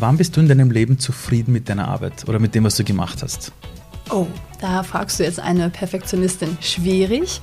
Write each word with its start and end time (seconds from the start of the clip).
Wann 0.00 0.16
bist 0.16 0.34
du 0.34 0.40
in 0.40 0.48
deinem 0.48 0.70
Leben 0.70 0.98
zufrieden 0.98 1.52
mit 1.52 1.68
deiner 1.68 1.88
Arbeit 1.88 2.26
oder 2.26 2.38
mit 2.38 2.54
dem, 2.54 2.64
was 2.64 2.74
du 2.74 2.84
gemacht 2.84 3.22
hast? 3.22 3.52
Oh, 4.08 4.26
da 4.58 4.82
fragst 4.82 5.20
du 5.20 5.24
jetzt 5.24 5.38
eine 5.38 5.68
Perfektionistin. 5.68 6.56
Schwierig, 6.62 7.42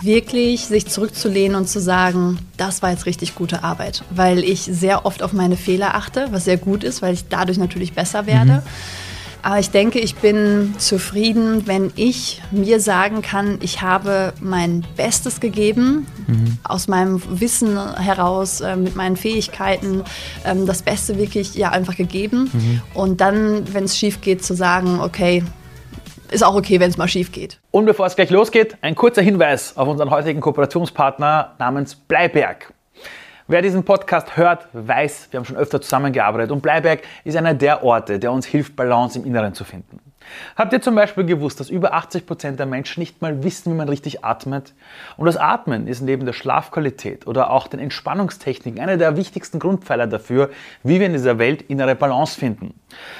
wirklich 0.00 0.64
sich 0.64 0.86
zurückzulehnen 0.86 1.56
und 1.56 1.68
zu 1.68 1.78
sagen, 1.78 2.38
das 2.56 2.80
war 2.80 2.90
jetzt 2.90 3.04
richtig 3.04 3.34
gute 3.34 3.64
Arbeit, 3.64 4.02
weil 4.08 4.38
ich 4.38 4.62
sehr 4.62 5.04
oft 5.04 5.22
auf 5.22 5.34
meine 5.34 5.58
Fehler 5.58 5.94
achte, 5.94 6.28
was 6.30 6.46
sehr 6.46 6.56
gut 6.56 6.84
ist, 6.84 7.02
weil 7.02 7.12
ich 7.12 7.28
dadurch 7.28 7.58
natürlich 7.58 7.92
besser 7.92 8.24
werde. 8.24 8.52
Mhm. 8.52 8.62
Aber 9.42 9.58
ich 9.58 9.70
denke, 9.70 9.98
ich 9.98 10.16
bin 10.16 10.74
zufrieden, 10.78 11.66
wenn 11.66 11.92
ich 11.96 12.42
mir 12.50 12.80
sagen 12.80 13.22
kann, 13.22 13.58
ich 13.62 13.82
habe 13.82 14.32
mein 14.40 14.84
Bestes 14.96 15.40
gegeben, 15.40 16.06
mhm. 16.26 16.58
aus 16.62 16.88
meinem 16.88 17.22
Wissen 17.40 17.78
heraus, 17.96 18.60
äh, 18.60 18.76
mit 18.76 18.96
meinen 18.96 19.16
Fähigkeiten, 19.16 20.04
ähm, 20.44 20.66
das 20.66 20.82
Beste 20.82 21.18
wirklich 21.18 21.54
ja 21.54 21.70
einfach 21.70 21.96
gegeben. 21.96 22.50
Mhm. 22.52 22.82
Und 22.94 23.20
dann, 23.20 23.72
wenn 23.72 23.84
es 23.84 23.96
schief 23.96 24.20
geht, 24.20 24.44
zu 24.44 24.54
sagen, 24.54 25.00
okay, 25.00 25.42
ist 26.30 26.44
auch 26.44 26.54
okay, 26.54 26.78
wenn 26.80 26.90
es 26.90 26.96
mal 26.96 27.08
schief 27.08 27.32
geht. 27.32 27.58
Und 27.70 27.86
bevor 27.86 28.06
es 28.06 28.16
gleich 28.16 28.30
losgeht, 28.30 28.76
ein 28.82 28.94
kurzer 28.94 29.22
Hinweis 29.22 29.76
auf 29.76 29.88
unseren 29.88 30.10
heutigen 30.10 30.40
Kooperationspartner 30.40 31.54
namens 31.58 31.94
Bleiberg. 31.94 32.72
Wer 33.50 33.62
diesen 33.62 33.82
Podcast 33.82 34.36
hört, 34.36 34.68
weiß, 34.74 35.26
wir 35.32 35.38
haben 35.38 35.44
schon 35.44 35.56
öfter 35.56 35.80
zusammengearbeitet 35.80 36.52
und 36.52 36.60
Bleiberg 36.60 37.00
ist 37.24 37.36
einer 37.36 37.52
der 37.52 37.82
Orte, 37.82 38.20
der 38.20 38.30
uns 38.30 38.46
hilft, 38.46 38.76
Balance 38.76 39.18
im 39.18 39.24
Inneren 39.24 39.54
zu 39.54 39.64
finden. 39.64 39.98
Habt 40.54 40.72
ihr 40.72 40.80
zum 40.80 40.94
Beispiel 40.94 41.24
gewusst, 41.24 41.58
dass 41.58 41.68
über 41.68 41.92
80 41.92 42.26
Prozent 42.26 42.60
der 42.60 42.66
Menschen 42.66 43.00
nicht 43.00 43.20
mal 43.20 43.42
wissen, 43.42 43.72
wie 43.72 43.76
man 43.76 43.88
richtig 43.88 44.24
atmet? 44.24 44.72
Und 45.16 45.26
das 45.26 45.36
Atmen 45.36 45.88
ist 45.88 46.00
neben 46.00 46.26
der 46.26 46.32
Schlafqualität 46.32 47.26
oder 47.26 47.50
auch 47.50 47.66
den 47.66 47.80
Entspannungstechniken 47.80 48.80
einer 48.80 48.98
der 48.98 49.16
wichtigsten 49.16 49.58
Grundpfeiler 49.58 50.06
dafür, 50.06 50.50
wie 50.84 51.00
wir 51.00 51.06
in 51.06 51.12
dieser 51.14 51.40
Welt 51.40 51.62
innere 51.62 51.96
Balance 51.96 52.38
finden. 52.38 52.74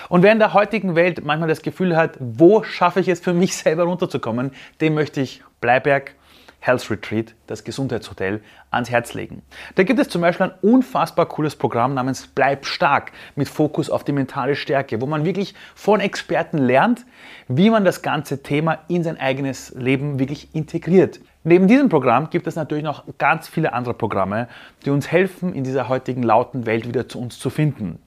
Und 0.09 0.23
wer 0.23 0.31
in 0.31 0.39
der 0.39 0.55
heutigen 0.55 0.95
Welt 0.95 1.25
manchmal 1.25 1.49
das 1.49 1.63
Gefühl 1.63 1.97
hat, 1.97 2.13
wo 2.21 2.63
schaffe 2.63 3.01
ich 3.01 3.09
es 3.09 3.19
für 3.19 3.33
mich 3.33 3.57
selber 3.57 3.83
runterzukommen, 3.83 4.53
dem 4.81 4.95
möchte 4.95 5.23
ich 5.23 5.43
Bleiberg 5.61 6.15
Health 6.61 6.91
Retreat, 6.91 7.35
das 7.47 7.65
Gesundheitshotel, 7.65 8.43
ans 8.71 8.91
Herz 8.91 9.15
legen. 9.15 9.43
Da 9.75 9.83
gibt 9.83 9.99
es 9.99 10.09
zum 10.09 10.21
Beispiel 10.21 10.47
ein 10.47 10.55
unfassbar 10.63 11.27
cooles 11.27 11.57
Programm 11.57 11.95
namens 11.95 12.27
Bleib 12.27 12.67
stark 12.67 13.13
mit 13.35 13.49
Fokus 13.49 13.91
auf 13.91 14.05
die 14.05 14.13
mentale 14.13 14.55
Stärke, 14.55 15.01
wo 15.01 15.07
man 15.07 15.25
wirklich 15.25 15.55
von 15.75 16.01
Experten 16.01 16.59
lernt, 16.59 17.07
wie 17.49 17.71
man 17.71 17.85
das 17.85 18.03
ganze 18.03 18.43
Thema 18.43 18.79
in 18.89 19.03
sein 19.03 19.19
eigenes 19.19 19.75
Leben 19.75 20.19
wirklich 20.19 20.55
integriert. 20.55 21.21
Neben 21.43 21.67
diesem 21.67 21.89
Programm 21.89 22.29
gibt 22.29 22.47
es 22.47 22.57
natürlich 22.57 22.85
noch 22.85 23.05
ganz 23.17 23.49
viele 23.49 23.73
andere 23.73 23.95
Programme, 23.95 24.47
die 24.85 24.91
uns 24.91 25.11
helfen, 25.11 25.55
in 25.55 25.65
dieser 25.65 25.89
heutigen 25.89 26.23
lauten 26.23 26.67
Welt 26.67 26.87
wieder 26.87 27.09
zu 27.09 27.19
uns 27.19 27.39
zu 27.39 27.49
finden. 27.49 27.99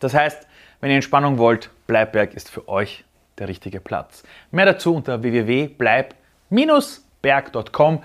Das 0.00 0.14
heißt, 0.14 0.48
wenn 0.80 0.90
ihr 0.90 0.96
Entspannung 0.96 1.38
wollt, 1.38 1.70
Bleibberg 1.86 2.34
ist 2.34 2.50
für 2.50 2.68
euch 2.68 3.04
der 3.38 3.46
richtige 3.46 3.78
Platz. 3.78 4.24
Mehr 4.50 4.66
dazu 4.66 4.96
unter 4.96 5.22
www.bleib- 5.22 6.14
berg.com, 7.22 8.02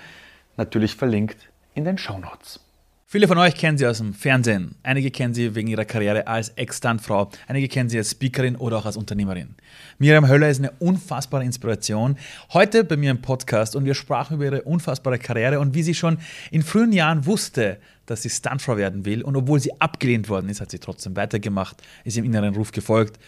natürlich 0.56 0.96
verlinkt 0.96 1.50
in 1.74 1.84
den 1.84 1.98
Shownotes. 1.98 2.62
Viele 3.10 3.30
von 3.30 3.38
euch 3.38 3.56
kennen 3.56 3.78
sie 3.78 3.88
aus 3.88 4.00
dem 4.00 4.14
Fernsehen. 4.14 4.76
Einige 4.84 5.12
kennen 5.12 5.34
sie 5.34 5.56
wegen 5.56 5.70
ihrer 5.70 5.86
Karriere 5.86 6.28
als 6.28 6.50
Ex-Stuntfrau. 6.50 7.30
Einige 7.48 7.70
kennen 7.70 7.88
sie 7.90 7.98
als 7.98 8.12
Speakerin 8.12 8.58
oder 8.58 8.80
auch 8.80 8.86
als 8.86 8.98
Unternehmerin. 8.98 9.56
Miriam 9.98 10.28
Höller 10.28 10.50
ist 10.50 10.60
eine 10.60 10.72
unfassbare 10.80 11.46
Inspiration. 11.46 12.18
Heute 12.52 12.84
bei 12.84 12.98
mir 12.98 13.12
im 13.12 13.22
Podcast 13.22 13.78
und 13.78 13.86
wir 13.86 13.94
sprachen 13.94 14.36
über 14.36 14.44
ihre 14.44 14.64
unfassbare 14.64 15.20
Karriere 15.20 15.62
und 15.62 15.74
wie 15.74 15.84
sie 15.84 15.94
schon 15.94 16.18
in 16.52 16.64
frühen 16.64 16.92
Jahren 16.92 17.26
wusste, 17.26 17.78
dass 18.08 18.24
sie 18.24 18.30
Stuntfrau 18.30 18.76
werden 18.76 19.06
will. 19.06 19.22
Und 19.24 19.38
obwohl 19.38 19.62
sie 19.62 19.80
abgelehnt 19.80 20.28
worden 20.28 20.50
ist, 20.50 20.60
hat 20.60 20.72
sie 20.72 20.80
trotzdem 20.80 21.16
weitergemacht, 21.16 21.82
ist 22.04 22.18
ihrem 22.18 22.26
inneren 22.26 22.56
Ruf 22.56 22.74
gefolgt. 22.74 23.20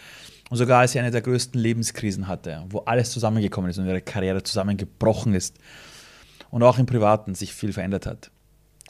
Und 0.50 0.56
sogar 0.56 0.80
als 0.80 0.92
sie 0.92 0.98
eine 0.98 1.12
der 1.12 1.22
größten 1.22 1.60
Lebenskrisen 1.60 2.26
hatte, 2.26 2.64
wo 2.68 2.80
alles 2.80 3.12
zusammengekommen 3.12 3.70
ist 3.70 3.78
und 3.78 3.86
ihre 3.86 4.02
Karriere 4.02 4.42
zusammengebrochen 4.42 5.32
ist 5.32 5.56
und 6.50 6.64
auch 6.64 6.78
im 6.78 6.86
Privaten 6.86 7.36
sich 7.36 7.54
viel 7.54 7.72
verändert 7.72 8.04
hat, 8.04 8.32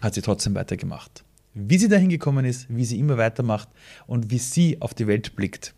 hat 0.00 0.14
sie 0.14 0.22
trotzdem 0.22 0.54
weitergemacht. 0.54 1.22
Wie 1.52 1.76
sie 1.76 1.88
dahin 1.88 2.08
gekommen 2.08 2.46
ist, 2.46 2.66
wie 2.74 2.86
sie 2.86 2.98
immer 2.98 3.18
weitermacht 3.18 3.68
und 4.06 4.30
wie 4.30 4.38
sie 4.38 4.80
auf 4.80 4.94
die 4.94 5.06
Welt 5.06 5.36
blickt, 5.36 5.74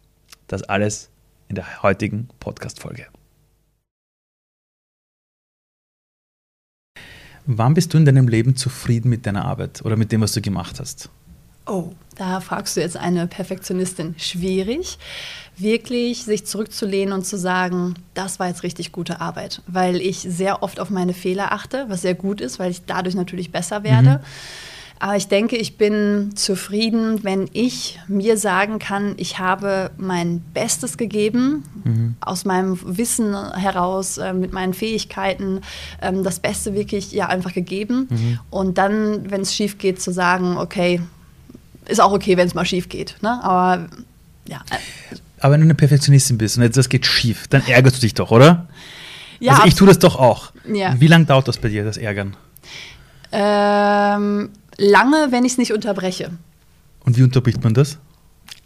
das 0.47 0.63
alles 0.63 1.11
in 1.49 1.57
der 1.57 1.83
heutigen 1.83 2.29
Podcast-Folge. 2.39 3.07
Wann 7.45 7.75
bist 7.75 7.93
du 7.93 7.99
in 7.99 8.05
deinem 8.05 8.29
Leben 8.29 8.55
zufrieden 8.55 9.09
mit 9.09 9.27
deiner 9.27 9.45
Arbeit 9.45 9.85
oder 9.85 9.97
mit 9.97 10.13
dem, 10.13 10.21
was 10.21 10.31
du 10.31 10.41
gemacht 10.41 10.79
hast? 10.79 11.11
Oh, 11.67 11.91
da 12.17 12.41
fragst 12.41 12.77
du 12.77 12.81
jetzt 12.81 12.97
eine 12.97 13.27
Perfektionistin. 13.27 14.15
Schwierig, 14.19 14.99
wirklich 15.57 16.25
sich 16.25 16.45
zurückzulehnen 16.45 17.15
und 17.15 17.25
zu 17.25 17.39
sagen, 17.39 17.95
das 18.15 18.39
war 18.39 18.49
jetzt 18.49 18.63
richtig 18.63 18.93
gute 18.93 19.21
Arbeit, 19.21 19.63
weil 19.67 19.97
ich 20.01 20.19
sehr 20.19 20.63
oft 20.63 20.81
auf 20.81 20.91
meine 20.91 21.15
Fehler 21.15 21.53
achte, 21.53 21.87
was 21.89 22.03
sehr 22.03 22.15
gut 22.15 22.41
ist, 22.41 22.59
weil 22.59 22.71
ich 22.71 22.85
dadurch 22.85 23.15
natürlich 23.15 23.53
besser 23.53 23.85
werde. 23.85 24.11
Mhm. 24.11 24.25
Aber 25.03 25.17
ich 25.17 25.27
denke, 25.27 25.57
ich 25.57 25.79
bin 25.79 26.31
zufrieden, 26.37 27.25
wenn 27.25 27.51
ich 27.53 27.99
mir 28.07 28.37
sagen 28.37 28.79
kann, 28.79 29.15
ich 29.17 29.41
habe 29.41 29.91
mein 29.97 30.41
Bestes 30.55 30.97
gegeben, 30.97 31.65
mhm. 31.83 32.15
aus 32.21 32.45
meinem 32.45 32.79
Wissen 32.85 33.35
heraus, 33.53 34.19
äh, 34.19 34.33
mit 34.33 34.53
meinen 34.53 34.75
Fähigkeiten, 34.75 35.61
ähm, 36.01 36.23
das 36.23 36.39
Beste 36.39 36.75
wirklich 36.75 37.11
ja 37.11 37.27
einfach 37.27 37.53
gegeben. 37.53 38.07
Mhm. 38.11 38.39
Und 38.51 38.79
dann, 38.79 39.29
wenn 39.29 39.41
es 39.41 39.57
schief 39.57 39.79
geht, 39.79 40.01
zu 40.01 40.13
sagen, 40.13 40.57
okay, 40.57 41.01
ist 41.87 42.01
auch 42.01 42.13
okay, 42.13 42.37
wenn 42.37 42.47
es 42.47 42.55
mal 42.55 42.65
schief 42.65 42.89
geht. 42.89 43.17
Ne? 43.23 43.43
Aber 43.43 43.89
ja. 44.49 44.61
Aber 45.41 45.55
wenn 45.55 45.61
du 45.61 45.67
eine 45.67 45.75
Perfektionistin 45.75 46.39
bist 46.39 46.57
und 46.57 46.63
etwas 46.63 46.89
geht 46.89 47.07
schief, 47.07 47.49
dann 47.49 47.67
ärgerst 47.67 47.97
du 47.97 48.01
dich 48.01 48.15
doch, 48.15 48.31
oder? 48.31 48.69
Ja. 49.41 49.55
Also 49.55 49.67
ich 49.67 49.75
tue 49.75 49.89
das 49.89 49.99
doch 49.99 50.17
auch. 50.17 50.53
Ja. 50.73 50.95
Wie 51.01 51.09
lange 51.09 51.25
dauert 51.25 51.49
das 51.49 51.59
bei 51.59 51.69
dir, 51.69 51.85
das 51.85 51.97
Ärgern? 51.97 52.37
Ähm, 53.33 54.51
lange, 54.77 55.29
wenn 55.31 55.45
ich 55.45 55.53
es 55.53 55.59
nicht 55.59 55.73
unterbreche. 55.73 56.31
Und 57.05 57.17
wie 57.19 57.23
unterbricht 57.23 57.63
man 57.65 57.75
das? 57.75 57.99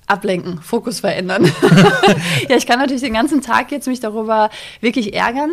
Ablenken, 0.06 0.60
Fokus 0.62 1.00
verändern. 1.00 1.44
ja, 2.48 2.56
ich 2.56 2.66
kann 2.66 2.78
natürlich 2.78 3.02
den 3.02 3.14
ganzen 3.14 3.40
Tag 3.42 3.72
jetzt 3.72 3.88
mich 3.88 4.00
darüber 4.00 4.50
wirklich 4.80 5.14
ärgern. 5.14 5.50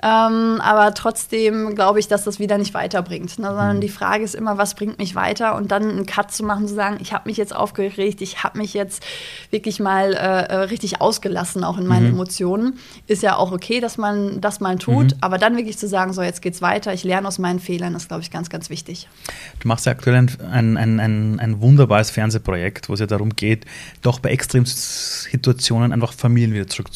Ähm, 0.00 0.60
aber 0.60 0.94
trotzdem 0.94 1.74
glaube 1.74 1.98
ich, 1.98 2.06
dass 2.06 2.22
das 2.22 2.38
wieder 2.38 2.56
nicht 2.56 2.72
weiterbringt. 2.72 3.38
Ne? 3.38 3.48
Sondern 3.48 3.76
mhm. 3.76 3.80
die 3.80 3.88
Frage 3.88 4.22
ist 4.22 4.36
immer, 4.36 4.56
was 4.56 4.74
bringt 4.74 4.98
mich 4.98 5.16
weiter? 5.16 5.56
Und 5.56 5.72
dann 5.72 5.82
einen 5.82 6.06
Cut 6.06 6.30
zu 6.30 6.44
machen, 6.44 6.68
zu 6.68 6.74
sagen, 6.74 6.98
ich 7.00 7.12
habe 7.12 7.28
mich 7.28 7.36
jetzt 7.36 7.54
aufgeregt, 7.54 8.20
ich 8.20 8.44
habe 8.44 8.58
mich 8.58 8.74
jetzt 8.74 9.02
wirklich 9.50 9.80
mal 9.80 10.14
äh, 10.14 10.16
äh, 10.16 10.54
richtig 10.66 11.00
ausgelassen, 11.00 11.64
auch 11.64 11.78
in 11.78 11.86
meinen 11.86 12.06
mhm. 12.06 12.14
Emotionen. 12.14 12.78
Ist 13.08 13.24
ja 13.24 13.36
auch 13.36 13.50
okay, 13.50 13.80
dass 13.80 13.98
man 13.98 14.40
das 14.40 14.60
mal 14.60 14.78
tut. 14.78 15.14
Mhm. 15.14 15.18
Aber 15.20 15.38
dann 15.38 15.56
wirklich 15.56 15.78
zu 15.78 15.88
sagen, 15.88 16.12
so 16.12 16.22
jetzt 16.22 16.42
geht's 16.42 16.62
weiter, 16.62 16.92
ich 16.94 17.02
lerne 17.02 17.26
aus 17.26 17.38
meinen 17.38 17.58
Fehlern, 17.58 17.96
ist, 17.96 18.06
glaube 18.06 18.22
ich, 18.22 18.30
ganz, 18.30 18.50
ganz 18.50 18.70
wichtig. 18.70 19.08
Du 19.58 19.66
machst 19.66 19.86
ja 19.86 19.92
aktuell 19.92 20.16
ein, 20.16 20.76
ein, 20.76 21.00
ein, 21.00 21.40
ein 21.40 21.60
wunderbares 21.60 22.12
Fernsehprojekt, 22.12 22.88
wo 22.88 22.94
es 22.94 23.00
ja 23.00 23.06
darum 23.06 23.34
geht, 23.34 23.64
doch 24.02 24.18
bei 24.18 24.30
Extremsituationen 24.30 25.92
einfach 25.92 26.12
Familien 26.12 26.52
wieder 26.52 26.66
zurück 26.66 26.88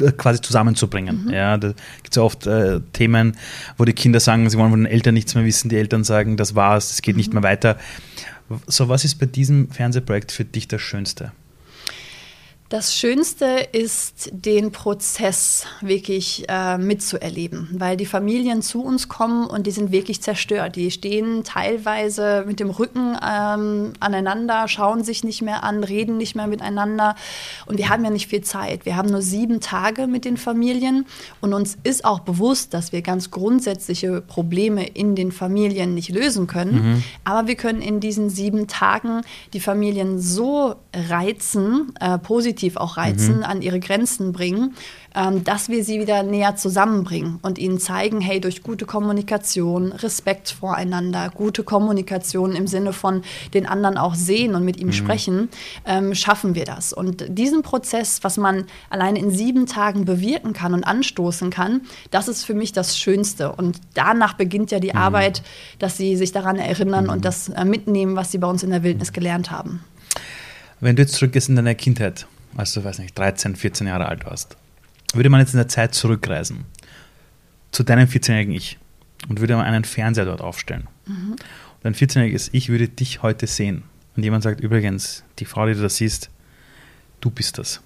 äh, 0.00 0.12
quasi 0.12 0.40
zusammenzubringen. 0.40 1.24
Mhm. 1.26 1.30
Ja, 1.30 1.56
da 1.56 1.68
gibt 1.68 2.10
es 2.10 2.16
ja 2.16 2.22
oft 2.22 2.46
äh, 2.46 2.80
Themen, 2.92 3.36
wo 3.76 3.84
die 3.84 3.92
Kinder 3.92 4.20
sagen, 4.20 4.48
sie 4.48 4.58
wollen 4.58 4.70
von 4.70 4.84
den 4.84 4.92
Eltern 4.92 5.14
nichts 5.14 5.34
mehr 5.34 5.44
wissen, 5.44 5.68
die 5.68 5.76
Eltern 5.76 6.04
sagen, 6.04 6.36
das 6.36 6.54
war's, 6.54 6.92
es 6.92 7.02
geht 7.02 7.16
nicht 7.16 7.30
mhm. 7.30 7.40
mehr 7.40 7.42
weiter. 7.42 7.78
So, 8.66 8.88
was 8.88 9.04
ist 9.04 9.16
bei 9.16 9.26
diesem 9.26 9.70
Fernsehprojekt 9.70 10.32
für 10.32 10.44
dich 10.44 10.66
das 10.66 10.80
Schönste? 10.80 11.32
Das 12.70 12.94
Schönste 12.94 13.66
ist, 13.72 14.30
den 14.30 14.70
Prozess 14.70 15.66
wirklich 15.80 16.44
äh, 16.48 16.78
mitzuerleben, 16.78 17.68
weil 17.72 17.96
die 17.96 18.06
Familien 18.06 18.62
zu 18.62 18.80
uns 18.80 19.08
kommen 19.08 19.48
und 19.48 19.66
die 19.66 19.72
sind 19.72 19.90
wirklich 19.90 20.22
zerstört. 20.22 20.76
Die 20.76 20.92
stehen 20.92 21.42
teilweise 21.42 22.44
mit 22.46 22.60
dem 22.60 22.70
Rücken 22.70 23.16
ähm, 23.28 23.94
aneinander, 23.98 24.68
schauen 24.68 25.02
sich 25.02 25.24
nicht 25.24 25.42
mehr 25.42 25.64
an, 25.64 25.82
reden 25.82 26.16
nicht 26.16 26.36
mehr 26.36 26.46
miteinander. 26.46 27.16
Und 27.66 27.76
wir 27.76 27.88
haben 27.88 28.04
ja 28.04 28.10
nicht 28.10 28.28
viel 28.28 28.42
Zeit. 28.42 28.84
Wir 28.86 28.94
haben 28.94 29.10
nur 29.10 29.20
sieben 29.20 29.60
Tage 29.60 30.06
mit 30.06 30.24
den 30.24 30.36
Familien 30.36 31.06
und 31.40 31.52
uns 31.54 31.76
ist 31.82 32.04
auch 32.04 32.20
bewusst, 32.20 32.72
dass 32.72 32.92
wir 32.92 33.02
ganz 33.02 33.32
grundsätzliche 33.32 34.20
Probleme 34.20 34.86
in 34.86 35.16
den 35.16 35.32
Familien 35.32 35.96
nicht 35.96 36.10
lösen 36.10 36.46
können. 36.46 36.74
Mhm. 36.74 37.04
Aber 37.24 37.48
wir 37.48 37.56
können 37.56 37.82
in 37.82 37.98
diesen 37.98 38.30
sieben 38.30 38.68
Tagen 38.68 39.22
die 39.54 39.60
Familien 39.60 40.20
so 40.20 40.76
reizen, 40.94 41.92
äh, 41.98 42.16
positiv 42.18 42.59
positiv 42.60 42.76
auch 42.76 42.96
reizen, 42.96 43.38
mhm. 43.38 43.44
an 43.44 43.62
ihre 43.62 43.80
Grenzen 43.80 44.32
bringen, 44.32 44.74
ähm, 45.14 45.42
dass 45.44 45.68
wir 45.68 45.82
sie 45.82 45.98
wieder 46.00 46.22
näher 46.22 46.56
zusammenbringen 46.56 47.38
und 47.42 47.58
ihnen 47.58 47.78
zeigen, 47.78 48.20
hey, 48.20 48.40
durch 48.40 48.62
gute 48.62 48.86
Kommunikation, 48.86 49.92
Respekt 49.92 50.50
voreinander, 50.50 51.30
gute 51.34 51.64
Kommunikation 51.64 52.54
im 52.54 52.66
Sinne 52.66 52.92
von 52.92 53.22
den 53.54 53.66
anderen 53.66 53.96
auch 53.96 54.14
sehen 54.14 54.54
und 54.54 54.64
mit 54.64 54.78
ihm 54.78 54.88
mhm. 54.88 54.92
sprechen, 54.92 55.48
ähm, 55.86 56.14
schaffen 56.14 56.54
wir 56.54 56.64
das. 56.64 56.92
Und 56.92 57.24
diesen 57.28 57.62
Prozess, 57.62 58.20
was 58.22 58.36
man 58.36 58.66
alleine 58.90 59.18
in 59.18 59.30
sieben 59.30 59.66
Tagen 59.66 60.04
bewirken 60.04 60.52
kann 60.52 60.74
und 60.74 60.84
anstoßen 60.84 61.50
kann, 61.50 61.82
das 62.10 62.28
ist 62.28 62.44
für 62.44 62.54
mich 62.54 62.72
das 62.72 62.98
Schönste. 62.98 63.52
Und 63.52 63.78
danach 63.94 64.34
beginnt 64.34 64.70
ja 64.70 64.80
die 64.80 64.92
mhm. 64.92 64.98
Arbeit, 64.98 65.42
dass 65.78 65.96
sie 65.96 66.16
sich 66.16 66.32
daran 66.32 66.56
erinnern 66.56 67.08
und 67.08 67.18
mhm. 67.18 67.22
das 67.22 67.48
äh, 67.48 67.64
mitnehmen, 67.64 68.16
was 68.16 68.30
sie 68.30 68.38
bei 68.38 68.48
uns 68.48 68.62
in 68.62 68.70
der 68.70 68.82
Wildnis 68.82 69.12
gelernt 69.12 69.50
haben. 69.50 69.80
Wenn 70.80 70.96
du 70.96 71.02
jetzt 71.02 71.14
zurückgehst 71.14 71.50
in 71.50 71.56
deine 71.56 71.74
Kindheit, 71.74 72.26
als 72.56 72.72
du, 72.72 72.84
weiß 72.84 72.98
nicht, 72.98 73.18
13, 73.18 73.56
14 73.56 73.86
Jahre 73.86 74.06
alt 74.06 74.24
warst, 74.24 74.56
würde 75.14 75.30
man 75.30 75.40
jetzt 75.40 75.54
in 75.54 75.58
der 75.58 75.68
Zeit 75.68 75.94
zurückreisen 75.94 76.64
zu 77.72 77.82
deinem 77.82 78.08
14-jährigen 78.08 78.54
Ich 78.54 78.78
und 79.28 79.40
würde 79.40 79.56
mal 79.56 79.64
einen 79.64 79.84
Fernseher 79.84 80.24
dort 80.24 80.40
aufstellen. 80.40 80.88
Mhm. 81.06 81.32
Und 81.32 81.84
ein 81.84 81.94
14-jähriges 81.94 82.50
Ich 82.52 82.68
würde 82.68 82.88
dich 82.88 83.22
heute 83.22 83.46
sehen. 83.46 83.82
Und 84.16 84.22
jemand 84.22 84.42
sagt 84.42 84.60
übrigens, 84.60 85.24
die 85.38 85.44
Frau, 85.44 85.66
die 85.66 85.74
du 85.74 85.82
da 85.82 85.88
siehst, 85.88 86.30
du 87.20 87.30
bist 87.30 87.58
das. 87.58 87.80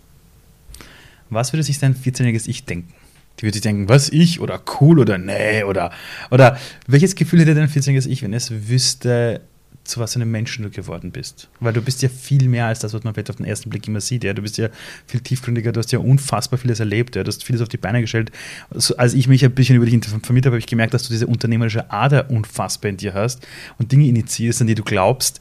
Was 1.31 1.53
würde 1.53 1.63
sich 1.63 1.79
dein 1.79 1.95
14-jähriges 1.95 2.49
Ich 2.49 2.65
denken? 2.65 2.93
Die 3.39 3.43
würde 3.43 3.55
sich 3.55 3.63
denken, 3.63 3.89
was 3.89 4.09
ich 4.11 4.41
oder 4.41 4.63
cool 4.81 5.01
oder 5.01 5.19
nee 5.19 5.65
oder 5.65 5.93
oder 6.31 6.59
welches 6.87 7.17
Gefühl 7.17 7.41
hätte 7.41 7.55
dein 7.55 7.69
14-jähriges 7.69 8.07
Ich, 8.07 8.23
wenn 8.23 8.33
es 8.33 8.69
wüsste, 8.69 9.41
zu 9.85 10.01
was 10.01 10.15
für 10.15 10.21
einem 10.21 10.31
Menschen 10.31 10.63
du 10.65 10.71
geworden 10.71 11.11
bist. 11.13 11.49
Weil 11.61 11.73
du 11.75 11.83
bist 11.83 12.03
ja 12.03 12.09
viel 12.09 12.49
mehr 12.49 12.67
als 12.67 12.81
das, 12.81 12.95
was 12.95 13.05
man 13.05 13.15
vielleicht 13.15 13.31
auf 13.31 13.37
den 13.37 13.47
ersten 13.47 13.71
Blick 13.71 13.87
immer 13.87 14.01
sieht. 14.01 14.25
Ja. 14.25 14.33
Du 14.33 14.43
bist 14.43 14.57
ja 14.57 14.69
viel 15.07 15.21
tiefgründiger, 15.21 15.73
du 15.73 15.79
hast 15.79 15.93
ja 15.93 15.99
unfassbar 15.99 16.59
vieles 16.59 16.81
erlebt, 16.81 17.17
ja. 17.17 17.23
du 17.23 17.29
hast 17.29 17.45
vieles 17.45 17.61
auf 17.61 17.69
die 17.69 17.77
Beine 17.77 18.01
gestellt. 18.01 18.33
Also, 18.71 18.97
als 18.97 19.15
ich 19.15 19.29
mich 19.29 19.45
ein 19.45 19.55
bisschen 19.55 19.77
über 19.77 19.85
dich 19.85 19.95
informiert 19.95 20.47
habe, 20.47 20.55
habe 20.55 20.59
ich 20.59 20.67
gemerkt, 20.67 20.95
dass 20.95 21.05
du 21.05 21.13
diese 21.13 21.27
unternehmerische 21.27 21.91
Ader 21.91 22.31
unfassbar 22.31 22.91
in 22.91 22.97
dir 22.97 23.15
hast 23.15 23.47
und 23.79 23.93
Dinge 23.93 24.07
initiierst, 24.07 24.61
an 24.63 24.67
die 24.67 24.75
du 24.75 24.83
glaubst. 24.83 25.41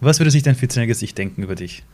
Was 0.00 0.18
würde 0.18 0.30
sich 0.30 0.42
dein 0.42 0.56
14-jähriges 0.56 1.02
Ich 1.02 1.14
denken 1.14 1.42
über 1.42 1.54
dich? 1.54 1.84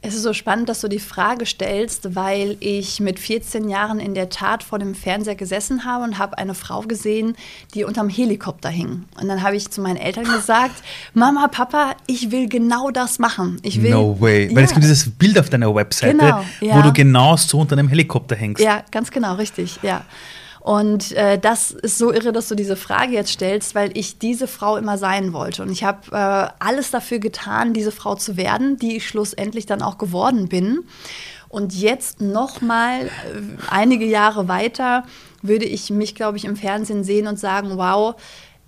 Es 0.00 0.14
ist 0.14 0.22
so 0.22 0.32
spannend, 0.32 0.68
dass 0.68 0.80
du 0.80 0.86
die 0.86 1.00
Frage 1.00 1.44
stellst, 1.44 2.14
weil 2.14 2.56
ich 2.60 3.00
mit 3.00 3.18
14 3.18 3.68
Jahren 3.68 3.98
in 3.98 4.14
der 4.14 4.28
Tat 4.28 4.62
vor 4.62 4.78
dem 4.78 4.94
Fernseher 4.94 5.34
gesessen 5.34 5.84
habe 5.84 6.04
und 6.04 6.18
habe 6.18 6.38
eine 6.38 6.54
Frau 6.54 6.82
gesehen, 6.82 7.34
die 7.74 7.82
unterm 7.82 8.08
Helikopter 8.08 8.68
hing. 8.68 9.04
Und 9.20 9.26
dann 9.26 9.42
habe 9.42 9.56
ich 9.56 9.70
zu 9.70 9.80
meinen 9.80 9.96
Eltern 9.96 10.24
gesagt, 10.32 10.84
Mama, 11.14 11.48
Papa, 11.48 11.96
ich 12.06 12.30
will 12.30 12.48
genau 12.48 12.90
das 12.92 13.18
machen. 13.18 13.58
Ich 13.62 13.82
will, 13.82 13.90
no 13.90 14.20
way. 14.20 14.48
Weil 14.50 14.58
ja. 14.58 14.64
es 14.64 14.70
gibt 14.70 14.84
dieses 14.84 15.10
Bild 15.10 15.36
auf 15.36 15.50
deiner 15.50 15.74
Webseite, 15.74 16.16
genau, 16.16 16.44
ja. 16.60 16.76
wo 16.76 16.82
du 16.82 16.92
genau 16.92 17.36
so 17.36 17.58
unter 17.58 17.76
einem 17.76 17.88
Helikopter 17.88 18.36
hängst. 18.36 18.62
Ja, 18.62 18.84
ganz 18.92 19.10
genau, 19.10 19.34
richtig, 19.34 19.80
ja. 19.82 20.04
Und 20.68 21.12
äh, 21.12 21.38
das 21.38 21.70
ist 21.70 21.96
so 21.96 22.12
irre, 22.12 22.30
dass 22.30 22.48
du 22.48 22.54
diese 22.54 22.76
Frage 22.76 23.14
jetzt 23.14 23.30
stellst, 23.30 23.74
weil 23.74 23.96
ich 23.96 24.18
diese 24.18 24.46
Frau 24.46 24.76
immer 24.76 24.98
sein 24.98 25.32
wollte. 25.32 25.62
Und 25.62 25.72
ich 25.72 25.82
habe 25.82 26.00
äh, 26.12 26.52
alles 26.62 26.90
dafür 26.90 27.20
getan, 27.20 27.72
diese 27.72 27.90
Frau 27.90 28.16
zu 28.16 28.36
werden, 28.36 28.76
die 28.76 28.98
ich 28.98 29.08
schlussendlich 29.08 29.64
dann 29.64 29.80
auch 29.80 29.96
geworden 29.96 30.46
bin. 30.50 30.80
Und 31.48 31.72
jetzt 31.72 32.20
noch 32.20 32.60
mal 32.60 33.06
äh, 33.06 33.08
einige 33.70 34.04
Jahre 34.04 34.46
weiter 34.46 35.04
würde 35.40 35.64
ich 35.64 35.88
mich, 35.88 36.14
glaube 36.14 36.36
ich, 36.36 36.44
im 36.44 36.54
Fernsehen 36.54 37.02
sehen 37.02 37.28
und 37.28 37.38
sagen, 37.38 37.78
wow, 37.78 38.14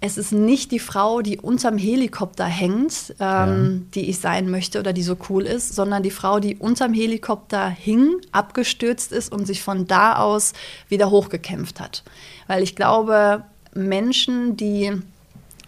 es 0.00 0.16
ist 0.16 0.32
nicht 0.32 0.72
die 0.72 0.78
Frau, 0.78 1.20
die 1.20 1.38
unterm 1.38 1.76
Helikopter 1.76 2.46
hängt, 2.46 3.14
ähm, 3.20 3.84
ja. 3.84 3.90
die 3.94 4.08
ich 4.08 4.18
sein 4.18 4.50
möchte 4.50 4.78
oder 4.78 4.92
die 4.94 5.02
so 5.02 5.16
cool 5.28 5.44
ist, 5.44 5.74
sondern 5.74 6.02
die 6.02 6.10
Frau, 6.10 6.40
die 6.40 6.56
unterm 6.56 6.94
Helikopter 6.94 7.68
hing, 7.68 8.16
abgestürzt 8.32 9.12
ist 9.12 9.30
und 9.30 9.46
sich 9.46 9.62
von 9.62 9.86
da 9.86 10.16
aus 10.16 10.54
wieder 10.88 11.10
hochgekämpft 11.10 11.80
hat. 11.80 12.02
Weil 12.46 12.62
ich 12.62 12.76
glaube, 12.76 13.44
Menschen, 13.74 14.56
die 14.56 14.92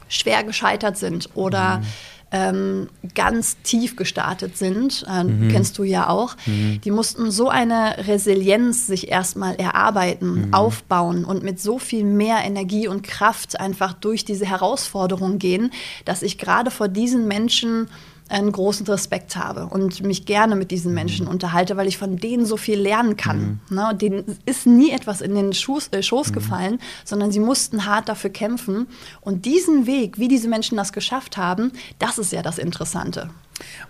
schwer 0.09 0.45
gescheitert 0.45 0.97
sind 0.97 1.29
oder 1.35 1.79
mhm 1.79 1.87
ähm, 2.33 2.89
ganz 3.15 3.59
tief 3.63 3.95
gestartet 3.97 4.57
sind, 4.57 5.05
äh, 5.09 5.25
mhm. 5.25 5.49
kennst 5.49 5.77
du 5.79 5.85
ja 5.85 6.09
auch, 6.09 6.35
mhm. 6.47 6.81
die 6.81 6.91
mussten 6.91 7.31
so 7.31 7.49
eine 7.49 8.07
Resilienz 8.09 8.87
sich 8.87 9.09
erstmal 9.09 9.55
erarbeiten, 9.57 10.47
mhm. 10.47 10.55
aufbauen 10.55 11.25
und 11.25 11.43
mit 11.43 11.61
so 11.61 11.79
viel 11.79 12.05
mehr 12.05 12.39
Energie 12.45 12.89
und 12.89 13.03
Kraft 13.03 13.61
einfach 13.61 13.93
durch 13.93 14.25
diese 14.25 14.47
Herausforderung 14.47 15.39
gehen, 15.39 15.71
dass 16.07 16.23
ich 16.23 16.39
gerade 16.39 16.71
vor 16.71 16.89
diesen 16.89 17.29
Menschen 17.29 17.89
einen 18.33 18.51
großen 18.51 18.87
Respekt 18.87 19.37
habe 19.37 19.67
und 19.67 20.03
mich 20.03 20.25
gerne 20.25 20.57
mit 20.57 20.71
diesen 20.71 20.95
Menschen 20.95 21.27
mhm. 21.27 21.33
unterhalte, 21.33 21.77
weil 21.77 21.87
ich 21.87 21.99
von 21.99 22.17
denen 22.17 22.47
so 22.47 22.57
viel 22.57 22.79
lernen 22.81 23.17
kann. 23.17 23.61
Mhm. 23.69 23.77
Ne? 23.77 23.95
Denen 24.01 24.39
ist 24.47 24.67
nie 24.67 24.91
etwas 24.91 25.21
in 25.21 25.35
den 25.35 25.53
Schoß, 25.53 25.89
äh, 25.93 26.03
Schoß 26.03 26.31
mhm. 26.31 26.35
gefallen, 26.35 26.79
sondern 27.05 27.31
sie 27.31 27.41
mussten 27.41 27.85
hart 27.85 28.09
dafür 28.09 28.31
kämpfen. 28.31 28.87
Und 29.21 29.45
diesen 29.45 29.87
Weg, 29.87 30.19
wie 30.19 30.29
diese 30.29 30.49
Menschen 30.49 30.77
das 30.77 30.93
geschafft 30.93 31.37
haben, 31.37 31.73
das 31.99 32.19
ist 32.19 32.33
ja 32.33 32.43
das 32.43 32.59
Interessante. 32.59 33.29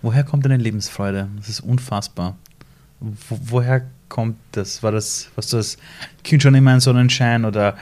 Woher 0.01 0.23
kommt 0.23 0.43
deine 0.45 0.57
Lebensfreude? 0.57 1.29
Das 1.37 1.47
ist 1.47 1.61
unfassbar. 1.61 2.35
Wo, 2.99 3.39
woher 3.45 3.87
kommt 4.09 4.37
das? 4.51 4.83
War 4.83 4.91
das, 4.91 5.29
was 5.35 5.47
du 5.49 5.57
als 5.57 5.77
Kind 6.23 6.43
schon 6.43 6.53
immer 6.53 6.71
ein 6.71 6.81
Sonnenschein 6.81 7.45
oder 7.45 7.77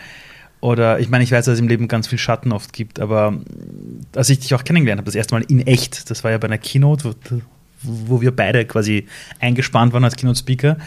oder 0.62 1.00
ich 1.00 1.10
meine, 1.10 1.24
ich 1.24 1.31
weiß, 1.31 1.46
dass 1.46 1.56
es 1.56 1.60
im 1.60 1.68
Leben 1.68 1.88
ganz 1.88 2.08
viel 2.08 2.19
Schatten 2.19 2.52
oft 2.52 2.72
gibt, 2.72 3.00
aber 3.00 3.38
als 4.16 4.30
ich 4.30 4.40
dich 4.40 4.54
auch 4.54 4.63
kennengelernt 4.63 5.00
habe, 5.00 5.08
das 5.08 5.16
erste 5.16 5.36
Mal 5.36 5.44
in 5.50 5.66
echt, 5.66 6.10
das 6.10 6.24
war 6.24 6.31
ja 6.31 6.38
bei 6.38 6.48
einer 6.48 6.60
Keynote, 6.60 7.16
wo, 7.30 7.42
wo 7.81 8.22
wir 8.22 8.36
beide 8.36 8.66
quasi 8.66 9.08
eingespannt 9.40 9.92
waren 9.92 10.04
als 10.04 10.16
Keynote-Speaker, 10.16 10.78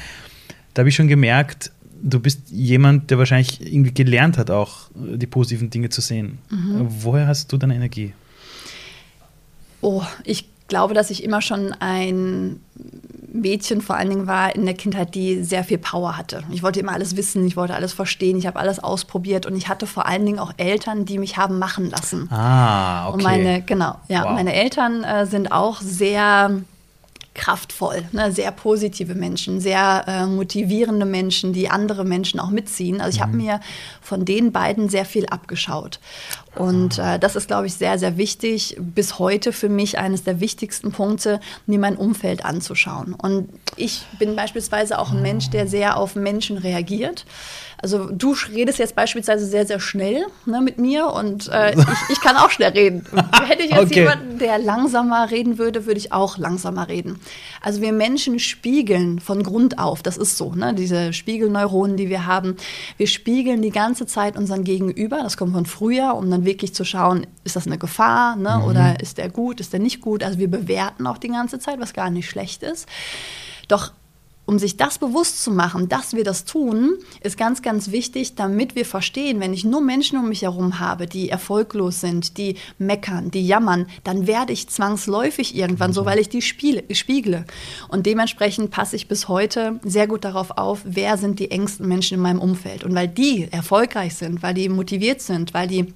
da 0.72 0.80
habe 0.80 0.88
ich 0.88 0.94
schon 0.94 1.08
gemerkt, 1.08 1.72
du 2.02 2.20
bist 2.20 2.50
jemand, 2.50 3.10
der 3.10 3.18
wahrscheinlich 3.18 3.60
irgendwie 3.60 3.92
gelernt 3.92 4.38
hat, 4.38 4.50
auch 4.50 4.90
die 4.94 5.26
positiven 5.26 5.70
Dinge 5.70 5.88
zu 5.88 6.00
sehen. 6.00 6.38
Mhm. 6.50 6.86
Woher 6.88 7.26
hast 7.26 7.52
du 7.52 7.56
deine 7.56 7.74
Energie? 7.74 8.12
Oh, 9.80 10.02
ich 10.24 10.48
glaube, 10.68 10.94
dass 10.94 11.10
ich 11.10 11.22
immer 11.22 11.40
schon 11.40 11.72
ein 11.78 12.60
Mädchen 13.32 13.80
vor 13.80 13.96
allen 13.96 14.10
Dingen 14.10 14.26
war 14.26 14.54
in 14.54 14.64
der 14.64 14.74
Kindheit, 14.74 15.14
die 15.14 15.42
sehr 15.42 15.64
viel 15.64 15.78
Power 15.78 16.16
hatte. 16.16 16.44
Ich 16.50 16.62
wollte 16.62 16.80
immer 16.80 16.92
alles 16.92 17.16
wissen, 17.16 17.44
ich 17.46 17.56
wollte 17.56 17.74
alles 17.74 17.92
verstehen, 17.92 18.38
ich 18.38 18.46
habe 18.46 18.60
alles 18.60 18.78
ausprobiert 18.78 19.44
und 19.44 19.56
ich 19.56 19.68
hatte 19.68 19.86
vor 19.86 20.06
allen 20.06 20.24
Dingen 20.24 20.38
auch 20.38 20.52
Eltern, 20.56 21.04
die 21.04 21.18
mich 21.18 21.36
haben 21.36 21.58
machen 21.58 21.90
lassen. 21.90 22.30
Ah, 22.30 23.08
okay. 23.08 23.14
Und 23.14 23.22
meine, 23.24 23.62
genau, 23.62 23.96
ja, 24.08 24.24
wow. 24.24 24.32
meine 24.32 24.54
Eltern 24.54 25.02
äh, 25.02 25.26
sind 25.26 25.50
auch 25.50 25.80
sehr 25.80 26.62
kraftvoll, 27.34 28.04
ne? 28.12 28.30
sehr 28.30 28.52
positive 28.52 29.14
Menschen, 29.14 29.60
sehr 29.60 30.04
äh, 30.06 30.26
motivierende 30.26 31.04
Menschen, 31.04 31.52
die 31.52 31.68
andere 31.68 32.04
Menschen 32.04 32.38
auch 32.38 32.50
mitziehen. 32.50 33.00
Also 33.00 33.16
ich 33.16 33.20
mhm. 33.20 33.22
habe 33.22 33.36
mir 33.36 33.60
von 34.00 34.24
den 34.24 34.52
beiden 34.52 34.88
sehr 34.88 35.04
viel 35.04 35.26
abgeschaut. 35.26 35.98
Und 36.54 36.98
äh, 36.98 37.18
das 37.18 37.34
ist, 37.34 37.48
glaube 37.48 37.66
ich, 37.66 37.74
sehr, 37.74 37.98
sehr 37.98 38.16
wichtig. 38.16 38.76
Bis 38.78 39.18
heute 39.18 39.52
für 39.52 39.68
mich 39.68 39.98
eines 39.98 40.22
der 40.22 40.38
wichtigsten 40.38 40.92
Punkte, 40.92 41.40
mir 41.66 41.80
mein 41.80 41.96
Umfeld 41.96 42.44
anzuschauen. 42.44 43.14
Und 43.14 43.48
ich 43.76 44.06
bin 44.18 44.36
beispielsweise 44.36 44.98
auch 45.00 45.10
ein 45.10 45.20
Mensch, 45.20 45.50
der 45.50 45.66
sehr 45.66 45.96
auf 45.96 46.14
Menschen 46.14 46.56
reagiert. 46.56 47.26
Also 47.80 48.08
du 48.10 48.34
redest 48.52 48.78
jetzt 48.78 48.94
beispielsweise 48.94 49.46
sehr, 49.46 49.66
sehr 49.66 49.80
schnell 49.80 50.26
ne, 50.46 50.60
mit 50.60 50.78
mir 50.78 51.06
und 51.08 51.48
äh, 51.48 51.74
ich, 51.74 51.84
ich, 52.10 52.20
kann 52.20 52.36
auch 52.36 52.50
schnell 52.50 52.72
reden. 52.72 53.06
Hätte 53.46 53.62
ich 53.62 53.70
jetzt 53.70 53.90
okay. 53.90 54.00
jemanden, 54.00 54.38
der 54.38 54.58
langsamer 54.58 55.30
reden 55.30 55.58
würde, 55.58 55.86
würde 55.86 55.98
ich 55.98 56.12
auch 56.12 56.38
langsamer 56.38 56.88
reden. 56.88 57.20
Also 57.60 57.80
wir 57.80 57.92
Menschen 57.92 58.38
spiegeln 58.38 59.20
von 59.20 59.42
Grund 59.42 59.78
auf, 59.78 60.02
das 60.02 60.16
ist 60.16 60.36
so, 60.36 60.54
ne, 60.54 60.74
diese 60.74 61.12
Spiegelneuronen, 61.12 61.96
die 61.96 62.08
wir 62.08 62.26
haben. 62.26 62.56
Wir 62.96 63.06
spiegeln 63.06 63.62
die 63.62 63.70
ganze 63.70 64.06
Zeit 64.06 64.36
unseren 64.36 64.64
Gegenüber, 64.64 65.20
das 65.22 65.36
kommt 65.36 65.52
von 65.52 65.66
früher, 65.66 66.14
um 66.14 66.30
dann 66.30 66.44
wirklich 66.44 66.74
zu 66.74 66.84
schauen, 66.84 67.26
ist 67.44 67.56
das 67.56 67.66
eine 67.66 67.78
Gefahr 67.78 68.36
ne, 68.36 68.58
mhm. 68.58 68.64
oder 68.64 69.00
ist 69.00 69.18
der 69.18 69.28
gut, 69.28 69.60
ist 69.60 69.72
der 69.72 69.80
nicht 69.80 70.00
gut. 70.00 70.22
Also 70.22 70.38
wir 70.38 70.50
bewerten 70.50 71.06
auch 71.06 71.18
die 71.18 71.28
ganze 71.28 71.58
Zeit, 71.58 71.80
was 71.80 71.92
gar 71.92 72.10
nicht 72.10 72.28
schlecht 72.28 72.62
ist. 72.62 72.88
Doch 73.68 73.92
um 74.46 74.58
sich 74.58 74.76
das 74.76 74.98
bewusst 74.98 75.42
zu 75.42 75.50
machen, 75.50 75.88
dass 75.88 76.12
wir 76.12 76.24
das 76.24 76.44
tun, 76.44 76.98
ist 77.22 77.38
ganz, 77.38 77.62
ganz 77.62 77.90
wichtig, 77.90 78.34
damit 78.34 78.74
wir 78.74 78.84
verstehen, 78.84 79.40
wenn 79.40 79.54
ich 79.54 79.64
nur 79.64 79.80
Menschen 79.80 80.18
um 80.18 80.28
mich 80.28 80.42
herum 80.42 80.80
habe, 80.80 81.06
die 81.06 81.30
erfolglos 81.30 82.00
sind, 82.00 82.36
die 82.36 82.56
meckern, 82.78 83.30
die 83.30 83.46
jammern, 83.46 83.86
dann 84.04 84.26
werde 84.26 84.52
ich 84.52 84.68
zwangsläufig 84.68 85.56
irgendwann 85.56 85.92
so, 85.92 86.02
mhm. 86.02 86.06
weil 86.06 86.18
ich 86.18 86.28
die 86.28 86.42
spiele, 86.42 86.84
spiegle. 86.92 87.46
Und 87.88 88.06
dementsprechend 88.06 88.70
passe 88.70 88.96
ich 88.96 89.08
bis 89.08 89.28
heute 89.28 89.80
sehr 89.82 90.06
gut 90.06 90.24
darauf 90.24 90.52
auf, 90.52 90.80
wer 90.84 91.16
sind 91.16 91.38
die 91.38 91.50
engsten 91.50 91.88
Menschen 91.88 92.14
in 92.14 92.20
meinem 92.20 92.40
Umfeld. 92.40 92.84
Und 92.84 92.94
weil 92.94 93.08
die 93.08 93.48
erfolgreich 93.50 94.14
sind, 94.14 94.42
weil 94.42 94.54
die 94.54 94.68
motiviert 94.68 95.22
sind, 95.22 95.54
weil 95.54 95.68
die 95.68 95.92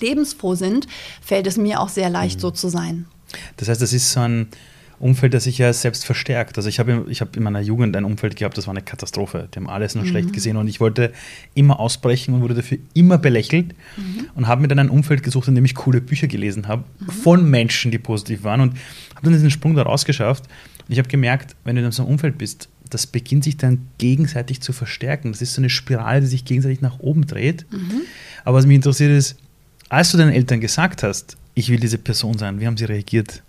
lebensfroh 0.00 0.54
sind, 0.54 0.86
fällt 1.20 1.46
es 1.46 1.56
mir 1.56 1.80
auch 1.80 1.88
sehr 1.88 2.10
leicht, 2.10 2.38
mhm. 2.38 2.40
so 2.40 2.50
zu 2.50 2.68
sein. 2.68 3.06
Das 3.56 3.68
heißt, 3.68 3.82
das 3.82 3.92
ist 3.92 4.12
so 4.12 4.20
ein 4.20 4.48
Umfeld, 4.98 5.34
das 5.34 5.44
sich 5.44 5.58
ja 5.58 5.72
selbst 5.72 6.04
verstärkt. 6.04 6.56
Also 6.56 6.68
ich 6.68 6.78
habe 6.78 7.06
ich 7.08 7.20
hab 7.20 7.36
in 7.36 7.42
meiner 7.42 7.60
Jugend 7.60 7.96
ein 7.96 8.04
Umfeld 8.04 8.36
gehabt, 8.36 8.56
das 8.56 8.66
war 8.66 8.74
eine 8.74 8.82
Katastrophe. 8.82 9.48
Die 9.52 9.58
haben 9.58 9.68
alles 9.68 9.94
nur 9.94 10.04
mhm. 10.04 10.08
schlecht 10.08 10.32
gesehen 10.32 10.56
und 10.56 10.68
ich 10.68 10.80
wollte 10.80 11.12
immer 11.54 11.80
ausbrechen 11.80 12.34
und 12.34 12.40
wurde 12.40 12.54
dafür 12.54 12.78
immer 12.94 13.18
belächelt 13.18 13.74
mhm. 13.96 14.28
und 14.34 14.46
habe 14.46 14.62
mir 14.62 14.68
dann 14.68 14.78
ein 14.78 14.90
Umfeld 14.90 15.22
gesucht, 15.22 15.48
in 15.48 15.54
dem 15.54 15.64
ich 15.64 15.74
coole 15.74 16.00
Bücher 16.00 16.26
gelesen 16.26 16.68
habe, 16.68 16.84
mhm. 16.98 17.10
von 17.10 17.50
Menschen, 17.50 17.90
die 17.90 17.98
positiv 17.98 18.44
waren 18.44 18.60
und 18.60 18.74
habe 19.10 19.24
dann 19.24 19.32
diesen 19.32 19.50
Sprung 19.50 19.74
da 19.74 19.82
rausgeschafft. 19.82 20.44
Ich 20.88 20.98
habe 20.98 21.08
gemerkt, 21.08 21.56
wenn 21.64 21.76
du 21.76 21.82
in 21.82 21.90
so 21.92 22.02
einem 22.02 22.12
Umfeld 22.12 22.38
bist, 22.38 22.68
das 22.90 23.06
beginnt 23.06 23.44
sich 23.44 23.56
dann 23.56 23.88
gegenseitig 23.98 24.60
zu 24.60 24.72
verstärken. 24.72 25.32
Das 25.32 25.42
ist 25.42 25.54
so 25.54 25.60
eine 25.60 25.70
Spirale, 25.70 26.20
die 26.20 26.26
sich 26.26 26.44
gegenseitig 26.44 26.80
nach 26.80 27.00
oben 27.00 27.26
dreht. 27.26 27.66
Mhm. 27.72 28.02
Aber 28.44 28.58
was 28.58 28.66
mich 28.66 28.76
interessiert 28.76 29.10
ist, 29.10 29.36
als 29.88 30.12
du 30.12 30.18
deinen 30.18 30.32
Eltern 30.32 30.60
gesagt 30.60 31.02
hast, 31.02 31.36
ich 31.54 31.70
will 31.70 31.80
diese 31.80 31.98
Person 31.98 32.36
sein, 32.36 32.60
wie 32.60 32.66
haben 32.66 32.76
sie 32.76 32.84
reagiert? 32.84 33.42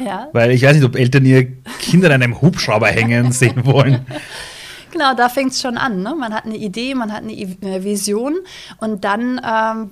Ja. 0.00 0.28
Weil 0.32 0.50
ich 0.52 0.62
weiß 0.62 0.74
nicht, 0.76 0.84
ob 0.84 0.96
Eltern 0.96 1.24
ihre 1.24 1.46
Kinder 1.78 2.08
an 2.08 2.22
einem 2.22 2.40
Hubschrauber 2.40 2.88
hängen 2.88 3.32
sehen 3.32 3.64
wollen. 3.64 4.06
Genau, 4.90 5.14
da 5.14 5.28
fängt 5.28 5.52
es 5.52 5.60
schon 5.60 5.76
an. 5.78 6.02
Ne? 6.02 6.14
Man 6.18 6.34
hat 6.34 6.46
eine 6.46 6.56
Idee, 6.56 6.94
man 6.94 7.12
hat 7.12 7.22
eine 7.22 7.84
Vision 7.84 8.34
und 8.78 9.04
dann 9.04 9.40
ähm, 9.44 9.90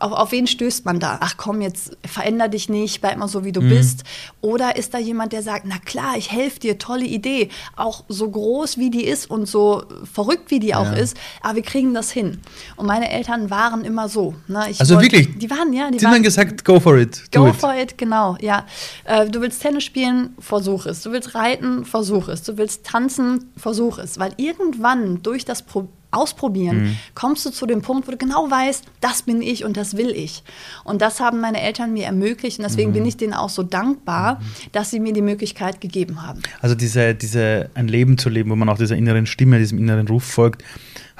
auf, 0.00 0.12
auf 0.12 0.32
wen 0.32 0.46
stößt 0.46 0.84
man 0.84 1.00
da? 1.00 1.18
Ach 1.20 1.36
komm, 1.36 1.60
jetzt 1.60 1.96
veränder 2.04 2.48
dich 2.48 2.68
nicht, 2.68 3.00
bleib 3.00 3.16
mal 3.18 3.28
so, 3.28 3.44
wie 3.44 3.52
du 3.52 3.60
mhm. 3.60 3.70
bist. 3.70 4.04
Oder 4.40 4.76
ist 4.76 4.94
da 4.94 4.98
jemand, 4.98 5.32
der 5.32 5.42
sagt, 5.42 5.64
na 5.66 5.78
klar, 5.78 6.16
ich 6.16 6.30
helfe 6.30 6.60
dir, 6.60 6.78
tolle 6.78 7.04
Idee, 7.04 7.48
auch 7.76 8.04
so 8.08 8.30
groß 8.30 8.78
wie 8.78 8.90
die 8.90 9.04
ist 9.04 9.30
und 9.30 9.46
so 9.46 9.84
verrückt 10.10 10.50
wie 10.50 10.60
die 10.60 10.74
auch 10.74 10.92
ist, 10.92 11.16
aber 11.42 11.56
wir 11.56 11.62
kriegen 11.62 11.94
das 11.94 12.10
hin. 12.10 12.38
Und 12.76 12.86
meine 12.86 13.10
Eltern 13.10 13.50
waren 13.50 13.84
immer 13.84 14.08
so. 14.08 14.34
Ne? 14.48 14.60
also 14.60 14.94
wollte, 14.94 15.12
wirklich? 15.12 15.38
Die 15.38 15.50
waren, 15.50 15.72
ja. 15.72 15.90
Die, 15.90 15.98
die 15.98 16.06
haben 16.06 16.14
dann 16.14 16.22
gesagt, 16.22 16.64
go 16.64 16.80
for 16.80 16.96
it. 16.98 17.30
Go 17.32 17.48
it. 17.48 17.56
for 17.56 17.74
it, 17.74 17.98
genau, 17.98 18.36
ja. 18.40 18.66
Äh, 19.04 19.28
du 19.28 19.40
willst 19.40 19.62
Tennis 19.62 19.84
spielen, 19.84 20.34
versuch 20.38 20.86
es. 20.86 21.02
Du 21.02 21.12
willst 21.12 21.34
reiten, 21.34 21.84
versuch 21.84 22.28
es. 22.28 22.42
Du 22.42 22.56
willst 22.56 22.84
tanzen, 22.84 23.50
versuch 23.56 23.98
es. 23.98 24.18
Weil 24.18 24.32
irgendwann 24.36 25.22
durch 25.22 25.44
das 25.44 25.62
Problem, 25.62 25.99
Ausprobieren 26.12 26.82
mhm. 26.82 26.96
kommst 27.14 27.46
du 27.46 27.50
zu 27.50 27.66
dem 27.66 27.82
Punkt, 27.82 28.08
wo 28.08 28.10
du 28.10 28.16
genau 28.16 28.50
weißt, 28.50 28.84
das 29.00 29.22
bin 29.22 29.42
ich 29.42 29.64
und 29.64 29.76
das 29.76 29.96
will 29.96 30.10
ich. 30.10 30.42
Und 30.84 31.02
das 31.02 31.20
haben 31.20 31.40
meine 31.40 31.60
Eltern 31.60 31.92
mir 31.92 32.06
ermöglicht 32.06 32.58
und 32.58 32.64
deswegen 32.64 32.90
mhm. 32.90 32.94
bin 32.94 33.06
ich 33.06 33.16
denen 33.16 33.32
auch 33.32 33.50
so 33.50 33.62
dankbar, 33.62 34.34
mhm. 34.34 34.44
dass 34.72 34.90
sie 34.90 35.00
mir 35.00 35.12
die 35.12 35.22
Möglichkeit 35.22 35.80
gegeben 35.80 36.26
haben. 36.26 36.42
Also 36.60 36.74
diese, 36.74 37.14
diese 37.14 37.70
ein 37.74 37.88
Leben 37.88 38.18
zu 38.18 38.28
leben, 38.28 38.50
wo 38.50 38.56
man 38.56 38.68
auch 38.68 38.78
dieser 38.78 38.96
inneren 38.96 39.26
Stimme, 39.26 39.58
diesem 39.58 39.78
inneren 39.78 40.08
Ruf 40.08 40.24
folgt, 40.24 40.64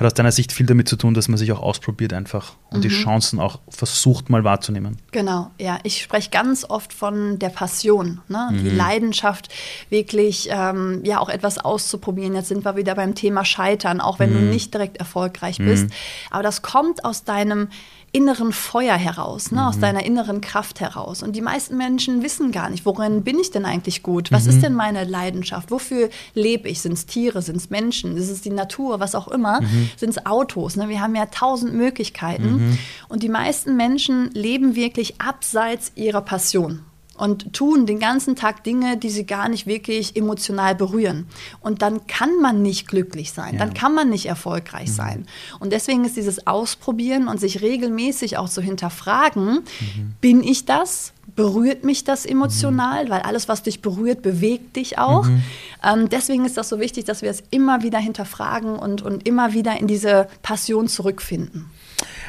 hat 0.00 0.06
aus 0.06 0.14
deiner 0.14 0.32
Sicht 0.32 0.52
viel 0.52 0.66
damit 0.66 0.88
zu 0.88 0.96
tun, 0.96 1.12
dass 1.12 1.28
man 1.28 1.36
sich 1.36 1.52
auch 1.52 1.60
ausprobiert 1.60 2.14
einfach 2.14 2.54
und 2.70 2.78
mhm. 2.78 2.82
die 2.82 2.88
Chancen 2.88 3.38
auch 3.38 3.60
versucht 3.68 4.30
mal 4.30 4.44
wahrzunehmen. 4.44 4.96
Genau, 5.12 5.50
ja. 5.58 5.78
Ich 5.82 6.02
spreche 6.02 6.30
ganz 6.30 6.64
oft 6.64 6.92
von 6.92 7.38
der 7.38 7.50
Passion, 7.50 8.22
ne? 8.28 8.48
Mhm. 8.50 8.64
die 8.64 8.70
Leidenschaft, 8.70 9.50
wirklich 9.90 10.48
ähm, 10.50 11.02
ja 11.04 11.20
auch 11.20 11.28
etwas 11.28 11.58
auszuprobieren. 11.58 12.34
Jetzt 12.34 12.48
sind 12.48 12.64
wir 12.64 12.76
wieder 12.76 12.94
beim 12.94 13.14
Thema 13.14 13.44
Scheitern, 13.44 14.00
auch 14.00 14.18
wenn 14.18 14.30
mhm. 14.30 14.34
du 14.34 14.40
nicht 14.46 14.72
direkt 14.72 14.96
erfolgreich 14.96 15.58
bist. 15.58 15.84
Mhm. 15.84 15.92
Aber 16.30 16.42
das 16.42 16.62
kommt 16.62 17.04
aus 17.04 17.24
deinem 17.24 17.68
inneren 18.12 18.52
Feuer 18.52 18.96
heraus, 18.96 19.52
ne, 19.52 19.60
mhm. 19.60 19.66
aus 19.66 19.78
deiner 19.78 20.04
inneren 20.04 20.40
Kraft 20.40 20.80
heraus. 20.80 21.22
Und 21.22 21.36
die 21.36 21.40
meisten 21.40 21.76
Menschen 21.76 22.22
wissen 22.22 22.50
gar 22.50 22.68
nicht, 22.68 22.84
worin 22.84 23.22
bin 23.22 23.38
ich 23.38 23.50
denn 23.52 23.64
eigentlich 23.64 24.02
gut? 24.02 24.32
Was 24.32 24.44
mhm. 24.44 24.50
ist 24.50 24.62
denn 24.62 24.74
meine 24.74 25.04
Leidenschaft? 25.04 25.70
Wofür 25.70 26.10
lebe 26.34 26.68
ich? 26.68 26.80
Sind 26.80 26.94
es 26.94 27.06
Tiere? 27.06 27.40
Sind 27.40 27.56
es 27.56 27.70
Menschen? 27.70 28.16
Ist 28.16 28.30
es 28.30 28.40
die 28.40 28.50
Natur? 28.50 28.98
Was 28.98 29.14
auch 29.14 29.28
immer? 29.28 29.60
Mhm. 29.60 29.90
Sind 29.96 30.10
es 30.10 30.26
Autos? 30.26 30.76
Ne? 30.76 30.88
Wir 30.88 31.00
haben 31.00 31.14
ja 31.14 31.26
tausend 31.26 31.74
Möglichkeiten. 31.74 32.70
Mhm. 32.70 32.78
Und 33.08 33.22
die 33.22 33.28
meisten 33.28 33.76
Menschen 33.76 34.30
leben 34.32 34.74
wirklich 34.74 35.20
abseits 35.20 35.92
ihrer 35.94 36.22
Passion 36.22 36.82
und 37.20 37.52
tun 37.52 37.84
den 37.84 37.98
ganzen 37.98 38.34
Tag 38.34 38.64
Dinge, 38.64 38.96
die 38.96 39.10
sie 39.10 39.26
gar 39.26 39.48
nicht 39.48 39.66
wirklich 39.66 40.16
emotional 40.16 40.74
berühren. 40.74 41.26
Und 41.60 41.82
dann 41.82 42.06
kann 42.06 42.40
man 42.40 42.62
nicht 42.62 42.88
glücklich 42.88 43.32
sein, 43.32 43.54
ja. 43.54 43.58
dann 43.58 43.74
kann 43.74 43.94
man 43.94 44.08
nicht 44.08 44.26
erfolgreich 44.26 44.88
mhm. 44.88 44.94
sein. 44.94 45.26
Und 45.58 45.72
deswegen 45.72 46.04
ist 46.04 46.16
dieses 46.16 46.46
Ausprobieren 46.46 47.28
und 47.28 47.38
sich 47.38 47.60
regelmäßig 47.60 48.38
auch 48.38 48.48
zu 48.48 48.62
hinterfragen, 48.62 49.56
mhm. 49.56 50.14
bin 50.20 50.42
ich 50.42 50.64
das? 50.64 51.12
Berührt 51.36 51.84
mich 51.84 52.04
das 52.04 52.24
emotional? 52.24 53.04
Mhm. 53.04 53.10
Weil 53.10 53.20
alles, 53.20 53.48
was 53.48 53.62
dich 53.62 53.82
berührt, 53.82 54.22
bewegt 54.22 54.76
dich 54.76 54.98
auch. 54.98 55.26
Mhm. 55.26 55.42
Ähm, 55.84 56.08
deswegen 56.08 56.44
ist 56.46 56.56
das 56.56 56.70
so 56.70 56.80
wichtig, 56.80 57.04
dass 57.04 57.20
wir 57.22 57.30
es 57.30 57.42
immer 57.50 57.82
wieder 57.82 57.98
hinterfragen 57.98 58.76
und, 58.76 59.02
und 59.02 59.28
immer 59.28 59.52
wieder 59.52 59.78
in 59.78 59.86
diese 59.86 60.26
Passion 60.42 60.88
zurückfinden. 60.88 61.66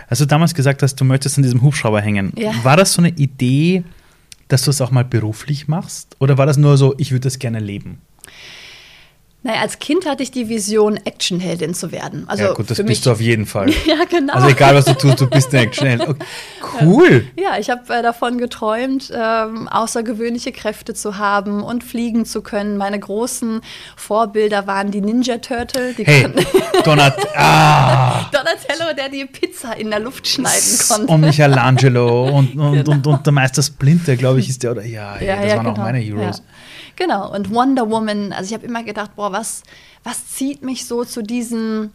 Als 0.10 0.20
du 0.20 0.26
damals 0.26 0.54
gesagt 0.54 0.84
hast, 0.84 0.96
du 0.96 1.06
möchtest 1.06 1.38
an 1.38 1.44
diesem 1.44 1.62
Hubschrauber 1.62 2.02
hängen, 2.02 2.34
ja. 2.36 2.52
war 2.64 2.76
das 2.76 2.92
so 2.92 3.02
eine 3.02 3.10
Idee, 3.10 3.86
dass 4.52 4.64
du 4.64 4.70
es 4.72 4.82
auch 4.82 4.92
mal 4.92 5.06
beruflich 5.06 5.68
machst? 5.68 6.16
Oder 6.20 6.38
war 6.38 6.46
das 6.46 6.58
nur 6.58 6.78
so, 6.78 6.96
ich 6.98 7.12
würde 7.12 7.22
das 7.22 7.40
gerne 7.40 7.60
leben? 7.60 8.02
Naja, 9.44 9.62
als 9.62 9.80
Kind 9.80 10.06
hatte 10.06 10.22
ich 10.22 10.30
die 10.30 10.50
Vision, 10.50 10.98
Actionheldin 10.98 11.74
zu 11.74 11.92
werden. 11.92 12.26
Also 12.28 12.44
ja, 12.44 12.54
gut, 12.54 12.70
das 12.70 12.84
bist 12.86 13.08
du 13.08 13.12
auf 13.12 13.20
jeden 13.20 13.48
Fall. 13.48 13.72
ja, 13.88 14.04
genau. 14.08 14.34
Also 14.34 14.50
egal, 14.50 14.76
was 14.76 14.86
du 14.86 14.94
tust, 14.94 15.20
du 15.20 15.28
bist 15.28 15.52
eine 15.54 15.64
Actionheldin. 15.64 16.10
Okay. 16.10 16.26
Cool. 16.82 17.26
Ja, 17.38 17.58
ich 17.60 17.70
habe 17.70 17.94
äh, 17.94 18.02
davon 18.02 18.38
geträumt, 18.38 19.12
ähm, 19.14 19.68
außergewöhnliche 19.68 20.52
Kräfte 20.54 20.94
zu 20.94 21.18
haben 21.18 21.64
und 21.64 21.84
fliegen 21.84 22.26
zu 22.26 22.42
können. 22.42 22.78
Meine 22.78 22.98
großen 22.98 23.62
Vorbilder 23.98 24.68
waren 24.68 24.90
die 24.90 25.02
Ninja 25.02 25.40
Turtle. 25.40 25.94
Die 25.94 26.06
hey, 26.06 26.28
Donat 26.86 27.18
ah. 27.36 28.30
Donatello, 28.32 28.96
der 28.96 29.10
die 29.10 29.26
Pizza 29.26 29.74
in 29.74 29.90
der 29.90 30.00
Luft 30.00 30.28
schneiden 30.28 30.80
konnte. 30.88 31.12
Und 31.12 31.22
Michelangelo 31.22 32.30
und, 32.30 32.56
und, 32.56 32.72
genau. 32.74 32.92
und, 32.92 33.08
und, 33.08 33.26
der 33.26 33.34
Meister 33.34 33.62
Splinter, 33.62 34.16
glaube 34.16 34.40
ich, 34.40 34.48
ist 34.48 34.64
der. 34.64 34.72
Oder 34.72 34.86
ja, 34.86 35.18
ja, 35.20 35.26
ja 35.26 35.36
das 35.36 35.46
ja, 35.46 35.58
waren 35.58 35.66
genau. 35.66 35.72
auch 35.72 35.78
meine 35.78 36.00
Heroes. 36.00 36.38
Ja. 36.38 36.44
Genau, 36.96 37.34
und 37.34 37.54
Wonder 37.54 37.90
Woman, 37.90 38.34
also 38.34 38.50
ich 38.50 38.54
habe 38.54 38.66
immer 38.66 38.84
gedacht, 38.84 39.16
boah, 39.16 39.32
was, 39.32 39.64
was 40.04 40.28
zieht 40.28 40.64
mich 40.64 40.86
so 40.86 41.04
zu 41.04 41.22
diesen 41.22 41.92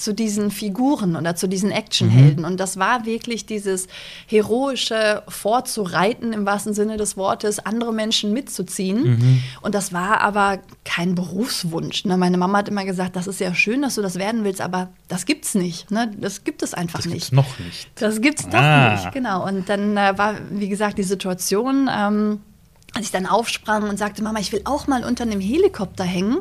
zu 0.00 0.14
diesen 0.14 0.50
Figuren 0.50 1.14
oder 1.14 1.36
zu 1.36 1.46
diesen 1.46 1.70
Actionhelden. 1.70 2.40
Mhm. 2.40 2.44
Und 2.44 2.60
das 2.60 2.78
war 2.78 3.04
wirklich 3.04 3.46
dieses 3.46 3.86
heroische 4.26 5.22
Vorzureiten 5.28 6.32
im 6.32 6.46
wahrsten 6.46 6.74
Sinne 6.74 6.96
des 6.96 7.16
Wortes, 7.16 7.58
andere 7.64 7.92
Menschen 7.92 8.32
mitzuziehen. 8.32 9.02
Mhm. 9.02 9.42
Und 9.60 9.74
das 9.74 9.92
war 9.92 10.20
aber 10.20 10.58
kein 10.84 11.14
Berufswunsch. 11.14 12.04
Ne? 12.04 12.16
Meine 12.16 12.38
Mama 12.38 12.58
hat 12.58 12.68
immer 12.68 12.84
gesagt, 12.84 13.14
das 13.14 13.26
ist 13.26 13.40
ja 13.40 13.54
schön, 13.54 13.82
dass 13.82 13.94
du 13.96 14.02
das 14.02 14.16
werden 14.16 14.44
willst, 14.44 14.60
aber 14.60 14.88
das 15.08 15.26
gibt's 15.26 15.54
nicht. 15.54 15.90
Ne? 15.90 16.10
Das 16.18 16.44
gibt 16.44 16.62
es 16.62 16.74
einfach 16.74 17.00
das 17.00 17.06
nicht. 17.06 17.30
Gibt's 17.30 17.32
noch 17.32 17.58
nicht. 17.58 17.90
Das 17.96 18.20
gibt's 18.20 18.46
ah. 18.52 18.94
doch 18.96 19.02
nicht, 19.02 19.12
genau. 19.12 19.46
Und 19.46 19.68
dann 19.68 19.96
äh, 19.96 20.16
war, 20.16 20.34
wie 20.50 20.68
gesagt, 20.68 20.98
die 20.98 21.02
Situation. 21.02 21.90
Ähm, 21.94 22.40
als 22.94 23.06
ich 23.06 23.12
dann 23.12 23.26
aufsprang 23.26 23.88
und 23.88 23.98
sagte, 23.98 24.22
Mama, 24.22 24.40
ich 24.40 24.52
will 24.52 24.62
auch 24.64 24.86
mal 24.86 25.04
unter 25.04 25.24
einem 25.24 25.40
Helikopter 25.40 26.04
hängen. 26.04 26.38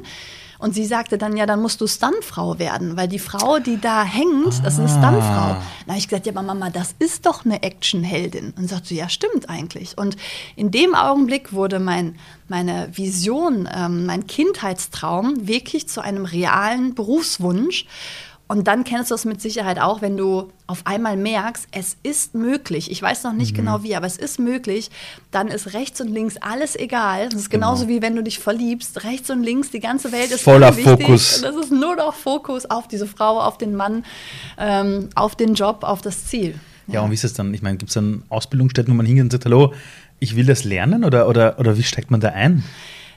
Und 0.60 0.76
sie 0.76 0.86
sagte 0.86 1.18
dann, 1.18 1.38
ja, 1.38 1.46
dann 1.46 1.62
musst 1.62 1.80
du 1.80 1.88
Stuntfrau 1.88 2.60
werden, 2.60 2.98
weil 2.98 3.08
die 3.08 3.18
Frau, 3.18 3.60
die 3.60 3.80
da 3.80 4.04
hängt, 4.04 4.48
ah. 4.48 4.62
das 4.62 4.74
ist 4.74 4.80
eine 4.80 4.90
Stuntfrau. 4.90 5.56
Da 5.56 5.88
habe 5.88 5.98
ich 5.98 6.10
gesagt, 6.10 6.26
ja, 6.26 6.34
aber 6.34 6.44
Mama, 6.44 6.70
das 6.70 6.96
ist 7.00 7.26
doch 7.26 7.46
eine 7.46 7.64
Actionheldin. 7.64 8.54
Und 8.58 8.70
sagte, 8.70 8.94
ja, 8.94 9.08
stimmt 9.08 9.50
eigentlich. 9.50 9.98
Und 9.98 10.18
in 10.58 10.70
dem 10.70 10.96
Augenblick 10.96 11.54
wurde 11.54 11.80
mein, 11.80 12.20
meine 12.50 12.90
Vision, 12.92 13.70
ähm, 13.74 14.06
mein 14.06 14.28
Kindheitstraum 14.28 15.48
wirklich 15.48 15.88
zu 15.88 16.02
einem 16.02 16.26
realen 16.26 16.94
Berufswunsch. 16.94 17.86
Und 18.52 18.68
dann 18.68 18.84
kennst 18.84 19.12
du 19.12 19.16
es 19.16 19.26
mit 19.26 19.40
Sicherheit 19.42 19.80
auch, 19.80 20.02
wenn 20.02 20.18
du 20.18 20.52
auf 20.66 20.82
einmal 20.86 21.16
merkst, 21.18 21.68
es 21.72 21.98
ist 22.02 22.34
möglich. 22.34 22.90
Ich 22.90 23.00
weiß 23.00 23.24
noch 23.24 23.34
nicht 23.34 23.52
mhm. 23.52 23.58
genau 23.58 23.84
wie, 23.84 23.96
aber 23.96 24.08
es 24.08 24.18
ist 24.18 24.40
möglich. 24.40 24.90
Dann 25.30 25.50
ist 25.50 25.76
rechts 25.76 26.02
und 26.02 26.08
links 26.08 26.36
alles 26.38 26.76
egal. 26.76 27.30
Das 27.30 27.42
ist 27.42 27.52
genauso 27.52 27.86
genau. 27.86 27.98
wie 27.98 28.02
wenn 28.02 28.16
du 28.16 28.24
dich 28.24 28.40
verliebst. 28.40 29.04
Rechts 29.04 29.30
und 29.30 29.44
links, 29.44 29.70
die 29.70 29.80
ganze 29.80 30.12
Welt 30.12 30.32
ist 30.32 30.42
voller 30.42 30.74
Fokus. 30.74 31.42
Das 31.44 31.56
ist 31.56 31.72
nur 31.72 31.96
noch 31.96 32.16
Fokus 32.16 32.66
auf 32.66 32.88
diese 32.88 33.06
Frau, 33.06 33.40
auf 33.40 33.60
den 33.60 33.76
Mann, 33.76 34.04
ähm, 34.58 35.10
auf 35.14 35.36
den 35.36 35.54
Job, 35.54 35.84
auf 35.84 36.02
das 36.02 36.26
Ziel. 36.26 36.56
Ja, 36.88 36.96
ja 36.96 37.02
und 37.02 37.12
wie 37.12 37.16
ist 37.16 37.26
es 37.26 37.34
dann? 37.34 37.54
Ich 37.54 37.62
meine, 37.62 37.78
gibt 37.78 37.90
es 37.90 37.94
dann 37.94 38.24
Ausbildungsstätten, 38.30 38.92
wo 38.92 38.98
man 38.98 39.06
hingeht 39.06 39.26
und 39.26 39.32
sagt, 39.32 39.46
hallo, 39.46 39.76
ich 40.20 40.36
will 40.36 40.48
das 40.48 40.64
lernen 40.64 41.04
oder, 41.04 41.28
oder, 41.28 41.60
oder 41.60 41.78
wie 41.78 41.84
steigt 41.84 42.10
man 42.10 42.20
da 42.20 42.30
ein? 42.30 42.64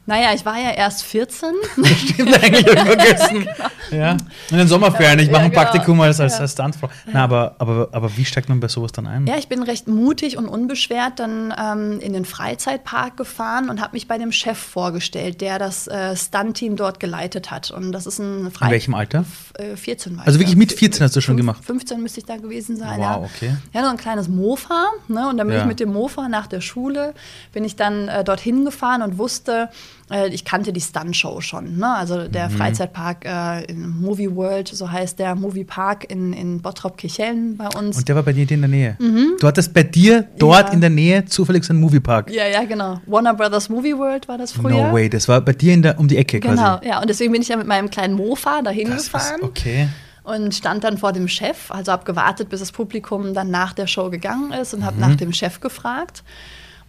Naja, 0.05 0.35
ich 0.35 0.45
war 0.45 0.59
ja 0.59 0.71
erst 0.71 1.05
14. 1.05 1.51
Das 1.77 1.91
stimmt 1.91 2.43
eigentlich, 2.43 2.67
ich 2.67 2.81
vergessen. 2.81 3.49
genau. 3.91 4.03
ja. 4.03 4.17
In 4.51 4.59
den 4.59 4.67
Sommerferien, 4.67 5.19
ich 5.21 5.31
mache 5.31 5.43
ein 5.43 5.51
genau. 5.51 5.63
Praktikum 5.63 6.01
als, 6.01 6.19
als, 6.19 6.41
als 6.41 6.53
Stuntfrau. 6.53 6.91
Na, 7.13 7.25
aber, 7.25 7.55
aber, 7.59 7.89
aber 7.93 8.17
wie 8.17 8.25
steigt 8.25 8.49
man 8.49 8.59
bei 8.59 8.69
sowas 8.69 8.93
dann 8.93 9.07
ein? 9.07 9.27
Ja, 9.27 9.37
ich 9.37 9.49
bin 9.49 9.63
recht 9.63 9.87
mutig 9.87 10.37
und 10.37 10.49
unbeschwert 10.49 11.21
dann 11.21 11.55
ähm, 11.57 12.01
in 12.01 12.13
den 12.13 12.25
Freizeitpark 12.25 13.17
gefahren 13.17 13.71
und 13.71 13.81
habe 13.81 13.93
mich 13.93 14.09
bei 14.09 14.19
dem 14.19 14.33
Chef 14.33 14.59
vorgestellt, 14.59 15.41
der 15.41 15.59
das 15.59 15.87
äh, 15.87 16.17
Stunt-Team 16.17 16.77
dort 16.77 16.99
geleitet 16.99 17.51
hat. 17.51 17.71
Und 17.71 17.93
das 17.93 18.07
ist 18.07 18.19
ein 18.19 18.51
Fre 18.51 18.67
In 18.67 18.71
welchem 18.73 18.95
Alter? 18.95 19.25
Äh, 19.55 19.77
14 19.77 20.17
war 20.17 20.27
Also 20.27 20.41
wirklich 20.41 20.57
mit 20.57 20.73
14 20.73 21.05
hast 21.05 21.15
du 21.15 21.21
schon 21.21 21.37
gemacht? 21.37 21.65
15 21.65 22.03
müsste 22.03 22.21
ich 22.21 22.27
da 22.27 22.37
gewesen 22.37 22.77
sein, 22.77 22.99
wow, 22.99 23.01
ja. 23.01 23.17
okay. 23.19 23.57
Ja, 23.73 23.85
so 23.85 23.91
ein 23.91 23.97
kleines 23.97 24.29
Mofa. 24.29 24.87
Ne? 25.07 25.29
Und 25.29 25.37
dann 25.37 25.47
bin 25.47 25.57
ja. 25.57 25.63
ich 25.63 25.69
mit 25.69 25.79
dem 25.79 25.93
Mofa 25.93 26.29
nach 26.29 26.49
der 26.49 26.61
Schule, 26.61 27.15
bin 27.53 27.65
ich 27.65 27.77
dann 27.77 28.09
äh, 28.09 28.25
dorthin 28.25 28.65
gefahren 28.65 29.03
und 29.03 29.19
wusste, 29.19 29.63
äh, 29.63 30.02
ich 30.29 30.45
kannte 30.45 30.73
die 30.73 30.81
Stunt-Show 30.81 31.41
schon. 31.41 31.79
Ne? 31.79 31.95
Also 31.95 32.29
der 32.29 32.49
mhm. 32.49 32.53
Freizeitpark 32.55 33.25
äh, 33.25 33.65
in 33.65 34.01
Movie 34.01 34.35
World, 34.35 34.69
so 34.69 34.91
heißt 34.91 35.19
der 35.19 35.35
Movie 35.35 35.65
Park 35.65 36.11
in, 36.11 36.33
in 36.33 36.61
Bottrop-Kirchhellen 36.61 37.57
bei 37.57 37.69
uns. 37.69 37.99
Und 37.99 38.09
der 38.09 38.17
war 38.17 38.23
bei 38.23 38.33
dir 38.33 38.51
in 38.51 38.61
der 38.61 38.69
Nähe? 38.69 38.97
Mhm. 39.01 39.37
Du 39.41 39.47
hattest 39.47 39.73
bei 39.73 39.83
dir 39.83 40.29
dort 40.39 40.69
ja. 40.69 40.73
in 40.73 40.81
der 40.81 40.91
Nähe 40.91 41.25
zufällig 41.25 41.65
so 41.65 41.73
einen 41.73 41.81
Moviepark? 41.81 42.31
Ja, 42.31 42.47
ja, 42.47 42.65
genau. 42.65 43.01
Warner 43.07 43.35
Brothers 43.35 43.69
Movie 43.69 43.97
World 43.97 44.29
war 44.29 44.39
das 44.39 44.53
früher. 44.53 44.89
No 44.89 44.93
way, 44.93 45.09
das 45.09 45.29
war 45.29 45.41
bei 45.41 45.53
dir 45.53 45.75
in 45.75 45.83
der, 45.83 45.99
um 45.99 46.09
die 46.09 46.17
Ecke 46.17 46.41
genau, 46.41 46.55
quasi. 46.55 46.81
Genau, 46.81 46.95
ja. 46.95 47.01
Und 47.01 47.09
deswegen 47.09 47.33
bin 47.33 47.43
ich 47.43 47.49
ja 47.49 47.57
mit 47.57 47.67
meinem 47.67 47.91
kleinen 47.91 48.15
Mofa 48.15 48.63
dahin 48.63 48.91
das 48.91 49.05
gefahren. 49.05 49.41
Ist, 49.41 49.45
okay 49.45 49.89
und 50.25 50.55
stand 50.55 50.85
dann 50.85 50.99
vor 50.99 51.13
dem 51.13 51.29
Chef, 51.29 51.71
also 51.71 51.93
habe 51.93 52.05
gewartet, 52.05 52.49
bis 52.49 52.61
das 52.61 52.73
Publikum 52.73 53.35
dann 53.35 53.51
nach 53.51 53.73
der 53.73 53.87
Show 53.87 54.11
gegangen 54.11 54.53
ist 54.53 54.75
und 54.75 54.85
habe 54.85 54.97
mhm. 54.97 55.01
nach 55.01 55.17
dem 55.17 55.33
Chef 55.33 55.61
gefragt. 55.61 56.23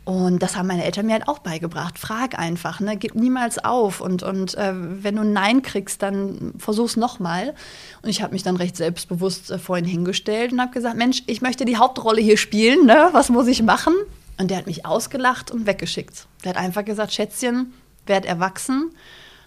Und 0.05 0.39
das 0.39 0.57
haben 0.57 0.67
meine 0.67 0.83
Eltern 0.83 1.05
mir 1.05 1.13
halt 1.13 1.29
auch 1.29 1.39
beigebracht. 1.39 1.97
Frag 1.97 2.37
einfach, 2.37 2.81
ne? 2.81 2.97
gib 2.97 3.15
niemals 3.15 3.63
auf. 3.63 4.01
Und, 4.01 4.21
und 4.21 4.55
äh, 4.55 4.73
wenn 4.75 5.15
du 5.15 5.21
ein 5.21 5.31
Nein 5.31 5.61
kriegst, 5.61 6.01
dann 6.01 6.53
versuch's 6.57 6.97
nochmal. 6.97 7.53
Und 8.01 8.09
ich 8.09 8.21
habe 8.21 8.33
mich 8.33 8.43
dann 8.43 8.57
recht 8.57 8.75
selbstbewusst 8.75 9.49
äh, 9.49 9.57
vorhin 9.57 9.85
hingestellt 9.85 10.51
und 10.51 10.59
habe 10.59 10.73
gesagt, 10.73 10.97
Mensch, 10.97 11.23
ich 11.27 11.41
möchte 11.41 11.63
die 11.63 11.77
Hauptrolle 11.77 12.19
hier 12.19 12.37
spielen, 12.37 12.85
ne? 12.85 13.09
was 13.13 13.29
muss 13.29 13.47
ich 13.47 13.63
machen? 13.63 13.93
Und 14.37 14.51
der 14.51 14.57
hat 14.57 14.65
mich 14.65 14.85
ausgelacht 14.85 15.51
und 15.51 15.67
weggeschickt. 15.67 16.27
Der 16.43 16.49
hat 16.49 16.57
einfach 16.57 16.83
gesagt, 16.83 17.13
Schätzchen, 17.13 17.73
werd 18.05 18.25
erwachsen. 18.25 18.91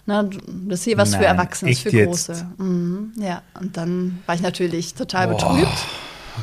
Ne, 0.05 0.29
das 0.47 0.79
ist 0.79 0.85
hier 0.85 0.97
was 0.97 1.11
Nein, 1.11 1.19
für 1.19 1.27
Erwachsene, 1.27 1.75
für 1.75 1.91
Große. 1.91 2.47
Mhm, 2.57 3.11
ja, 3.17 3.41
und 3.59 3.75
dann 3.75 4.23
war 4.25 4.35
ich 4.35 4.41
natürlich 4.41 4.93
total 4.93 5.27
Boah. 5.27 5.35
betrübt. 5.35 5.85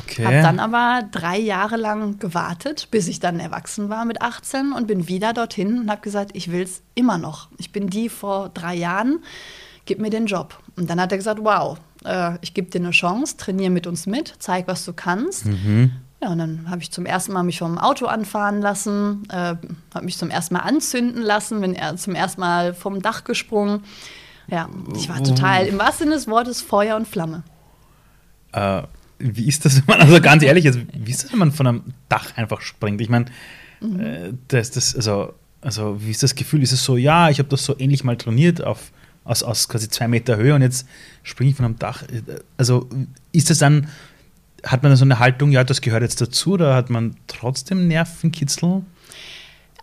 Okay. 0.03 0.25
Habe 0.25 0.41
dann 0.41 0.59
aber 0.59 1.03
drei 1.11 1.37
Jahre 1.37 1.77
lang 1.77 2.19
gewartet, 2.19 2.89
bis 2.91 3.07
ich 3.07 3.19
dann 3.19 3.39
erwachsen 3.39 3.89
war 3.89 4.05
mit 4.05 4.21
18 4.21 4.73
und 4.73 4.87
bin 4.87 5.07
wieder 5.07 5.33
dorthin 5.33 5.79
und 5.79 5.91
habe 5.91 6.01
gesagt, 6.01 6.31
ich 6.33 6.51
will 6.51 6.63
es 6.63 6.81
immer 6.95 7.17
noch. 7.17 7.49
Ich 7.57 7.71
bin 7.71 7.89
die 7.89 8.09
vor 8.09 8.49
drei 8.49 8.75
Jahren, 8.75 9.19
gib 9.85 9.99
mir 9.99 10.09
den 10.09 10.25
Job. 10.25 10.59
Und 10.75 10.89
dann 10.89 10.99
hat 10.99 11.11
er 11.11 11.17
gesagt, 11.17 11.39
wow, 11.43 11.77
äh, 12.03 12.37
ich 12.41 12.53
gebe 12.53 12.69
dir 12.69 12.79
eine 12.79 12.91
Chance, 12.91 13.37
trainiere 13.37 13.69
mit 13.69 13.87
uns 13.87 14.05
mit, 14.05 14.33
zeig, 14.39 14.67
was 14.67 14.85
du 14.85 14.93
kannst. 14.93 15.45
Mhm. 15.45 15.91
Ja, 16.21 16.29
und 16.29 16.37
dann 16.39 16.69
habe 16.69 16.81
ich 16.81 16.91
zum 16.91 17.05
ersten 17.05 17.33
Mal 17.33 17.43
mich 17.43 17.59
vom 17.59 17.77
Auto 17.77 18.05
anfahren 18.05 18.61
lassen, 18.61 19.27
äh, 19.29 19.55
habe 19.93 20.05
mich 20.05 20.17
zum 20.17 20.29
ersten 20.29 20.55
Mal 20.55 20.61
anzünden 20.61 21.21
lassen, 21.21 21.61
bin 21.61 21.77
zum 21.97 22.15
ersten 22.15 22.41
Mal 22.41 22.73
vom 22.73 23.01
Dach 23.01 23.23
gesprungen. 23.23 23.83
Ja, 24.47 24.69
ich 24.95 25.09
war 25.09 25.23
total, 25.23 25.65
im 25.65 25.79
wahrsten 25.79 26.05
Sinne 26.05 26.15
des 26.15 26.27
Wortes, 26.27 26.61
Feuer 26.61 26.95
und 26.95 27.07
Flamme. 27.07 27.43
Äh, 28.53 28.83
wie 29.19 29.47
ist 29.47 29.65
das, 29.65 29.75
wenn 29.87 29.97
man, 29.97 30.01
also 30.01 30.21
ganz 30.21 30.43
ehrlich, 30.43 30.65
also, 30.67 30.79
wie 30.93 31.11
ist 31.11 31.23
das, 31.23 31.31
wenn 31.31 31.39
man 31.39 31.51
von 31.51 31.67
einem 31.67 31.83
Dach 32.09 32.35
einfach 32.35 32.61
springt? 32.61 33.01
Ich 33.01 33.09
meine, 33.09 33.25
mhm. 33.81 33.99
äh, 33.99 34.33
das, 34.47 34.71
das, 34.71 34.95
also, 34.95 35.33
also, 35.61 36.01
wie 36.01 36.11
ist 36.11 36.23
das 36.23 36.35
Gefühl? 36.35 36.61
Ist 36.61 36.71
es 36.71 36.83
so, 36.83 36.97
ja, 36.97 37.29
ich 37.29 37.39
habe 37.39 37.49
das 37.49 37.65
so 37.65 37.77
ähnlich 37.79 38.03
mal 38.03 38.17
trainiert 38.17 38.63
auf, 38.63 38.91
aus, 39.23 39.43
aus 39.43 39.67
quasi 39.67 39.89
zwei 39.89 40.07
Meter 40.07 40.37
Höhe 40.37 40.53
und 40.53 40.61
jetzt 40.61 40.87
springe 41.23 41.51
ich 41.51 41.55
von 41.55 41.65
einem 41.65 41.79
Dach. 41.79 42.03
Also, 42.57 42.89
ist 43.31 43.49
das 43.49 43.57
dann, 43.57 43.87
hat 44.63 44.83
man 44.83 44.91
dann 44.91 44.97
so 44.97 45.05
eine 45.05 45.19
Haltung, 45.19 45.51
ja, 45.51 45.63
das 45.63 45.81
gehört 45.81 46.03
jetzt 46.03 46.21
dazu, 46.21 46.53
oder 46.53 46.75
hat 46.75 46.89
man 46.89 47.15
trotzdem 47.27 47.87
Nervenkitzel? 47.87 48.83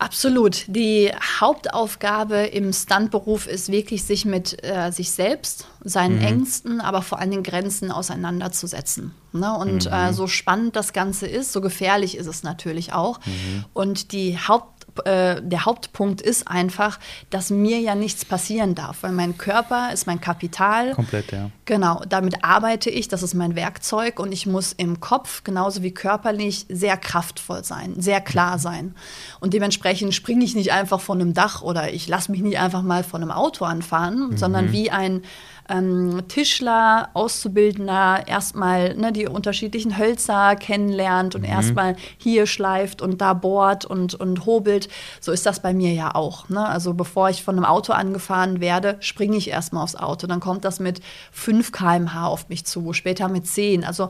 Absolut. 0.03 0.65
Die 0.67 1.11
Hauptaufgabe 1.39 2.35
im 2.47 2.73
Stuntberuf 2.73 3.47
ist 3.47 3.71
wirklich, 3.71 4.03
sich 4.03 4.25
mit 4.25 4.61
äh, 4.61 4.91
sich 4.91 5.11
selbst, 5.11 5.67
seinen 5.81 6.17
mhm. 6.17 6.25
Ängsten, 6.25 6.81
aber 6.81 7.01
vor 7.01 7.19
allen 7.19 7.31
Dingen 7.31 7.43
Grenzen 7.43 7.89
auseinanderzusetzen. 7.89 9.13
Ne? 9.31 9.57
Und 9.57 9.85
mhm. 9.85 9.93
äh, 9.93 10.11
so 10.13 10.27
spannend 10.27 10.75
das 10.75 10.91
Ganze 10.91 11.25
ist, 11.25 11.53
so 11.53 11.61
gefährlich 11.61 12.17
ist 12.17 12.27
es 12.27 12.43
natürlich 12.43 12.91
auch. 12.91 13.19
Mhm. 13.25 13.65
Und 13.71 14.11
die 14.11 14.37
Haupt 14.37 14.72
äh, 15.05 15.41
der 15.41 15.65
Hauptpunkt 15.65 16.21
ist 16.21 16.47
einfach, 16.47 16.99
dass 17.29 17.49
mir 17.49 17.79
ja 17.79 17.95
nichts 17.95 18.25
passieren 18.25 18.75
darf, 18.75 19.03
weil 19.03 19.11
mein 19.11 19.37
Körper 19.37 19.91
ist 19.93 20.07
mein 20.07 20.21
Kapital. 20.21 20.93
Komplett, 20.93 21.31
ja. 21.31 21.49
Genau, 21.65 22.01
damit 22.07 22.43
arbeite 22.43 22.89
ich, 22.89 23.07
das 23.07 23.23
ist 23.23 23.33
mein 23.33 23.55
Werkzeug 23.55 24.19
und 24.19 24.31
ich 24.31 24.45
muss 24.45 24.73
im 24.73 24.99
Kopf 24.99 25.43
genauso 25.43 25.83
wie 25.83 25.93
körperlich 25.93 26.65
sehr 26.69 26.97
kraftvoll 26.97 27.63
sein, 27.63 27.93
sehr 27.97 28.21
klar 28.21 28.59
sein. 28.59 28.95
Und 29.39 29.53
dementsprechend 29.53 30.13
springe 30.13 30.43
ich 30.43 30.55
nicht 30.55 30.71
einfach 30.71 31.01
von 31.01 31.21
einem 31.21 31.33
Dach 31.33 31.61
oder 31.61 31.93
ich 31.93 32.07
lasse 32.07 32.31
mich 32.31 32.41
nicht 32.41 32.59
einfach 32.59 32.81
mal 32.81 33.03
von 33.03 33.21
einem 33.21 33.31
Auto 33.31 33.65
anfahren, 33.65 34.29
mhm. 34.29 34.37
sondern 34.37 34.71
wie 34.71 34.91
ein 34.91 35.23
ähm, 35.69 36.23
Tischler, 36.27 37.09
Auszubildender 37.13 38.23
erstmal 38.27 38.95
ne, 38.95 39.11
die 39.11 39.27
unterschiedlichen 39.27 39.97
Hölzer 39.97 40.55
kennenlernt 40.55 41.35
und 41.35 41.41
mhm. 41.41 41.47
erstmal 41.49 41.95
hier 42.17 42.45
schleift 42.45 43.01
und 43.01 43.21
da 43.21 43.33
bohrt 43.33 43.85
und, 43.85 44.15
und 44.15 44.45
hobelt. 44.45 44.89
So 45.21 45.31
ist 45.31 45.45
das 45.45 45.61
bei 45.61 45.73
mir 45.73 45.93
ja 45.93 46.15
auch. 46.15 46.49
Ne? 46.49 46.65
Also 46.65 46.93
bevor 46.93 47.29
ich 47.29 47.43
von 47.43 47.55
einem 47.55 47.65
Auto 47.65 47.93
angefahren 47.93 48.59
werde, 48.59 48.97
springe 48.99 49.37
ich 49.37 49.49
erstmal 49.49 49.83
aufs 49.83 49.95
Auto. 49.95 50.27
Dann 50.27 50.39
kommt 50.39 50.65
das 50.65 50.79
mit 50.79 51.01
5 51.31 51.71
km/h 51.71 52.27
auf 52.27 52.49
mich 52.49 52.65
zu, 52.65 52.93
später 52.93 53.29
mit 53.29 53.47
10. 53.47 53.83
Also 53.83 54.09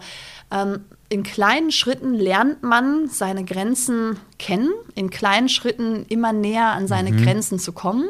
ähm, 0.52 0.86
in 1.10 1.22
kleinen 1.22 1.72
Schritten 1.72 2.16
lernt 2.16 2.64
man 2.64 3.08
seine 3.08 3.44
Grenzen 3.46 4.18
kennen, 4.40 4.72
in 4.96 5.12
kleinen 5.12 5.48
Schritten 5.48 6.06
immer 6.10 6.34
näher 6.34 6.72
an 6.72 6.88
seine 6.88 7.12
mhm. 7.12 7.24
Grenzen 7.24 7.60
zu 7.60 7.72
kommen 7.72 8.06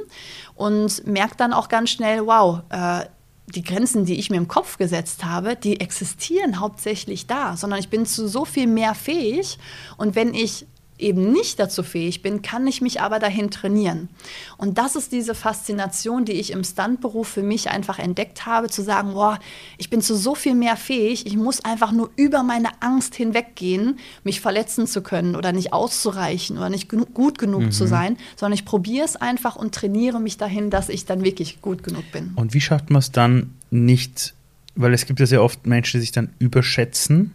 und 0.55 1.05
merkt 1.05 1.41
dann 1.41 1.51
auch 1.51 1.67
ganz 1.67 1.89
schnell, 1.89 2.25
wow, 2.25 2.61
äh, 2.69 3.05
die 3.47 3.63
Grenzen, 3.63 4.05
die 4.05 4.19
ich 4.19 4.29
mir 4.29 4.37
im 4.37 4.47
Kopf 4.47 4.77
gesetzt 4.77 5.25
habe, 5.25 5.55
die 5.55 5.79
existieren 5.79 6.59
hauptsächlich 6.59 7.27
da, 7.27 7.57
sondern 7.57 7.79
ich 7.79 7.89
bin 7.89 8.05
zu 8.05 8.27
so 8.27 8.45
viel 8.45 8.67
mehr 8.67 8.95
fähig. 8.95 9.59
Und 9.97 10.15
wenn 10.15 10.33
ich 10.33 10.65
eben 10.97 11.31
nicht 11.31 11.59
dazu 11.59 11.83
fähig 11.83 12.21
bin, 12.21 12.41
kann 12.41 12.67
ich 12.67 12.81
mich 12.81 13.01
aber 13.01 13.19
dahin 13.19 13.51
trainieren. 13.51 14.09
Und 14.57 14.77
das 14.77 14.95
ist 14.95 15.11
diese 15.11 15.35
Faszination, 15.35 16.25
die 16.25 16.33
ich 16.33 16.51
im 16.51 16.63
Stuntberuf 16.63 17.27
für 17.27 17.43
mich 17.43 17.69
einfach 17.69 17.99
entdeckt 17.99 18.45
habe, 18.45 18.69
zu 18.69 18.81
sagen, 18.81 19.13
boah, 19.13 19.39
ich 19.77 19.89
bin 19.89 20.01
zu 20.01 20.15
so 20.15 20.35
viel 20.35 20.55
mehr 20.55 20.77
fähig, 20.77 21.25
ich 21.25 21.35
muss 21.35 21.65
einfach 21.65 21.91
nur 21.91 22.09
über 22.15 22.43
meine 22.43 22.69
Angst 22.81 23.15
hinweggehen, 23.15 23.99
mich 24.23 24.41
verletzen 24.41 24.87
zu 24.87 25.01
können 25.01 25.35
oder 25.35 25.51
nicht 25.51 25.73
auszureichen 25.73 26.57
oder 26.57 26.69
nicht 26.69 26.89
genug, 26.89 27.13
gut 27.13 27.37
genug 27.37 27.63
mhm. 27.63 27.71
zu 27.71 27.87
sein, 27.87 28.17
sondern 28.35 28.53
ich 28.53 28.65
probiere 28.65 29.05
es 29.05 29.15
einfach 29.15 29.55
und 29.55 29.75
trainiere 29.75 30.19
mich 30.19 30.37
dahin, 30.37 30.69
dass 30.69 30.89
ich 30.89 31.05
dann 31.05 31.23
wirklich 31.23 31.61
gut 31.61 31.83
genug 31.83 32.11
bin. 32.11 32.33
Und 32.35 32.53
wie 32.53 32.61
schafft 32.61 32.89
man 32.89 32.99
es 32.99 33.11
dann 33.11 33.55
nicht, 33.71 34.33
weil 34.75 34.93
es 34.93 35.05
gibt 35.05 35.19
ja 35.19 35.25
sehr 35.25 35.43
oft 35.43 35.65
Menschen, 35.65 35.97
die 35.97 36.01
sich 36.01 36.11
dann 36.11 36.29
überschätzen, 36.39 37.33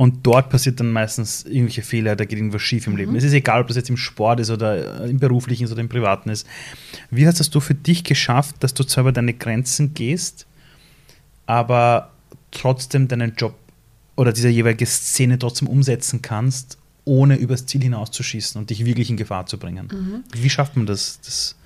und 0.00 0.26
dort 0.26 0.48
passiert 0.48 0.80
dann 0.80 0.92
meistens 0.92 1.44
irgendwelche 1.44 1.82
Fehler, 1.82 2.16
da 2.16 2.24
geht 2.24 2.38
irgendwas 2.38 2.62
schief 2.62 2.86
im 2.86 2.94
mhm. 2.94 2.98
Leben. 3.00 3.16
Es 3.16 3.22
ist 3.22 3.34
egal, 3.34 3.60
ob 3.60 3.66
das 3.66 3.76
jetzt 3.76 3.90
im 3.90 3.98
Sport 3.98 4.40
ist 4.40 4.48
oder 4.48 5.04
im 5.04 5.18
beruflichen 5.18 5.64
ist 5.64 5.72
oder 5.72 5.82
im 5.82 5.90
privaten 5.90 6.30
ist. 6.30 6.46
Wie 7.10 7.26
hast 7.26 7.38
das 7.38 7.50
du 7.50 7.60
für 7.60 7.74
dich 7.74 8.02
geschafft, 8.02 8.56
dass 8.60 8.72
du 8.72 8.82
zwar 8.82 9.02
über 9.02 9.12
deine 9.12 9.34
Grenzen 9.34 9.92
gehst, 9.92 10.46
aber 11.44 12.12
trotzdem 12.50 13.08
deinen 13.08 13.34
Job 13.34 13.54
oder 14.16 14.32
diese 14.32 14.48
jeweilige 14.48 14.86
Szene 14.86 15.38
trotzdem 15.38 15.68
umsetzen 15.68 16.22
kannst, 16.22 16.78
ohne 17.04 17.36
übers 17.36 17.66
Ziel 17.66 17.82
hinauszuschießen 17.82 18.58
und 18.58 18.70
dich 18.70 18.86
wirklich 18.86 19.10
in 19.10 19.18
Gefahr 19.18 19.44
zu 19.44 19.58
bringen? 19.58 19.90
Mhm. 19.92 20.24
Wie 20.32 20.48
schafft 20.48 20.76
man 20.76 20.86
das? 20.86 21.20
das 21.26 21.56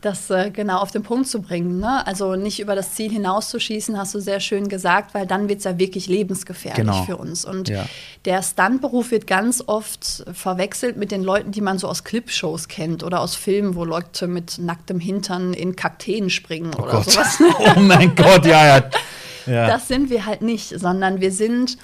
das 0.00 0.30
äh, 0.30 0.50
genau 0.50 0.78
auf 0.78 0.90
den 0.90 1.02
Punkt 1.02 1.28
zu 1.28 1.42
bringen. 1.42 1.78
Ne? 1.78 2.06
Also 2.06 2.36
nicht 2.36 2.60
über 2.60 2.74
das 2.74 2.94
Ziel 2.94 3.10
hinauszuschießen, 3.10 3.98
hast 3.98 4.14
du 4.14 4.20
sehr 4.20 4.40
schön 4.40 4.68
gesagt, 4.68 5.14
weil 5.14 5.26
dann 5.26 5.48
wird 5.48 5.58
es 5.58 5.64
ja 5.64 5.78
wirklich 5.78 6.06
lebensgefährlich 6.06 6.84
genau. 6.86 7.04
für 7.04 7.16
uns. 7.16 7.44
Und 7.44 7.68
ja. 7.68 7.86
der 8.24 8.42
Stuntberuf 8.42 9.10
wird 9.10 9.26
ganz 9.26 9.62
oft 9.66 10.24
verwechselt 10.32 10.96
mit 10.96 11.10
den 11.10 11.22
Leuten, 11.22 11.52
die 11.52 11.60
man 11.60 11.78
so 11.78 11.88
aus 11.88 12.04
Clipshows 12.04 12.68
kennt 12.68 13.02
oder 13.02 13.20
aus 13.20 13.34
Filmen, 13.34 13.74
wo 13.74 13.84
Leute 13.84 14.26
mit 14.26 14.58
nacktem 14.58 15.00
Hintern 15.00 15.52
in 15.52 15.76
Kakteen 15.76 16.30
springen 16.30 16.72
oh 16.78 16.82
oder 16.82 16.92
Gott. 16.92 17.10
sowas. 17.10 17.38
oh 17.76 17.80
mein 17.80 18.14
Gott, 18.14 18.46
ja, 18.46 18.78
ja. 18.78 18.90
ja. 19.46 19.66
Das 19.66 19.88
sind 19.88 20.10
wir 20.10 20.26
halt 20.26 20.42
nicht, 20.42 20.78
sondern 20.78 21.20
wir 21.20 21.32
sind 21.32 21.76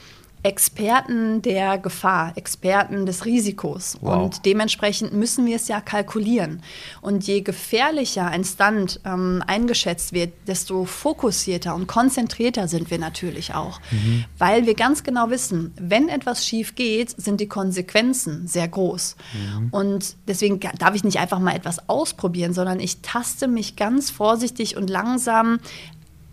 Experten 0.42 1.42
der 1.42 1.76
Gefahr, 1.76 2.32
Experten 2.36 3.04
des 3.04 3.24
Risikos. 3.24 3.98
Wow. 4.00 4.24
Und 4.24 4.46
dementsprechend 4.46 5.12
müssen 5.12 5.44
wir 5.44 5.56
es 5.56 5.66
ja 5.66 5.80
kalkulieren. 5.80 6.62
Und 7.00 7.26
je 7.26 7.40
gefährlicher 7.40 8.26
ein 8.26 8.44
Stunt 8.44 9.00
ähm, 9.04 9.42
eingeschätzt 9.46 10.12
wird, 10.12 10.32
desto 10.46 10.84
fokussierter 10.84 11.74
und 11.74 11.88
konzentrierter 11.88 12.68
sind 12.68 12.90
wir 12.90 12.98
natürlich 12.98 13.54
auch. 13.54 13.80
Mhm. 13.90 14.24
Weil 14.38 14.66
wir 14.66 14.74
ganz 14.74 15.02
genau 15.02 15.30
wissen, 15.30 15.74
wenn 15.80 16.08
etwas 16.08 16.46
schief 16.46 16.76
geht, 16.76 17.10
sind 17.20 17.40
die 17.40 17.48
Konsequenzen 17.48 18.46
sehr 18.46 18.68
groß. 18.68 19.16
Mhm. 19.32 19.68
Und 19.70 20.16
deswegen 20.28 20.60
darf 20.60 20.94
ich 20.94 21.02
nicht 21.02 21.18
einfach 21.18 21.40
mal 21.40 21.56
etwas 21.56 21.88
ausprobieren, 21.88 22.52
sondern 22.52 22.78
ich 22.78 23.00
taste 23.00 23.48
mich 23.48 23.74
ganz 23.74 24.10
vorsichtig 24.10 24.76
und 24.76 24.90
langsam 24.90 25.58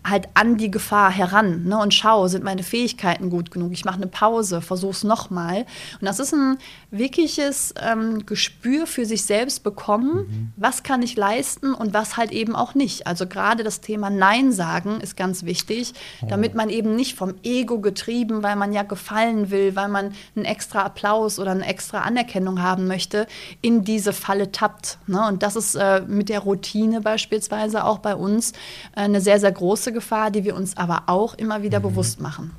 halt 0.04 0.28
an 0.34 0.56
die 0.58 0.70
Gefahr 0.70 1.10
heran 1.10 1.64
ne, 1.64 1.78
und 1.78 1.94
schaue, 1.94 2.28
sind 2.28 2.44
meine 2.44 2.62
Fähigkeiten 2.62 3.30
gut 3.30 3.50
genug? 3.50 3.72
Ich 3.72 3.84
mache 3.84 3.96
eine 3.96 4.06
Pause, 4.06 4.60
versuche 4.60 4.92
es 4.92 5.04
nochmal. 5.04 5.64
Und 6.00 6.06
das 6.06 6.20
ist 6.20 6.34
ein 6.34 6.58
wirkliches 6.90 7.74
ähm, 7.80 8.26
Gespür 8.26 8.86
für 8.86 9.06
sich 9.06 9.24
selbst 9.24 9.64
bekommen, 9.64 10.14
mhm. 10.14 10.52
was 10.56 10.82
kann 10.82 11.02
ich 11.02 11.16
leisten 11.16 11.72
und 11.72 11.94
was 11.94 12.18
halt 12.18 12.32
eben 12.32 12.54
auch 12.54 12.74
nicht. 12.74 13.06
Also 13.06 13.26
gerade 13.26 13.64
das 13.64 13.80
Thema 13.80 14.10
Nein 14.10 14.52
sagen 14.52 15.00
ist 15.00 15.16
ganz 15.16 15.44
wichtig, 15.44 15.94
oh. 16.20 16.26
damit 16.28 16.54
man 16.54 16.68
eben 16.68 16.94
nicht 16.94 17.16
vom 17.16 17.34
Ego 17.42 17.80
getrieben, 17.80 18.42
weil 18.42 18.56
man 18.56 18.74
ja 18.74 18.82
gefallen 18.82 19.50
will, 19.50 19.74
weil 19.74 19.88
man 19.88 20.12
einen 20.36 20.44
extra 20.44 20.82
Applaus 20.82 21.38
oder 21.38 21.52
eine 21.52 21.66
extra 21.66 22.00
Anerkennung 22.00 22.60
haben 22.60 22.86
möchte, 22.86 23.26
in 23.62 23.84
diese 23.84 24.12
Falle 24.12 24.52
tappt. 24.52 24.98
Ne? 25.06 25.26
Und 25.26 25.42
das 25.42 25.56
ist 25.56 25.76
äh, 25.76 26.02
mit 26.06 26.28
der 26.28 26.40
Routine 26.40 27.00
beispielsweise 27.00 27.84
auch 27.84 27.98
bei 27.98 28.14
uns 28.14 28.52
äh, 28.94 29.00
eine 29.00 29.22
sehr, 29.22 29.40
sehr 29.40 29.52
große 29.52 29.93
Gefahr, 29.94 30.30
die 30.30 30.44
wir 30.44 30.54
uns 30.54 30.76
aber 30.76 31.04
auch 31.06 31.34
immer 31.34 31.62
wieder 31.62 31.78
mhm. 31.78 31.84
bewusst 31.84 32.20
machen. 32.20 32.50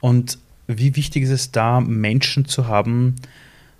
Und 0.00 0.38
wie 0.68 0.94
wichtig 0.94 1.24
ist 1.24 1.30
es 1.30 1.50
da, 1.50 1.80
Menschen 1.80 2.44
zu 2.44 2.68
haben, 2.68 3.16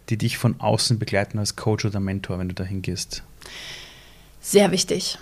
die 0.08 0.18
dich 0.18 0.38
von 0.38 0.60
außen 0.60 0.98
begleiten 0.98 1.38
als 1.38 1.54
Coach 1.54 1.84
oder 1.84 2.00
Mentor, 2.00 2.38
wenn 2.38 2.48
du 2.48 2.54
dahin 2.54 2.82
gehst? 2.82 3.22
Sehr 4.40 4.72
wichtig. 4.72 5.18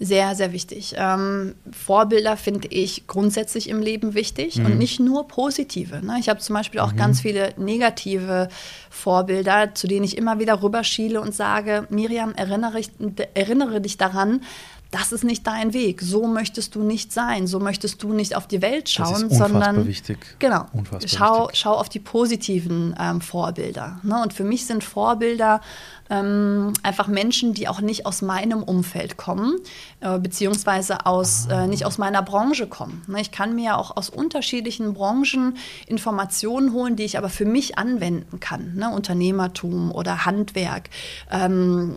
Sehr, 0.00 0.34
sehr 0.34 0.52
wichtig. 0.52 0.94
Ähm, 0.96 1.54
Vorbilder 1.70 2.36
finde 2.36 2.66
ich 2.68 3.06
grundsätzlich 3.06 3.68
im 3.68 3.80
Leben 3.80 4.14
wichtig 4.14 4.56
mhm. 4.56 4.66
und 4.66 4.78
nicht 4.78 4.98
nur 4.98 5.28
positive. 5.28 6.04
Ne? 6.04 6.16
Ich 6.18 6.28
habe 6.28 6.40
zum 6.40 6.54
Beispiel 6.54 6.80
auch 6.80 6.92
mhm. 6.92 6.96
ganz 6.96 7.20
viele 7.20 7.54
negative 7.56 8.48
Vorbilder, 8.90 9.74
zu 9.74 9.86
denen 9.86 10.04
ich 10.04 10.18
immer 10.18 10.40
wieder 10.40 10.60
rüberschiele 10.60 11.20
und 11.20 11.36
sage, 11.36 11.86
Miriam, 11.88 12.34
erinnere, 12.34 12.80
erinnere 13.34 13.80
dich 13.80 13.96
daran, 13.96 14.40
das 14.92 15.10
ist 15.10 15.24
nicht 15.24 15.46
dein 15.46 15.72
Weg. 15.72 16.02
So 16.02 16.26
möchtest 16.26 16.74
du 16.74 16.82
nicht 16.82 17.12
sein. 17.12 17.46
So 17.46 17.58
möchtest 17.58 18.02
du 18.02 18.12
nicht 18.12 18.36
auf 18.36 18.46
die 18.46 18.60
Welt 18.60 18.90
schauen, 18.90 19.22
das 19.22 19.32
ist 19.32 19.38
sondern 19.38 19.86
wichtig. 19.86 20.18
genau. 20.38 20.66
Unfassbar 20.74 21.08
schau, 21.08 21.42
wichtig. 21.44 21.60
schau 21.60 21.72
auf 21.72 21.88
die 21.88 21.98
positiven 21.98 22.94
ähm, 23.00 23.22
Vorbilder. 23.22 23.98
Ne? 24.02 24.22
Und 24.22 24.34
für 24.34 24.44
mich 24.44 24.66
sind 24.66 24.84
Vorbilder 24.84 25.62
ähm, 26.12 26.72
einfach 26.82 27.08
Menschen, 27.08 27.54
die 27.54 27.68
auch 27.68 27.80
nicht 27.80 28.04
aus 28.04 28.22
meinem 28.22 28.62
Umfeld 28.62 29.16
kommen, 29.16 29.56
äh, 30.00 30.18
beziehungsweise 30.18 31.06
aus, 31.06 31.46
äh, 31.50 31.66
nicht 31.66 31.86
aus 31.86 31.96
meiner 31.96 32.22
Branche 32.22 32.66
kommen. 32.66 33.02
Ne, 33.06 33.20
ich 33.20 33.32
kann 33.32 33.54
mir 33.54 33.78
auch 33.78 33.96
aus 33.96 34.10
unterschiedlichen 34.10 34.92
Branchen 34.92 35.56
Informationen 35.86 36.72
holen, 36.72 36.96
die 36.96 37.04
ich 37.04 37.16
aber 37.16 37.30
für 37.30 37.46
mich 37.46 37.78
anwenden 37.78 38.40
kann. 38.40 38.74
Ne? 38.74 38.90
Unternehmertum 38.90 39.90
oder 39.90 40.26
Handwerk, 40.26 40.90
ähm, 41.30 41.96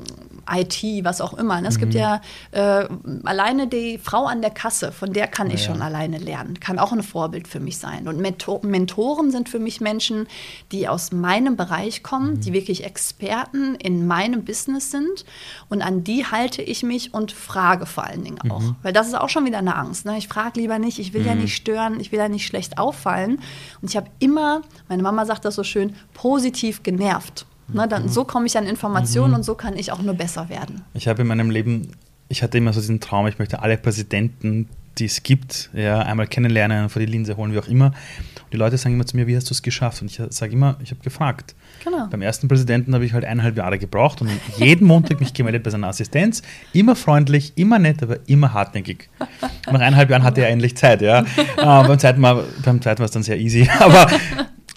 IT, 0.50 0.84
was 1.04 1.20
auch 1.20 1.34
immer. 1.34 1.60
Ne? 1.60 1.68
Es 1.68 1.76
mhm. 1.76 1.82
gibt 1.82 1.96
ja 1.96 2.22
äh, 2.52 2.88
alleine 3.24 3.68
die 3.68 3.98
Frau 3.98 4.26
an 4.26 4.42
der 4.42 4.52
Kasse, 4.52 4.92
von 4.94 5.12
der 5.12 5.28
kann 5.28 5.50
ich 5.50 5.66
ja. 5.66 5.74
schon 5.74 5.82
alleine 5.82 6.20
lernen, 6.20 6.60
kann 6.60 6.80
auch 6.80 6.94
ein 6.94 7.04
Vorbild 7.04 7.48
für 7.48 7.60
mich 7.60 7.78
sein. 7.78 8.08
Und 8.08 8.20
Mentor 8.20 8.62
Mentoren 8.64 9.32
sind 9.32 9.50
für 9.50 9.60
mich 9.60 9.82
Menschen, 9.82 10.28
die 10.72 10.88
aus 10.88 11.12
meinem 11.12 11.58
Bereich 11.58 12.02
kommen, 12.02 12.36
mhm. 12.36 12.42
die 12.42 12.54
wirklich 12.54 12.86
Experten 12.86 13.76
in 13.76 14.05
meinem 14.08 14.46
Business 14.46 14.92
sind. 14.92 15.26
Und 15.70 15.82
an 15.82 16.04
die 16.04 16.26
halte 16.26 16.62
ich 16.62 16.84
mich 16.84 17.14
und 17.14 17.32
frage 17.32 17.86
vor 17.86 18.06
allen 18.06 18.24
Dingen 18.24 18.40
auch. 18.50 18.62
Mhm. 18.62 18.76
Weil 18.82 18.94
das 18.94 19.08
ist 19.08 19.16
auch 19.16 19.30
schon 19.30 19.46
wieder 19.46 19.60
eine 19.60 19.76
Angst. 19.76 20.06
Ne? 20.06 20.18
Ich 20.18 20.28
frage 20.28 20.60
lieber 20.60 20.80
nicht, 20.80 21.00
ich 21.00 21.14
will 21.14 21.22
mhm. 21.22 21.28
ja 21.28 21.36
nicht 21.36 21.56
stören, 21.56 22.00
ich 22.00 22.12
will 22.12 22.20
ja 22.20 22.30
nicht 22.30 22.46
schlecht 22.46 22.78
auffallen. 22.78 23.40
Und 23.82 23.90
ich 23.90 23.98
habe 23.98 24.08
immer, 24.20 24.62
meine 24.88 25.04
Mama 25.04 25.26
sagt 25.26 25.46
das 25.46 25.56
so 25.56 25.64
schön, 25.64 25.94
positiv 26.14 26.84
genervt. 26.84 27.46
Ne, 27.68 27.88
dann, 27.88 28.04
mhm. 28.04 28.10
So 28.10 28.26
komme 28.26 28.46
ich 28.46 28.58
an 28.58 28.68
Informationen 28.68 29.32
mhm. 29.32 29.38
und 29.38 29.44
so 29.44 29.56
kann 29.56 29.76
ich 29.76 29.92
auch 29.92 30.02
nur 30.02 30.14
besser 30.14 30.50
werden. 30.50 30.84
Ich 30.94 31.08
habe 31.08 31.24
in 31.24 31.28
meinem 31.28 31.50
Leben, 31.50 31.92
ich 32.30 32.44
hatte 32.44 32.58
immer 32.58 32.74
so 32.74 32.80
diesen 32.80 33.00
Traum, 33.00 33.28
ich 33.28 33.40
möchte 33.40 33.62
alle 33.62 33.78
Präsidenten, 33.78 34.70
die 34.98 35.06
es 35.06 35.24
gibt, 35.24 35.70
ja, 35.74 36.00
einmal 36.00 36.28
kennenlernen, 36.28 36.90
vor 36.90 37.00
die 37.00 37.06
Linse 37.06 37.38
holen, 37.38 37.54
wie 37.54 37.60
auch 37.60 37.68
immer. 37.68 37.88
Und 37.88 38.54
die 38.54 38.58
Leute 38.58 38.78
sagen 38.78 38.96
immer 38.96 39.06
zu 39.06 39.16
mir, 39.16 39.28
wie 39.28 39.36
hast 39.36 39.50
du 39.50 39.54
es 39.54 39.62
geschafft? 39.62 40.02
Und 40.02 40.12
ich 40.12 40.22
sage 40.30 40.54
immer, 40.54 40.78
ich 40.82 40.92
habe 40.92 41.02
gefragt. 41.02 41.56
Genau. 41.86 42.08
Beim 42.08 42.24
ersten 42.24 42.48
Präsidenten 42.48 42.96
habe 42.96 43.06
ich 43.06 43.14
halt 43.14 43.26
eineinhalb 43.26 43.56
Jahre 43.56 43.78
gebraucht 43.78 44.20
und 44.20 44.30
jeden 44.58 44.88
Montag 44.88 45.20
mich 45.20 45.36
gemeldet 45.36 45.62
bei 45.62 45.70
seiner 45.70 45.88
Assistenz. 45.88 46.42
Immer 46.74 46.96
freundlich, 46.96 47.54
immer 47.58 47.78
nett, 47.78 48.02
aber 48.02 48.28
immer 48.28 48.54
hartnäckig. 48.54 49.08
Und 49.20 49.74
nach 49.74 49.74
eineinhalb 49.74 50.10
Jahren 50.10 50.24
hatte 50.24 50.42
er 50.42 50.50
endlich 50.50 50.76
Zeit, 50.76 51.04
ja. 51.04 51.20
äh, 51.22 51.24
beim 51.58 52.00
zweiten 52.00 52.20
Mal, 52.20 52.44
beim 52.64 52.82
zweiten 52.82 53.00
war 53.00 53.06
es 53.06 53.12
dann 53.12 53.22
sehr 53.22 53.40
easy. 53.40 53.70
Aber, 53.80 54.10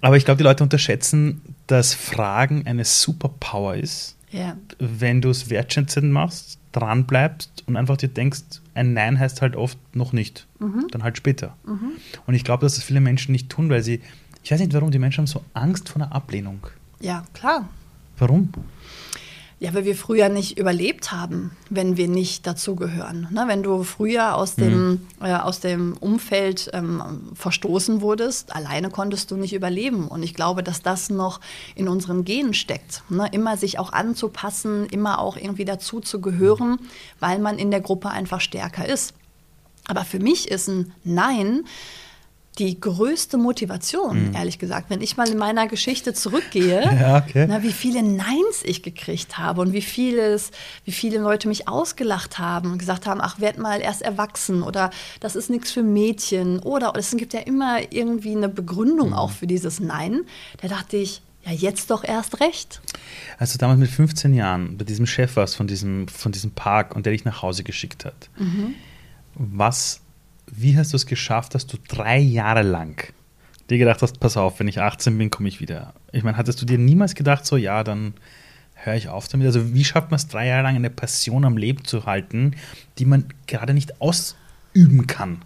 aber 0.02 0.16
ich 0.16 0.24
glaube, 0.26 0.36
die 0.38 0.44
Leute 0.44 0.62
unterschätzen, 0.62 1.40
dass 1.66 1.94
Fragen 1.94 2.66
eine 2.66 2.84
Superpower 2.84 3.74
ist, 3.74 4.16
ja. 4.30 4.56
wenn 4.78 5.22
du 5.22 5.30
es 5.30 5.48
wertschätzend 5.48 6.12
machst, 6.12 6.58
dran 6.72 7.06
bleibst 7.06 7.64
und 7.66 7.76
einfach 7.76 7.96
dir 7.96 8.08
denkst, 8.08 8.42
ein 8.74 8.92
Nein 8.92 9.18
heißt 9.18 9.40
halt 9.40 9.56
oft 9.56 9.78
noch 9.96 10.12
nicht, 10.12 10.46
mhm. 10.58 10.86
dann 10.90 11.02
halt 11.02 11.16
später. 11.16 11.56
Mhm. 11.64 11.92
Und 12.26 12.34
ich 12.34 12.44
glaube, 12.44 12.66
dass 12.66 12.74
das 12.74 12.84
viele 12.84 13.00
Menschen 13.00 13.32
nicht 13.32 13.48
tun, 13.48 13.70
weil 13.70 13.82
sie, 13.82 14.00
ich 14.42 14.50
weiß 14.50 14.60
nicht 14.60 14.74
warum, 14.74 14.90
die 14.90 14.98
Menschen 14.98 15.22
haben 15.22 15.26
so 15.26 15.42
Angst 15.54 15.88
vor 15.88 16.02
einer 16.02 16.12
Ablehnung. 16.12 16.66
Ja, 17.00 17.24
klar. 17.32 17.68
Warum? 18.18 18.50
Ja, 19.60 19.74
weil 19.74 19.84
wir 19.84 19.96
früher 19.96 20.28
nicht 20.28 20.56
überlebt 20.56 21.10
haben, 21.10 21.50
wenn 21.68 21.96
wir 21.96 22.06
nicht 22.06 22.46
dazugehören. 22.46 23.26
Ne? 23.32 23.44
Wenn 23.48 23.64
du 23.64 23.82
früher 23.82 24.36
aus 24.36 24.54
dem, 24.54 24.90
mhm. 24.90 25.00
äh, 25.20 25.34
aus 25.34 25.58
dem 25.58 25.96
Umfeld 25.98 26.70
ähm, 26.72 27.32
verstoßen 27.34 28.00
wurdest, 28.00 28.54
alleine 28.54 28.88
konntest 28.88 29.32
du 29.32 29.36
nicht 29.36 29.52
überleben. 29.52 30.06
Und 30.06 30.22
ich 30.22 30.34
glaube, 30.34 30.62
dass 30.62 30.82
das 30.82 31.10
noch 31.10 31.40
in 31.74 31.88
unseren 31.88 32.24
Genen 32.24 32.54
steckt. 32.54 33.02
Ne? 33.08 33.28
Immer 33.32 33.56
sich 33.56 33.80
auch 33.80 33.92
anzupassen, 33.92 34.86
immer 34.86 35.18
auch 35.18 35.36
irgendwie 35.36 35.64
dazu 35.64 35.98
zu 35.98 36.20
gehören, 36.20 36.78
weil 37.18 37.40
man 37.40 37.58
in 37.58 37.72
der 37.72 37.80
Gruppe 37.80 38.10
einfach 38.10 38.40
stärker 38.40 38.86
ist. 38.86 39.12
Aber 39.88 40.04
für 40.04 40.20
mich 40.20 40.48
ist 40.48 40.68
ein 40.68 40.92
Nein 41.02 41.64
die 42.58 42.80
größte 42.80 43.38
Motivation, 43.38 44.28
mhm. 44.28 44.34
ehrlich 44.34 44.58
gesagt. 44.58 44.90
Wenn 44.90 45.00
ich 45.00 45.16
mal 45.16 45.28
in 45.28 45.38
meiner 45.38 45.68
Geschichte 45.68 46.12
zurückgehe, 46.12 46.82
ja, 47.00 47.18
okay. 47.18 47.46
na, 47.48 47.62
wie 47.62 47.72
viele 47.72 48.02
Neins 48.02 48.62
ich 48.64 48.82
gekriegt 48.82 49.38
habe 49.38 49.60
und 49.60 49.72
wie, 49.72 49.82
vieles, 49.82 50.50
wie 50.84 50.92
viele 50.92 51.18
Leute 51.18 51.48
mich 51.48 51.68
ausgelacht 51.68 52.38
haben 52.38 52.72
und 52.72 52.78
gesagt 52.78 53.06
haben, 53.06 53.20
ach, 53.20 53.40
werd 53.40 53.58
mal 53.58 53.80
erst 53.80 54.02
erwachsen 54.02 54.62
oder 54.62 54.90
das 55.20 55.36
ist 55.36 55.50
nichts 55.50 55.70
für 55.70 55.82
Mädchen 55.82 56.58
oder 56.58 56.92
es 56.96 57.16
gibt 57.16 57.32
ja 57.32 57.40
immer 57.40 57.92
irgendwie 57.92 58.36
eine 58.36 58.48
Begründung 58.48 59.08
mhm. 59.08 59.14
auch 59.14 59.30
für 59.30 59.46
dieses 59.46 59.80
Nein. 59.80 60.22
Da 60.60 60.68
dachte 60.68 60.96
ich, 60.96 61.22
ja, 61.44 61.52
jetzt 61.52 61.90
doch 61.90 62.04
erst 62.04 62.40
recht. 62.40 62.80
Als 63.38 63.52
du 63.52 63.58
damals 63.58 63.78
mit 63.78 63.90
15 63.90 64.34
Jahren 64.34 64.76
bei 64.76 64.84
diesem 64.84 65.06
Chef 65.06 65.36
warst 65.36 65.56
von 65.56 65.66
diesem, 65.66 66.08
von 66.08 66.32
diesem 66.32 66.50
Park 66.50 66.94
und 66.94 67.06
der 67.06 67.12
dich 67.12 67.24
nach 67.24 67.42
Hause 67.42 67.62
geschickt 67.62 68.04
hat, 68.04 68.28
mhm. 68.36 68.74
was 69.34 70.00
wie 70.50 70.76
hast 70.76 70.92
du 70.92 70.96
es 70.96 71.06
geschafft, 71.06 71.54
dass 71.54 71.66
du 71.66 71.76
drei 71.88 72.18
Jahre 72.18 72.62
lang 72.62 73.12
dir 73.70 73.78
gedacht 73.78 74.02
hast, 74.02 74.20
pass 74.20 74.36
auf, 74.36 74.60
wenn 74.60 74.68
ich 74.68 74.80
18 74.80 75.16
bin, 75.18 75.30
komme 75.30 75.48
ich 75.48 75.60
wieder? 75.60 75.94
Ich 76.12 76.22
meine, 76.22 76.36
hattest 76.36 76.60
du 76.62 76.66
dir 76.66 76.78
niemals 76.78 77.14
gedacht, 77.14 77.44
so 77.44 77.56
ja, 77.56 77.84
dann 77.84 78.14
höre 78.74 78.94
ich 78.94 79.08
auf 79.08 79.28
damit? 79.28 79.46
Also 79.46 79.74
wie 79.74 79.84
schafft 79.84 80.10
man 80.10 80.16
es, 80.16 80.28
drei 80.28 80.46
Jahre 80.46 80.62
lang 80.62 80.76
eine 80.76 80.90
Passion 80.90 81.44
am 81.44 81.56
Leben 81.56 81.84
zu 81.84 82.06
halten, 82.06 82.56
die 82.98 83.04
man 83.04 83.26
gerade 83.46 83.74
nicht 83.74 84.00
ausüben 84.00 85.06
kann? 85.06 85.42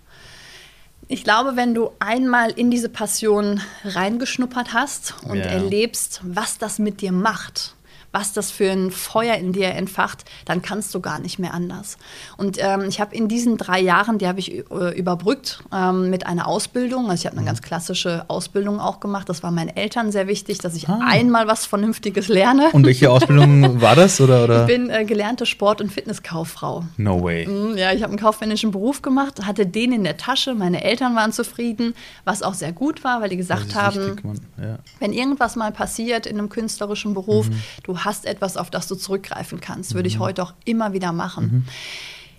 Ich 1.08 1.24
glaube, 1.24 1.56
wenn 1.56 1.74
du 1.74 1.90
einmal 1.98 2.52
in 2.52 2.70
diese 2.70 2.88
Passion 2.88 3.60
reingeschnuppert 3.84 4.72
hast 4.72 5.14
und 5.24 5.38
ja. 5.38 5.44
erlebst, 5.44 6.20
was 6.22 6.58
das 6.58 6.78
mit 6.78 7.00
dir 7.00 7.12
macht, 7.12 7.74
was 8.12 8.32
das 8.32 8.50
für 8.50 8.70
ein 8.70 8.90
Feuer 8.90 9.34
in 9.36 9.52
dir 9.52 9.70
entfacht, 9.70 10.24
dann 10.44 10.62
kannst 10.62 10.94
du 10.94 11.00
gar 11.00 11.18
nicht 11.18 11.38
mehr 11.38 11.54
anders. 11.54 11.96
Und 12.36 12.58
ähm, 12.60 12.82
ich 12.88 13.00
habe 13.00 13.14
in 13.14 13.26
diesen 13.28 13.56
drei 13.56 13.80
Jahren, 13.80 14.18
die 14.18 14.28
habe 14.28 14.38
ich 14.38 14.70
äh, 14.70 14.96
überbrückt 14.96 15.64
ähm, 15.72 16.10
mit 16.10 16.26
einer 16.26 16.46
Ausbildung. 16.46 17.10
Also 17.10 17.22
ich 17.22 17.26
habe 17.26 17.36
eine 17.36 17.42
mhm. 17.42 17.46
ganz 17.46 17.62
klassische 17.62 18.24
Ausbildung 18.28 18.80
auch 18.80 19.00
gemacht. 19.00 19.28
Das 19.28 19.42
war 19.42 19.50
meinen 19.50 19.74
Eltern 19.74 20.12
sehr 20.12 20.28
wichtig, 20.28 20.58
dass 20.58 20.74
ich 20.74 20.88
ah. 20.88 21.00
einmal 21.02 21.46
was 21.46 21.64
Vernünftiges 21.64 22.28
lerne. 22.28 22.70
Und 22.72 22.84
welche 22.84 23.10
Ausbildung 23.10 23.80
war 23.80 23.96
das? 23.96 24.20
Oder, 24.20 24.44
oder? 24.44 24.60
Ich 24.62 24.66
bin 24.66 24.90
äh, 24.90 25.04
gelernte 25.04 25.46
Sport- 25.46 25.80
und 25.80 25.90
Fitnesskauffrau. 25.90 26.84
No 26.98 27.22
way. 27.22 27.46
Mhm, 27.46 27.78
ja, 27.78 27.92
ich 27.92 28.02
habe 28.02 28.10
einen 28.10 28.20
kaufmännischen 28.20 28.70
Beruf 28.70 29.00
gemacht, 29.00 29.44
hatte 29.46 29.66
den 29.66 29.92
in 29.92 30.04
der 30.04 30.18
Tasche. 30.18 30.54
Meine 30.54 30.84
Eltern 30.84 31.16
waren 31.16 31.32
zufrieden, 31.32 31.94
was 32.24 32.42
auch 32.42 32.54
sehr 32.54 32.72
gut 32.72 33.04
war, 33.04 33.22
weil 33.22 33.30
die 33.30 33.38
gesagt 33.38 33.74
haben, 33.74 34.16
wichtig, 34.16 34.42
ja. 34.58 34.78
wenn 35.00 35.12
irgendwas 35.12 35.56
mal 35.56 35.72
passiert 35.72 36.26
in 36.26 36.38
einem 36.38 36.50
künstlerischen 36.50 37.14
Beruf, 37.14 37.48
mhm. 37.48 37.62
du 37.84 38.01
hast 38.04 38.26
etwas, 38.26 38.56
auf 38.56 38.70
das 38.70 38.88
du 38.88 38.94
zurückgreifen 38.94 39.60
kannst. 39.60 39.94
Würde 39.94 40.08
ich 40.08 40.16
mhm. 40.16 40.22
heute 40.22 40.42
auch 40.42 40.54
immer 40.64 40.92
wieder 40.92 41.12
machen. 41.12 41.44
Mhm. 41.44 41.64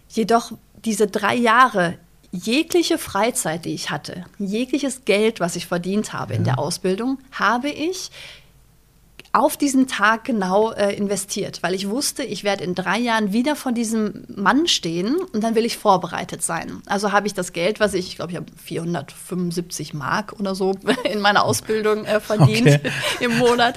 Jedoch 0.10 0.52
diese 0.84 1.08
drei 1.08 1.36
Jahre, 1.36 1.98
jegliche 2.32 2.98
Freizeit, 2.98 3.66
die 3.66 3.74
ich 3.74 3.90
hatte, 3.90 4.26
jegliches 4.40 5.06
Geld, 5.06 5.40
was 5.40 5.56
ich 5.56 5.68
verdient 5.68 6.14
habe 6.14 6.34
ja. 6.34 6.40
in 6.40 6.44
der 6.46 6.60
Ausbildung, 6.60 7.20
habe 7.32 7.70
ich 7.70 8.12
auf 9.34 9.58
diesen 9.58 9.88
Tag 9.88 10.26
genau 10.26 10.72
äh, 10.74 10.96
investiert, 10.96 11.64
weil 11.64 11.74
ich 11.74 11.90
wusste, 11.90 12.22
ich 12.24 12.44
werde 12.44 12.64
in 12.64 12.76
drei 12.76 13.00
Jahren 13.00 13.34
wieder 13.34 13.56
vor 13.56 13.72
diesem 13.72 14.26
Mann 14.28 14.68
stehen 14.68 15.16
und 15.34 15.44
dann 15.44 15.56
will 15.56 15.66
ich 15.66 15.80
vorbereitet 15.80 16.44
sein. 16.44 16.84
Also 16.86 17.12
habe 17.12 17.26
ich 17.26 17.34
das 17.34 17.52
Geld, 17.52 17.80
was 17.80 17.96
ich, 17.96 18.10
ich 18.10 18.16
glaube, 18.18 18.32
ich 18.32 18.38
habe 18.38 18.46
475 18.64 19.96
Mark 19.96 20.34
oder 20.40 20.54
so 20.54 20.76
in 21.12 21.20
meiner 21.20 21.46
Ausbildung 21.46 22.06
äh, 22.06 22.20
verdient 22.20 22.68
okay. 22.68 22.92
im 23.22 23.40
Monat. 23.40 23.76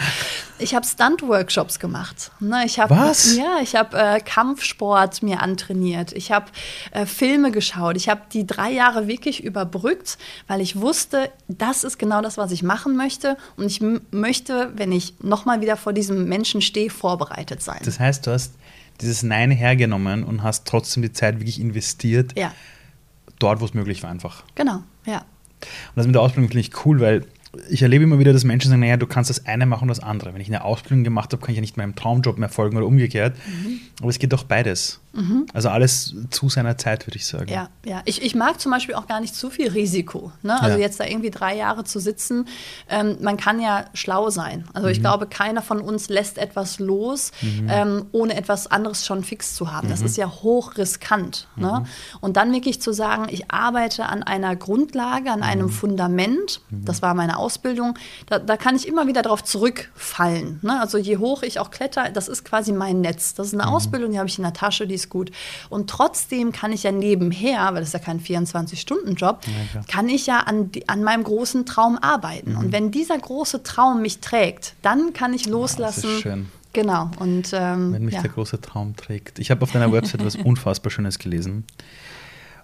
Ich 0.59 0.75
habe 0.75 0.87
Stunt-Workshops 0.87 1.79
gemacht. 1.79 2.31
Ne, 2.39 2.65
ich 2.67 2.79
hab, 2.79 2.91
Was? 2.91 3.37
Ja, 3.37 3.59
ich 3.63 3.77
habe 3.77 3.97
äh, 3.97 4.21
Kampfsport 4.21 5.23
mir 5.23 5.41
antrainiert. 5.43 6.13
Ich 6.13 6.33
habe 6.33 6.47
äh, 6.93 7.07
Filme 7.07 7.51
geschaut. 7.51 7.97
Ich 7.97 8.11
habe 8.11 8.23
die 8.33 8.47
drei 8.47 8.71
Jahre 8.73 9.07
wirklich 9.07 9.43
überbrückt, 9.43 10.19
weil 10.49 10.61
ich 10.61 10.81
wusste, 10.81 11.31
das 11.49 11.83
ist 11.83 11.99
genau 11.99 12.21
das, 12.21 12.37
was 12.37 12.53
ich 12.53 12.63
machen 12.63 12.97
möchte. 12.97 13.39
Und 13.57 13.67
ich 13.67 13.83
möchte, 14.11 14.73
wenn 14.77 14.93
ich 14.93 15.15
noch 15.21 15.46
nochmal 15.47 15.61
wieder 15.61 15.77
vor 15.77 15.93
diesem 15.93 16.29
Menschen 16.29 16.61
stehe, 16.61 16.91
vorbereitet 16.91 17.63
sein. 17.63 17.81
Das 17.85 18.01
heißt, 18.01 18.27
du 18.27 18.33
hast 18.33 18.55
dieses 19.01 19.23
Nein 19.23 19.53
hergenommen 19.53 20.25
und 20.25 20.43
hast 20.43 20.67
trotzdem 20.67 21.03
die 21.05 21.13
Zeit 21.13 21.39
wirklich 21.39 21.61
investiert. 21.61 22.37
Ja. 22.37 22.53
Dort, 23.39 23.61
wo 23.61 23.65
es 23.65 23.73
möglich 23.73 24.03
war, 24.03 24.11
einfach. 24.11 24.43
Genau, 24.57 24.83
ja. 25.05 25.19
Und 25.19 25.97
das 25.97 26.07
mit 26.07 26.15
der 26.17 26.23
Ausbildung 26.23 26.51
finde 26.51 26.61
ich 26.61 26.85
cool, 26.85 27.01
weil 27.01 27.25
ich 27.71 27.83
erlebe 27.83 28.05
immer 28.05 28.19
wieder, 28.19 28.33
dass 28.33 28.45
Menschen 28.45 28.69
sagen, 28.69 28.81
naja, 28.81 28.97
du 28.97 29.07
kannst 29.07 29.31
das 29.31 29.47
eine 29.47 29.67
machen 29.67 29.83
und 29.83 29.89
das 29.89 30.01
andere. 30.01 30.35
Wenn 30.35 30.41
ich 30.41 30.49
eine 30.49 30.65
Ausbildung 30.65 31.05
gemacht 31.05 31.33
habe, 31.33 31.41
kann 31.41 31.51
ich 31.53 31.57
ja 31.57 31.61
nicht 31.61 31.77
meinem 31.77 31.95
Traumjob 31.95 32.39
mehr 32.39 32.49
folgen 32.49 32.77
oder 32.77 32.87
umgekehrt. 32.87 33.37
Mhm. 33.47 33.81
Aber 34.01 34.11
es 34.11 34.19
geht 34.19 34.33
doch 34.33 34.45
beides. 34.45 35.01
Mhm. 35.17 35.47
Also 35.53 35.71
alles 35.71 36.15
zu 36.31 36.49
seiner 36.49 36.77
Zeit, 36.77 37.07
würde 37.07 37.17
ich 37.17 37.27
sagen. 37.27 37.51
Ja, 37.51 37.71
ja. 37.85 38.03
Ich, 38.05 38.23
ich 38.23 38.35
mag 38.35 38.61
zum 38.61 38.71
Beispiel 38.71 38.95
auch 38.95 39.07
gar 39.07 39.21
nicht 39.21 39.35
zu 39.35 39.51
viel 39.51 39.71
Risiko. 39.71 40.31
Ne? 40.43 40.61
Also 40.61 40.77
ja. 40.77 40.83
jetzt 40.85 41.01
da 41.01 41.05
irgendwie 41.05 41.31
drei 41.31 41.57
Jahre 41.57 41.85
zu 41.85 41.99
sitzen. 41.99 42.47
Ähm, 42.89 43.17
man 43.21 43.37
kann 43.37 43.61
ja 43.61 43.87
schlau 43.95 44.31
sein. 44.31 44.67
Also 44.75 44.89
mhm. 44.89 44.93
ich 44.93 45.01
glaube, 45.01 45.27
keiner 45.27 45.63
von 45.63 45.81
uns 45.81 46.09
lässt 46.09 46.39
etwas 46.39 46.79
los, 46.79 47.33
mhm. 47.41 47.69
ähm, 47.71 48.07
ohne 48.13 48.37
etwas 48.37 48.67
anderes 48.67 49.07
schon 49.07 49.25
fix 49.25 49.55
zu 49.55 49.73
haben. 49.73 49.89
Das 49.89 50.01
mhm. 50.01 50.07
ist 50.07 50.17
ja 50.17 50.31
hochriskant. 50.31 51.49
Ne? 51.57 51.81
Mhm. 51.81 52.19
Und 52.21 52.37
dann 52.37 52.53
wirklich 52.53 52.83
zu 52.83 52.93
sagen, 52.93 53.27
ich 53.31 53.51
arbeite 53.51 54.07
an 54.07 54.23
einer 54.23 54.55
Grundlage, 54.55 55.31
an 55.31 55.43
einem 55.43 55.71
Fundament. 55.71 56.61
Das 56.71 57.01
war 57.01 57.15
meine 57.15 57.39
Ausbildung. 57.39 57.99
Da, 58.27 58.39
da 58.39 58.57
kann 58.57 58.77
ich 58.77 58.87
immer 58.87 59.07
wieder 59.07 59.23
darauf 59.23 59.43
zurückfallen. 59.43 60.61
Ne? 60.63 60.79
Also 60.81 60.99
je 60.99 61.17
hoch 61.17 61.43
ich 61.43 61.59
auch 61.59 61.71
kletter, 61.71 62.11
das 62.11 62.29
ist 62.29 62.45
quasi 62.45 62.73
mein 62.73 63.01
Netz. 63.01 63.35
Das 63.35 63.49
ist 63.49 63.55
eine 63.55 63.69
Ausbildung, 63.69 64.13
die 64.13 64.19
habe 64.19 64.29
ich 64.29 64.39
in 64.39 64.45
der 64.45 64.53
Tasche, 64.53 64.87
die 64.87 64.95
ist 64.95 65.06
ist 65.07 65.11
gut. 65.11 65.31
Und 65.71 65.89
trotzdem 65.89 66.53
kann 66.53 66.73
ich 66.73 66.83
ja 66.83 66.93
nebenher, 66.93 67.67
weil 67.73 67.81
das 67.81 67.89
ist 67.89 67.93
ja 67.95 67.99
kein 67.99 68.21
24-Stunden-Job, 68.21 69.41
ja, 69.75 69.81
kann 69.89 70.09
ich 70.09 70.27
ja 70.27 70.41
an, 70.41 70.71
an 70.87 71.03
meinem 71.03 71.25
großen 71.25 71.67
Traum 71.67 71.99
arbeiten. 72.01 72.53
Mhm. 72.53 72.59
Und 72.59 72.73
wenn 72.73 72.91
dieser 72.91 73.19
große 73.19 73.63
Traum 73.63 74.03
mich 74.03 74.21
trägt, 74.21 74.75
dann 74.83 75.13
kann 75.13 75.33
ich 75.33 75.47
loslassen. 75.47 76.11
Ja, 76.25 76.37
Genau. 76.73 77.11
Und, 77.21 77.53
ähm, 77.55 77.95
Wenn 77.95 78.05
mich 78.05 78.17
ja. 78.17 78.21
der 78.21 78.31
große 78.31 78.61
Traum 78.61 78.97
trägt. 78.97 79.39
Ich 79.39 79.51
habe 79.51 79.63
auf 79.63 79.73
deiner 79.73 79.91
Website 79.93 80.23
was 80.23 80.37
unfassbar 80.45 80.91
Schönes 80.91 81.19
gelesen. 81.19 81.65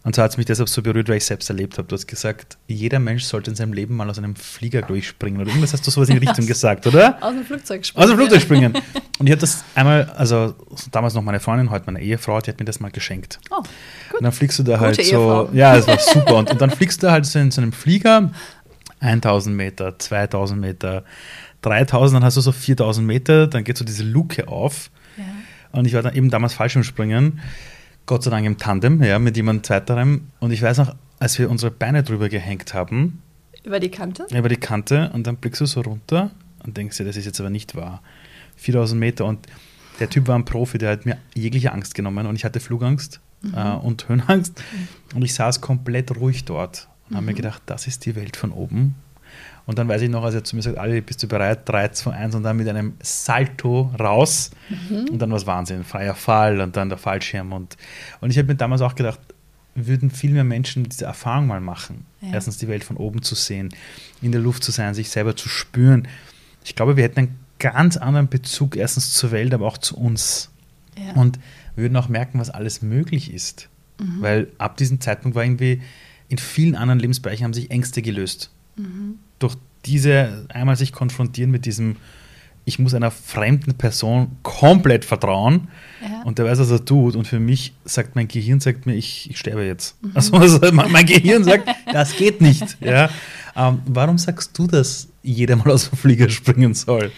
Und 0.04 0.16
zwar 0.16 0.24
hat 0.24 0.32
es 0.32 0.36
mich 0.36 0.46
deshalb 0.46 0.68
so 0.68 0.82
berührt, 0.82 1.08
weil 1.08 1.18
ich 1.18 1.24
selbst 1.24 1.48
erlebt 1.48 1.78
habe. 1.78 1.86
Du 1.86 1.94
hast 1.94 2.08
gesagt, 2.08 2.58
jeder 2.66 2.98
Mensch 2.98 3.22
sollte 3.22 3.50
in 3.50 3.56
seinem 3.56 3.72
Leben 3.72 3.94
mal 3.94 4.10
aus 4.10 4.18
einem 4.18 4.34
Flieger 4.34 4.82
durchspringen. 4.82 5.40
Oder 5.40 5.50
irgendwas 5.50 5.72
hast 5.72 5.86
du 5.86 5.92
sowas 5.92 6.08
in 6.08 6.18
die 6.18 6.26
Richtung 6.26 6.44
gesagt, 6.46 6.86
oder? 6.88 7.18
Aus 7.20 7.32
dem 7.32 7.44
Flugzeug 7.44 7.86
springen. 7.86 8.02
Aus 8.02 8.10
dem 8.10 8.18
Flugzeug 8.18 8.42
springen. 8.42 8.72
Und 9.20 9.26
ich 9.26 9.30
habe 9.30 9.40
das 9.40 9.64
einmal, 9.76 10.10
also 10.16 10.56
damals 10.90 11.14
noch 11.14 11.22
meine 11.22 11.38
Freundin, 11.38 11.70
heute 11.70 11.86
meine 11.86 12.00
Ehefrau, 12.00 12.40
die 12.40 12.50
hat 12.50 12.58
mir 12.58 12.64
das 12.64 12.80
mal 12.80 12.90
geschenkt. 12.90 13.38
Oh, 13.50 13.56
gut. 13.58 13.68
Und 14.18 14.24
dann 14.24 14.32
fliegst 14.32 14.58
du 14.58 14.64
da 14.64 14.72
Gute 14.72 14.86
halt 14.86 14.98
Ehefrau. 14.98 15.46
so. 15.46 15.52
Ja, 15.52 15.76
es 15.76 15.86
war 15.86 15.98
super. 15.98 16.34
Und, 16.34 16.50
und 16.50 16.60
dann 16.60 16.70
fliegst 16.70 17.00
du 17.02 17.06
da 17.06 17.12
halt 17.12 17.24
so 17.24 17.38
in 17.38 17.52
so 17.52 17.60
einem 17.60 17.72
Flieger, 17.72 18.32
1000 18.98 19.54
Meter, 19.54 19.98
2000 19.98 20.60
Meter, 20.60 21.04
3000, 21.60 22.16
dann 22.16 22.24
hast 22.24 22.36
du 22.36 22.40
so 22.40 22.50
4000 22.50 23.06
Meter, 23.06 23.46
dann 23.46 23.62
geht 23.62 23.78
so 23.78 23.84
diese 23.84 24.02
Luke 24.02 24.48
auf. 24.48 24.90
Ja. 25.16 25.24
Und 25.70 25.86
ich 25.86 25.94
war 25.94 26.02
dann 26.02 26.14
eben 26.14 26.28
damals 26.28 26.54
falsch 26.54 26.74
im 26.74 26.82
Springen. 26.82 27.40
Gott 28.06 28.24
sei 28.24 28.30
Dank 28.30 28.46
im 28.46 28.58
Tandem, 28.58 29.02
ja, 29.02 29.18
mit 29.18 29.36
jemand 29.36 29.66
zweiterem. 29.66 30.28
Und 30.40 30.50
ich 30.50 30.62
weiß 30.62 30.78
noch, 30.78 30.94
als 31.18 31.38
wir 31.38 31.50
unsere 31.50 31.70
Beine 31.70 32.02
drüber 32.02 32.28
gehängt 32.28 32.74
haben. 32.74 33.22
Über 33.64 33.78
die 33.78 33.90
Kante? 33.90 34.26
Über 34.36 34.48
die 34.48 34.56
Kante. 34.56 35.10
Und 35.14 35.26
dann 35.26 35.36
blickst 35.36 35.60
du 35.60 35.66
so 35.66 35.80
runter 35.82 36.32
und 36.64 36.76
denkst 36.76 36.96
dir, 36.96 37.04
das 37.04 37.16
ist 37.16 37.26
jetzt 37.26 37.40
aber 37.40 37.50
nicht 37.50 37.76
wahr. 37.76 38.02
4000 38.56 38.98
Meter 38.98 39.24
und 39.24 39.46
der 40.00 40.10
Typ 40.10 40.26
war 40.26 40.36
ein 40.36 40.44
Profi, 40.44 40.78
der 40.78 40.90
hat 40.90 41.06
mir 41.06 41.18
jegliche 41.34 41.72
Angst 41.72 41.94
genommen 41.94 42.26
und 42.26 42.36
ich 42.36 42.44
hatte 42.44 42.60
Flugangst 42.60 43.20
mhm. 43.42 43.54
äh, 43.54 43.74
und 43.74 44.08
Höhenangst. 44.08 44.58
Mhm. 44.58 45.16
Und 45.16 45.22
ich 45.22 45.34
saß 45.34 45.60
komplett 45.60 46.16
ruhig 46.16 46.44
dort 46.44 46.88
und 47.04 47.12
mhm. 47.12 47.16
habe 47.16 47.26
mir 47.26 47.34
gedacht, 47.34 47.62
das 47.66 47.86
ist 47.86 48.04
die 48.06 48.16
Welt 48.16 48.36
von 48.36 48.52
oben. 48.52 48.94
Und 49.66 49.78
dann 49.78 49.88
weiß 49.88 50.02
ich 50.02 50.10
noch, 50.10 50.24
als 50.24 50.34
er 50.34 50.44
zu 50.44 50.56
mir 50.56 50.62
sagt, 50.62 50.78
Ali, 50.78 51.00
bist 51.00 51.22
du 51.22 51.28
bereit? 51.28 51.68
3, 51.68 51.88
2, 51.88 52.12
1 52.12 52.34
und 52.34 52.42
dann 52.42 52.56
mit 52.56 52.68
einem 52.68 52.94
Salto 53.00 53.92
raus. 53.98 54.50
Mhm. 54.68 55.10
Und 55.10 55.18
dann 55.20 55.30
war 55.30 55.36
es 55.36 55.46
Wahnsinn, 55.46 55.84
freier 55.84 56.14
Fall 56.14 56.60
und 56.60 56.76
dann 56.76 56.88
der 56.88 56.98
Fallschirm. 56.98 57.52
Und, 57.52 57.76
und 58.20 58.30
ich 58.30 58.38
habe 58.38 58.48
mir 58.48 58.56
damals 58.56 58.82
auch 58.82 58.94
gedacht, 58.94 59.20
würden 59.74 60.10
viel 60.10 60.32
mehr 60.32 60.44
Menschen 60.44 60.84
diese 60.84 61.04
Erfahrung 61.04 61.46
mal 61.46 61.60
machen. 61.60 62.04
Ja. 62.20 62.34
Erstens 62.34 62.58
die 62.58 62.68
Welt 62.68 62.84
von 62.84 62.96
oben 62.96 63.22
zu 63.22 63.34
sehen, 63.34 63.70
in 64.20 64.32
der 64.32 64.40
Luft 64.40 64.64
zu 64.64 64.72
sein, 64.72 64.94
sich 64.94 65.10
selber 65.10 65.36
zu 65.36 65.48
spüren. 65.48 66.08
Ich 66.64 66.74
glaube, 66.74 66.96
wir 66.96 67.04
hätten 67.04 67.20
einen 67.20 67.38
ganz 67.58 67.96
anderen 67.96 68.28
Bezug 68.28 68.76
erstens 68.76 69.14
zur 69.14 69.30
Welt, 69.30 69.54
aber 69.54 69.66
auch 69.66 69.78
zu 69.78 69.96
uns. 69.96 70.50
Ja. 70.98 71.14
Und 71.14 71.38
würden 71.76 71.96
auch 71.96 72.08
merken, 72.08 72.38
was 72.38 72.50
alles 72.50 72.82
möglich 72.82 73.32
ist. 73.32 73.68
Mhm. 73.98 74.20
Weil 74.20 74.48
ab 74.58 74.76
diesem 74.76 75.00
Zeitpunkt 75.00 75.36
war 75.36 75.44
irgendwie, 75.44 75.80
in 76.28 76.38
vielen 76.38 76.74
anderen 76.74 76.98
Lebensbereichen 76.98 77.44
haben 77.44 77.54
sich 77.54 77.70
Ängste 77.70 78.02
gelöst. 78.02 78.50
Mhm 78.76 79.18
durch 79.42 79.56
diese 79.84 80.46
einmal 80.48 80.76
sich 80.76 80.92
konfrontieren 80.92 81.50
mit 81.50 81.66
diesem, 81.66 81.96
ich 82.64 82.78
muss 82.78 82.94
einer 82.94 83.10
fremden 83.10 83.74
Person 83.74 84.36
komplett 84.42 85.04
vertrauen 85.04 85.68
ja. 86.00 86.22
und 86.22 86.38
der 86.38 86.44
weiß, 86.44 86.60
was 86.60 86.70
er 86.70 86.84
tut. 86.84 87.16
Und 87.16 87.26
für 87.26 87.40
mich 87.40 87.74
sagt 87.84 88.14
mein 88.14 88.28
Gehirn, 88.28 88.60
sagt 88.60 88.86
mir, 88.86 88.94
ich, 88.94 89.30
ich 89.30 89.38
sterbe 89.38 89.64
jetzt. 89.64 90.00
Mhm. 90.02 90.10
Also, 90.14 90.36
also, 90.36 90.72
mein 90.72 91.06
Gehirn 91.06 91.42
sagt, 91.44 91.68
das 91.92 92.16
geht 92.16 92.40
nicht. 92.40 92.76
Ja? 92.80 93.10
Ähm, 93.54 93.80
warum 93.86 94.16
sagst 94.18 94.56
du, 94.58 94.66
dass 94.66 95.08
jeder 95.22 95.56
mal 95.56 95.70
aus 95.70 95.90
dem 95.90 95.98
Flieger 95.98 96.28
springen 96.28 96.74
soll? 96.74 97.12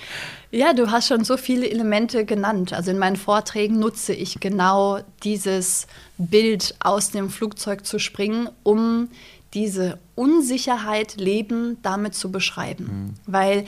Ja, 0.51 0.73
du 0.73 0.93
hast 0.93 1.09
schon 1.09 1.25
so 1.25 1.37
viele 1.37 1.69
Elemente 1.69 2.25
genannt. 2.25 2.73
Also 2.73 2.93
in 2.93 2.99
meinen 2.99 3.17
Vorträgen 3.17 3.81
nutze 3.81 4.15
ich 4.15 4.39
genau 4.39 5.01
dieses 5.25 5.89
Bild 6.17 6.77
aus 6.79 7.11
dem 7.11 7.29
Flugzeug 7.29 7.85
zu 7.85 7.99
springen, 7.99 8.49
um 8.63 9.09
diese 9.55 9.99
Unsicherheit 10.15 11.17
Leben 11.17 11.79
damit 11.83 12.15
zu 12.15 12.31
beschreiben. 12.31 12.85
Mhm. 12.85 13.15
Weil 13.27 13.65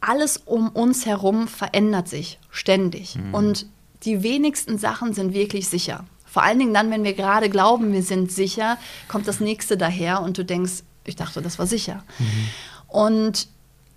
alles 0.00 0.38
um 0.38 0.68
uns 0.70 1.06
herum 1.06 1.46
verändert 1.46 2.08
sich 2.08 2.38
ständig. 2.50 3.16
Mhm. 3.16 3.34
Und 3.34 3.66
die 4.04 4.22
wenigsten 4.22 4.78
Sachen 4.78 5.12
sind 5.12 5.34
wirklich 5.34 5.68
sicher. 5.68 6.04
Vor 6.24 6.42
allen 6.42 6.58
Dingen 6.58 6.74
dann, 6.74 6.90
wenn 6.90 7.04
wir 7.04 7.12
gerade 7.12 7.50
glauben, 7.50 7.92
wir 7.92 8.02
sind 8.02 8.32
sicher, 8.32 8.78
kommt 9.08 9.28
das 9.28 9.40
nächste 9.40 9.76
daher 9.76 10.22
und 10.22 10.38
du 10.38 10.44
denkst, 10.44 10.84
ich 11.04 11.16
dachte, 11.16 11.42
das 11.42 11.58
war 11.58 11.66
sicher. 11.66 12.04
Mhm. 12.18 12.48
Und 12.88 13.48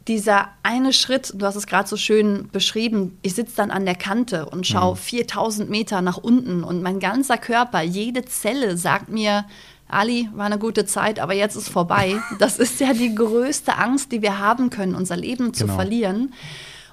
dieser 0.08 0.50
eine 0.64 0.92
Schritt, 0.92 1.34
du 1.36 1.46
hast 1.46 1.56
es 1.56 1.68
gerade 1.68 1.88
so 1.88 1.96
schön 1.96 2.50
beschrieben, 2.52 3.18
ich 3.22 3.36
sitze 3.36 3.56
dann 3.56 3.72
an 3.72 3.86
der 3.86 3.96
Kante 3.96 4.48
und 4.48 4.68
schaue 4.68 4.96
mhm. 4.96 5.00
4000 5.00 5.70
Meter 5.70 6.02
nach 6.02 6.18
unten 6.18 6.64
und 6.64 6.82
mein 6.82 7.00
ganzer 7.00 7.38
Körper, 7.38 7.82
jede 7.82 8.26
Zelle 8.26 8.78
sagt 8.78 9.10
mir, 9.10 9.46
Ali, 9.88 10.30
war 10.34 10.46
eine 10.46 10.58
gute 10.58 10.86
Zeit, 10.86 11.19
aber 11.19 11.34
jetzt 11.34 11.56
ist 11.56 11.69
vorbei. 11.69 12.19
Das 12.39 12.60
ist 12.60 12.80
ja 12.80 12.93
die 12.93 13.13
größte 13.13 13.78
Angst, 13.78 14.12
die 14.12 14.22
wir 14.22 14.39
haben 14.39 14.69
können, 14.69 14.96
unser 14.96 15.17
Leben 15.17 15.54
zu 15.54 15.65
genau. 15.65 15.76
verlieren. 15.76 16.34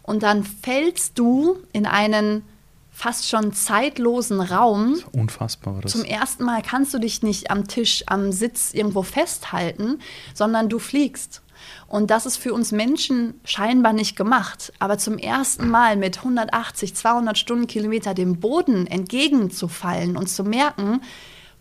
Und 0.03 0.23
dann 0.23 0.45
fällst 0.45 1.19
du 1.19 1.57
in 1.73 1.87
einen 1.87 2.43
fast 2.91 3.29
schon 3.29 3.53
zeitlosen 3.55 4.41
Raum. 4.41 4.99
Unfassbar 5.13 5.81
das. 5.81 5.93
Zum 5.93 6.05
ersten 6.05 6.45
Mal 6.45 6.61
kannst 6.63 6.93
du 6.93 6.99
dich 6.99 7.23
nicht 7.23 7.51
am 7.51 7.67
Tisch, 7.67 8.05
am 8.07 8.31
Sitz 8.31 8.75
irgendwo 8.75 9.03
festhalten, 9.03 10.01
sondern 10.35 10.69
du 10.69 10.79
fliegst. 10.79 11.43
Und 11.87 12.11
das 12.11 12.27
ist 12.27 12.37
für 12.37 12.53
uns 12.53 12.73
Menschen 12.73 13.41
scheinbar 13.45 13.93
nicht 13.93 14.17
gemacht. 14.17 14.73
Aber 14.79 14.99
zum 14.99 15.17
ersten 15.17 15.69
Mal 15.69 15.97
mit 15.97 16.19
180, 16.19 16.95
200 16.95 17.39
Stundenkilometer 17.39 18.15
dem 18.15 18.39
Boden 18.39 18.87
entgegenzufallen 18.87 20.17
und 20.17 20.29
zu 20.29 20.45
merken, 20.45 21.01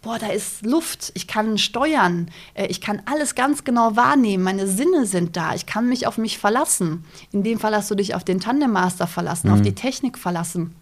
boah, 0.01 0.17
da 0.17 0.27
ist 0.27 0.65
Luft, 0.65 1.11
ich 1.15 1.27
kann 1.27 1.57
steuern, 1.57 2.29
äh, 2.53 2.67
ich 2.67 2.81
kann 2.81 3.01
alles 3.05 3.35
ganz 3.35 3.63
genau 3.63 3.95
wahrnehmen, 3.95 4.43
meine 4.43 4.67
Sinne 4.67 5.05
sind 5.05 5.35
da, 5.35 5.53
ich 5.55 5.65
kann 5.65 5.89
mich 5.89 6.07
auf 6.07 6.17
mich 6.17 6.37
verlassen. 6.37 7.05
In 7.31 7.43
dem 7.43 7.59
Fall 7.59 7.75
hast 7.75 7.91
du 7.91 7.95
dich 7.95 8.15
auf 8.15 8.23
den 8.23 8.39
Tandemmaster 8.39 9.07
verlassen, 9.07 9.47
mhm. 9.47 9.53
auf 9.53 9.61
die 9.61 9.75
Technik 9.75 10.17
verlassen. 10.17 10.75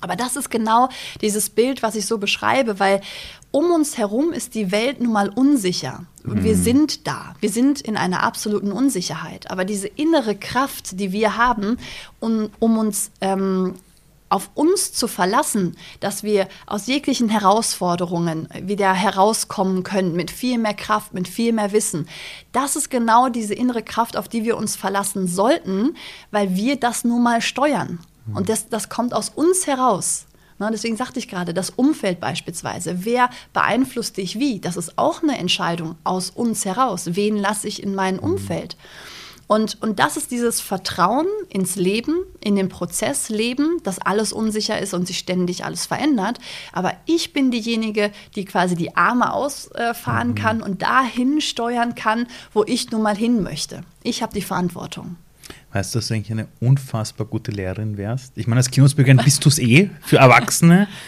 Aber 0.00 0.16
das 0.16 0.34
ist 0.34 0.50
genau 0.50 0.88
dieses 1.20 1.48
Bild, 1.48 1.82
was 1.82 1.94
ich 1.94 2.06
so 2.06 2.18
beschreibe, 2.18 2.80
weil 2.80 3.00
um 3.52 3.70
uns 3.70 3.98
herum 3.98 4.32
ist 4.32 4.54
die 4.56 4.72
Welt 4.72 5.00
nun 5.00 5.12
mal 5.12 5.28
unsicher. 5.28 6.04
Und 6.24 6.40
mhm. 6.40 6.44
wir 6.44 6.56
sind 6.56 7.06
da. 7.06 7.34
Wir 7.38 7.50
sind 7.50 7.80
in 7.80 7.96
einer 7.96 8.24
absoluten 8.24 8.72
Unsicherheit. 8.72 9.50
Aber 9.50 9.64
diese 9.64 9.86
innere 9.86 10.34
Kraft, 10.34 10.98
die 10.98 11.12
wir 11.12 11.36
haben, 11.36 11.78
um, 12.18 12.50
um 12.58 12.78
uns 12.78 13.12
ähm, 13.20 13.74
auf 14.32 14.50
uns 14.54 14.92
zu 14.92 15.08
verlassen, 15.08 15.76
dass 16.00 16.22
wir 16.22 16.48
aus 16.66 16.86
jeglichen 16.86 17.28
Herausforderungen 17.28 18.48
wieder 18.62 18.92
herauskommen 18.94 19.82
können 19.82 20.14
mit 20.14 20.30
viel 20.30 20.58
mehr 20.58 20.74
Kraft, 20.74 21.12
mit 21.12 21.28
viel 21.28 21.52
mehr 21.52 21.72
Wissen. 21.72 22.08
Das 22.50 22.74
ist 22.74 22.90
genau 22.90 23.28
diese 23.28 23.54
innere 23.54 23.82
Kraft, 23.82 24.16
auf 24.16 24.28
die 24.28 24.44
wir 24.44 24.56
uns 24.56 24.74
verlassen 24.74 25.28
sollten, 25.28 25.96
weil 26.30 26.56
wir 26.56 26.76
das 26.76 27.04
nun 27.04 27.22
mal 27.22 27.42
steuern. 27.42 27.98
Mhm. 28.26 28.36
Und 28.36 28.48
das, 28.48 28.68
das 28.68 28.88
kommt 28.88 29.12
aus 29.14 29.28
uns 29.28 29.66
heraus. 29.66 30.26
Deswegen 30.72 30.96
sagte 30.96 31.18
ich 31.18 31.26
gerade, 31.26 31.52
das 31.54 31.70
Umfeld 31.70 32.20
beispielsweise. 32.20 33.04
Wer 33.04 33.30
beeinflusst 33.52 34.16
dich 34.16 34.38
wie? 34.38 34.60
Das 34.60 34.76
ist 34.76 34.96
auch 34.96 35.20
eine 35.20 35.36
Entscheidung 35.36 35.96
aus 36.04 36.30
uns 36.30 36.64
heraus. 36.64 37.16
Wen 37.16 37.36
lasse 37.36 37.66
ich 37.66 37.82
in 37.82 37.96
mein 37.96 38.14
mhm. 38.14 38.20
Umfeld? 38.20 38.76
Mhm. 38.76 39.21
Und, 39.46 39.80
und 39.82 39.98
das 39.98 40.16
ist 40.16 40.30
dieses 40.30 40.60
Vertrauen 40.60 41.26
ins 41.48 41.76
Leben, 41.76 42.14
in 42.40 42.56
den 42.56 42.68
Prozess 42.68 43.28
Leben, 43.28 43.78
dass 43.82 43.98
alles 43.98 44.32
unsicher 44.32 44.78
ist 44.78 44.94
und 44.94 45.06
sich 45.06 45.18
ständig 45.18 45.64
alles 45.64 45.86
verändert. 45.86 46.38
Aber 46.72 46.94
ich 47.06 47.32
bin 47.32 47.50
diejenige, 47.50 48.12
die 48.34 48.44
quasi 48.44 48.76
die 48.76 48.96
Arme 48.96 49.32
ausfahren 49.32 50.30
mhm. 50.30 50.34
kann 50.34 50.62
und 50.62 50.82
dahin 50.82 51.40
steuern 51.40 51.94
kann, 51.94 52.26
wo 52.52 52.64
ich 52.64 52.90
nun 52.90 53.02
mal 53.02 53.16
hin 53.16 53.42
möchte. 53.42 53.82
Ich 54.02 54.22
habe 54.22 54.32
die 54.32 54.42
Verantwortung. 54.42 55.16
Weißt 55.72 55.94
du, 55.94 55.98
dass 55.98 56.08
du 56.08 56.14
eigentlich 56.14 56.32
eine 56.32 56.48
unfassbar 56.60 57.26
gute 57.26 57.50
Lehrerin 57.50 57.96
wärst? 57.96 58.32
Ich 58.36 58.46
meine, 58.46 58.58
als 58.58 58.70
Kinospiegerin 58.70 59.18
bist 59.24 59.44
du 59.44 59.48
es 59.48 59.58
eh 59.58 59.90
für 60.02 60.18
Erwachsene. 60.18 60.88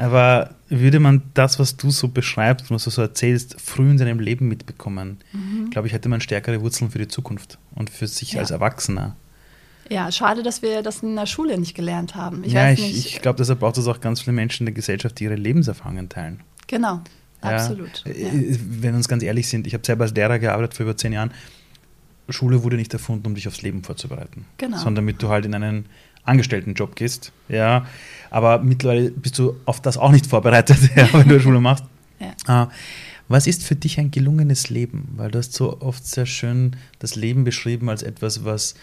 Aber 0.00 0.54
würde 0.70 0.98
man 0.98 1.22
das, 1.34 1.58
was 1.58 1.76
du 1.76 1.90
so 1.90 2.08
beschreibst, 2.08 2.70
was 2.70 2.84
du 2.84 2.90
so 2.90 3.02
erzählst, 3.02 3.60
früh 3.60 3.90
in 3.90 3.98
seinem 3.98 4.18
Leben 4.18 4.48
mitbekommen, 4.48 5.18
mhm. 5.32 5.68
glaube 5.68 5.88
ich, 5.88 5.92
hätte 5.92 6.08
man 6.08 6.22
stärkere 6.22 6.62
Wurzeln 6.62 6.90
für 6.90 6.98
die 6.98 7.08
Zukunft 7.08 7.58
und 7.74 7.90
für 7.90 8.06
sich 8.06 8.32
ja. 8.32 8.40
als 8.40 8.50
Erwachsener. 8.50 9.14
Ja, 9.90 10.10
schade, 10.10 10.42
dass 10.42 10.62
wir 10.62 10.82
das 10.82 11.02
in 11.02 11.16
der 11.16 11.26
Schule 11.26 11.58
nicht 11.58 11.74
gelernt 11.74 12.14
haben. 12.14 12.44
Ich 12.44 12.52
ja, 12.54 12.70
ich, 12.70 12.80
ich 12.80 13.20
glaube, 13.20 13.36
deshalb 13.36 13.60
braucht 13.60 13.76
es 13.76 13.86
auch 13.88 14.00
ganz 14.00 14.22
viele 14.22 14.32
Menschen 14.32 14.62
in 14.62 14.66
der 14.66 14.74
Gesellschaft, 14.74 15.18
die 15.18 15.24
ihre 15.24 15.34
Lebenserfahrungen 15.34 16.08
teilen. 16.08 16.40
Genau, 16.66 17.02
ja, 17.42 17.50
absolut. 17.50 18.02
Ja. 18.06 18.12
Äh, 18.12 18.58
wenn 18.58 18.92
wir 18.92 18.94
uns 18.94 19.08
ganz 19.08 19.22
ehrlich 19.22 19.48
sind, 19.48 19.66
ich 19.66 19.74
habe 19.74 19.84
selber 19.84 20.04
als 20.04 20.14
Lehrer 20.14 20.38
gearbeitet 20.38 20.74
für 20.74 20.84
über 20.84 20.96
zehn 20.96 21.12
Jahren. 21.12 21.32
Schule 22.30 22.62
wurde 22.62 22.76
nicht 22.76 22.94
erfunden, 22.94 23.26
um 23.26 23.34
dich 23.34 23.48
aufs 23.48 23.60
Leben 23.60 23.82
vorzubereiten, 23.82 24.46
genau. 24.56 24.76
sondern 24.78 25.04
damit 25.04 25.20
du 25.20 25.28
halt 25.28 25.44
in 25.44 25.54
einen 25.54 25.86
Angestelltenjob 26.24 26.94
gehst. 26.96 27.32
Ja, 27.48 27.86
aber 28.30 28.58
mittlerweile 28.60 29.10
bist 29.10 29.38
du 29.38 29.56
auf 29.64 29.80
das 29.80 29.98
auch 29.98 30.12
nicht 30.12 30.26
vorbereitet, 30.26 30.78
ja, 30.96 31.12
wenn 31.12 31.28
du 31.28 31.40
Schule 31.40 31.60
machst. 31.60 31.84
Ja. 32.18 32.64
Äh, 32.64 32.66
was 33.28 33.46
ist 33.46 33.62
für 33.62 33.76
dich 33.76 33.98
ein 34.00 34.10
gelungenes 34.10 34.70
Leben? 34.70 35.08
Weil 35.16 35.30
du 35.30 35.38
hast 35.38 35.52
so 35.52 35.80
oft 35.80 36.04
sehr 36.04 36.26
schön 36.26 36.76
das 36.98 37.14
Leben 37.14 37.44
beschrieben 37.44 37.88
als 37.88 38.02
etwas, 38.02 38.44
was 38.44 38.74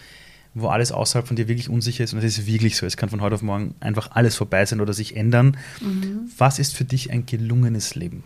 wo 0.54 0.68
alles 0.68 0.92
außerhalb 0.92 1.26
von 1.26 1.36
dir 1.36 1.48
wirklich 1.48 1.68
unsicher 1.68 2.04
ist 2.04 2.14
und 2.14 2.20
es 2.20 2.38
ist 2.38 2.46
wirklich 2.46 2.76
so. 2.76 2.86
Es 2.86 2.96
kann 2.96 3.08
von 3.08 3.20
heute 3.20 3.34
auf 3.34 3.42
morgen 3.42 3.74
einfach 3.80 4.10
alles 4.12 4.36
vorbei 4.36 4.64
sein 4.64 4.80
oder 4.80 4.92
sich 4.92 5.16
ändern. 5.16 5.56
Mhm. 5.80 6.30
Was 6.36 6.58
ist 6.58 6.74
für 6.74 6.84
dich 6.84 7.10
ein 7.10 7.26
gelungenes 7.26 7.94
Leben? 7.94 8.24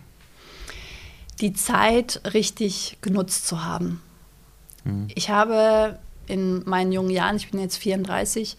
Die 1.41 1.53
Zeit 1.53 2.21
richtig 2.33 2.97
genutzt 3.01 3.47
zu 3.47 3.63
haben. 3.63 4.01
Mhm. 4.85 5.07
Ich 5.13 5.29
habe 5.29 5.99
in 6.27 6.63
meinen 6.67 6.91
jungen 6.91 7.09
Jahren, 7.09 7.35
ich 7.35 7.51
bin 7.51 7.59
jetzt 7.59 7.77
34, 7.77 8.55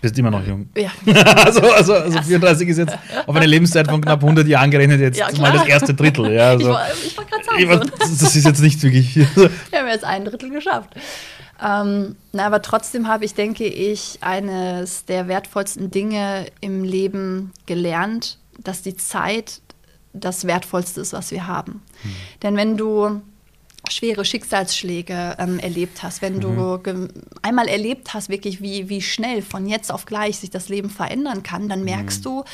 Bist 0.00 0.18
immer 0.18 0.30
noch 0.30 0.46
jung. 0.46 0.68
Ja. 0.76 0.90
also, 1.44 1.60
also, 1.72 1.94
also 1.94 2.22
34 2.22 2.68
ist 2.68 2.78
jetzt 2.78 2.98
auf 3.26 3.34
eine 3.34 3.46
Lebenszeit 3.46 3.88
von 3.88 4.00
knapp 4.00 4.22
100 4.22 4.46
Jahren 4.46 4.70
gerechnet 4.70 5.00
jetzt 5.00 5.18
ja, 5.18 5.28
mal 5.38 5.52
das 5.52 5.66
erste 5.66 5.94
Drittel. 5.94 6.32
Ja, 6.32 6.50
also, 6.50 6.76
ich 7.04 7.16
wollte 7.16 7.30
gerade 7.30 7.44
sagen. 7.44 7.90
Ich, 7.92 7.98
das 7.98 8.36
ist 8.36 8.44
jetzt 8.44 8.60
nicht 8.60 8.82
wirklich. 8.82 9.16
Wir 9.36 9.78
haben 9.78 9.88
jetzt 9.88 10.04
ein 10.04 10.24
Drittel 10.24 10.50
geschafft. 10.50 10.90
Ähm, 11.64 12.16
na, 12.32 12.46
aber 12.46 12.60
trotzdem 12.60 13.08
habe 13.08 13.24
ich, 13.24 13.34
denke 13.34 13.64
ich, 13.64 14.18
eines 14.20 15.06
der 15.06 15.28
wertvollsten 15.28 15.90
Dinge 15.90 16.46
im 16.60 16.84
Leben 16.84 17.52
gelernt, 17.64 18.38
dass 18.62 18.82
die 18.82 18.96
Zeit 18.96 19.62
das 20.12 20.46
Wertvollste 20.46 21.00
ist, 21.00 21.12
was 21.12 21.30
wir 21.30 21.46
haben. 21.46 21.82
Hm. 22.02 22.10
Denn 22.42 22.56
wenn 22.56 22.76
du 22.76 23.22
schwere 23.92 24.24
Schicksalsschläge 24.24 25.36
ähm, 25.38 25.58
erlebt 25.58 26.02
hast, 26.02 26.22
wenn 26.22 26.36
mhm. 26.36 26.40
du 26.40 27.08
einmal 27.42 27.68
erlebt 27.68 28.14
hast, 28.14 28.28
wirklich, 28.28 28.60
wie, 28.60 28.88
wie 28.88 29.02
schnell 29.02 29.42
von 29.42 29.66
jetzt 29.66 29.92
auf 29.92 30.06
gleich 30.06 30.38
sich 30.38 30.50
das 30.50 30.68
Leben 30.68 30.90
verändern 30.90 31.42
kann, 31.42 31.68
dann 31.68 31.84
merkst 31.84 32.20
mhm. 32.20 32.24
du, 32.24 32.44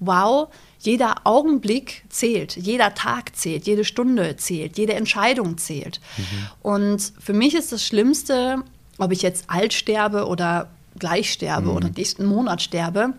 wow, 0.00 0.48
jeder 0.80 1.16
Augenblick 1.24 2.04
zählt, 2.08 2.56
jeder 2.56 2.94
Tag 2.94 3.36
zählt, 3.36 3.66
jede 3.66 3.84
Stunde 3.84 4.36
zählt, 4.36 4.78
jede 4.78 4.94
Entscheidung 4.94 5.58
zählt. 5.58 6.00
Mhm. 6.16 6.46
Und 6.62 7.12
für 7.18 7.32
mich 7.32 7.54
ist 7.54 7.72
das 7.72 7.84
Schlimmste, 7.84 8.62
ob 8.98 9.12
ich 9.12 9.22
jetzt 9.22 9.44
alt 9.48 9.72
sterbe 9.72 10.26
oder 10.26 10.70
gleich 10.98 11.32
sterbe 11.32 11.70
mhm. 11.70 11.76
oder 11.76 11.90
nächsten 11.90 12.24
Monat 12.26 12.62
sterbe, 12.62 13.14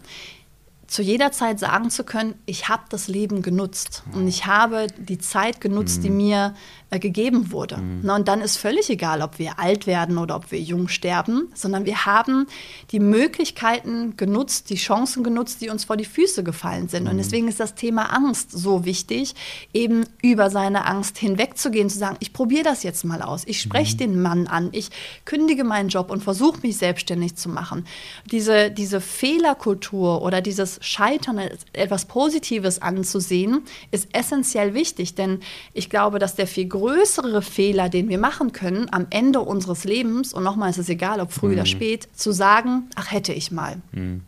zu 0.90 1.04
jeder 1.04 1.32
Zeit 1.32 1.60
sagen 1.60 1.92
zu 1.92 2.04
können, 2.04 2.34
ich 2.48 2.68
habe 2.68 2.84
das 2.90 3.08
Leben 3.08 3.44
genutzt 3.44 4.04
und 4.14 4.28
ich 4.28 4.48
habe 4.48 4.88
die 4.98 5.20
Zeit 5.20 5.62
genutzt, 5.62 6.04
die 6.04 6.10
mhm. 6.10 6.18
mir 6.18 6.56
äh, 6.92 7.00
gegeben 7.00 7.52
wurde. 7.52 7.78
Mhm. 7.78 8.00
Na, 8.04 8.16
und 8.16 8.28
dann 8.28 8.42
ist 8.42 8.58
völlig 8.58 8.90
egal, 8.90 9.22
ob 9.22 9.38
wir 9.38 9.60
alt 9.60 9.86
werden 9.86 10.18
oder 10.18 10.36
ob 10.36 10.52
wir 10.52 10.60
jung 10.60 10.88
sterben, 10.88 11.50
sondern 11.54 11.86
wir 11.86 12.06
haben 12.06 12.48
die 12.92 13.00
Möglichkeiten 13.00 14.18
genutzt, 14.18 14.70
die 14.70 14.76
Chancen 14.76 15.24
genutzt, 15.24 15.62
die 15.62 15.70
uns 15.70 15.86
vor 15.86 15.98
die 15.98 16.06
Füße 16.06 16.44
gefallen 16.44 16.88
sind. 16.90 17.04
Mhm. 17.04 17.12
Und 17.12 17.18
deswegen 17.18 17.48
ist 17.48 17.60
das 17.60 17.76
Thema 17.76 18.14
Angst 18.14 18.52
so 18.52 18.86
wichtig, 18.86 19.36
eben 19.74 20.06
über 20.22 20.50
seine 20.50 20.86
Angst 20.86 21.18
hinwegzugehen, 21.18 21.90
zu 21.90 22.00
sagen, 22.00 22.18
ich 22.22 22.34
probiere 22.34 22.64
das 22.64 22.84
jetzt 22.84 23.06
mal 23.06 23.22
aus, 23.22 23.44
ich 23.46 23.62
spreche 23.62 23.94
mhm. 23.96 24.00
den 24.00 24.22
Mann 24.22 24.48
an, 24.48 24.70
ich 24.72 24.90
kündige 25.26 25.64
meinen 25.64 25.90
Job 25.90 26.10
und 26.10 26.24
versuche 26.24 26.62
mich 26.62 26.78
selbstständig 26.78 27.36
zu 27.36 27.50
machen. 27.50 27.86
Diese, 28.32 28.72
diese 28.72 29.02
Fehlerkultur 29.02 30.22
oder 30.22 30.42
dieses 30.42 30.80
Scheitern 30.82 31.40
als 31.40 31.66
etwas 31.74 32.06
Positives 32.06 32.82
anzusehen, 32.82 33.62
ist 33.92 34.08
essentiell 34.14 34.74
wichtig, 34.74 35.16
denn 35.16 35.42
ich 35.74 35.90
glaube, 35.90 36.20
dass 36.20 36.36
der 36.36 36.48
viel 36.48 36.66
größere 36.80 37.42
Fehler, 37.42 37.90
den 37.90 38.10
wir 38.10 38.18
machen 38.18 38.52
können, 38.52 38.88
am 38.92 39.08
Ende 39.10 39.42
unseres 39.42 39.84
Lebens, 39.84 40.34
und 40.34 40.44
nochmal 40.44 40.70
ist 40.70 40.78
es 40.78 40.90
egal, 40.90 41.20
ob 41.20 41.32
früh 41.32 41.48
mhm. 41.48 41.54
oder 41.54 41.66
spät, 41.66 42.08
zu 42.14 42.32
sagen, 42.32 42.90
ach 42.96 43.12
hätte 43.12 43.34
ich 43.34 43.52
mal. 43.52 43.78
Mhm. 43.92 44.24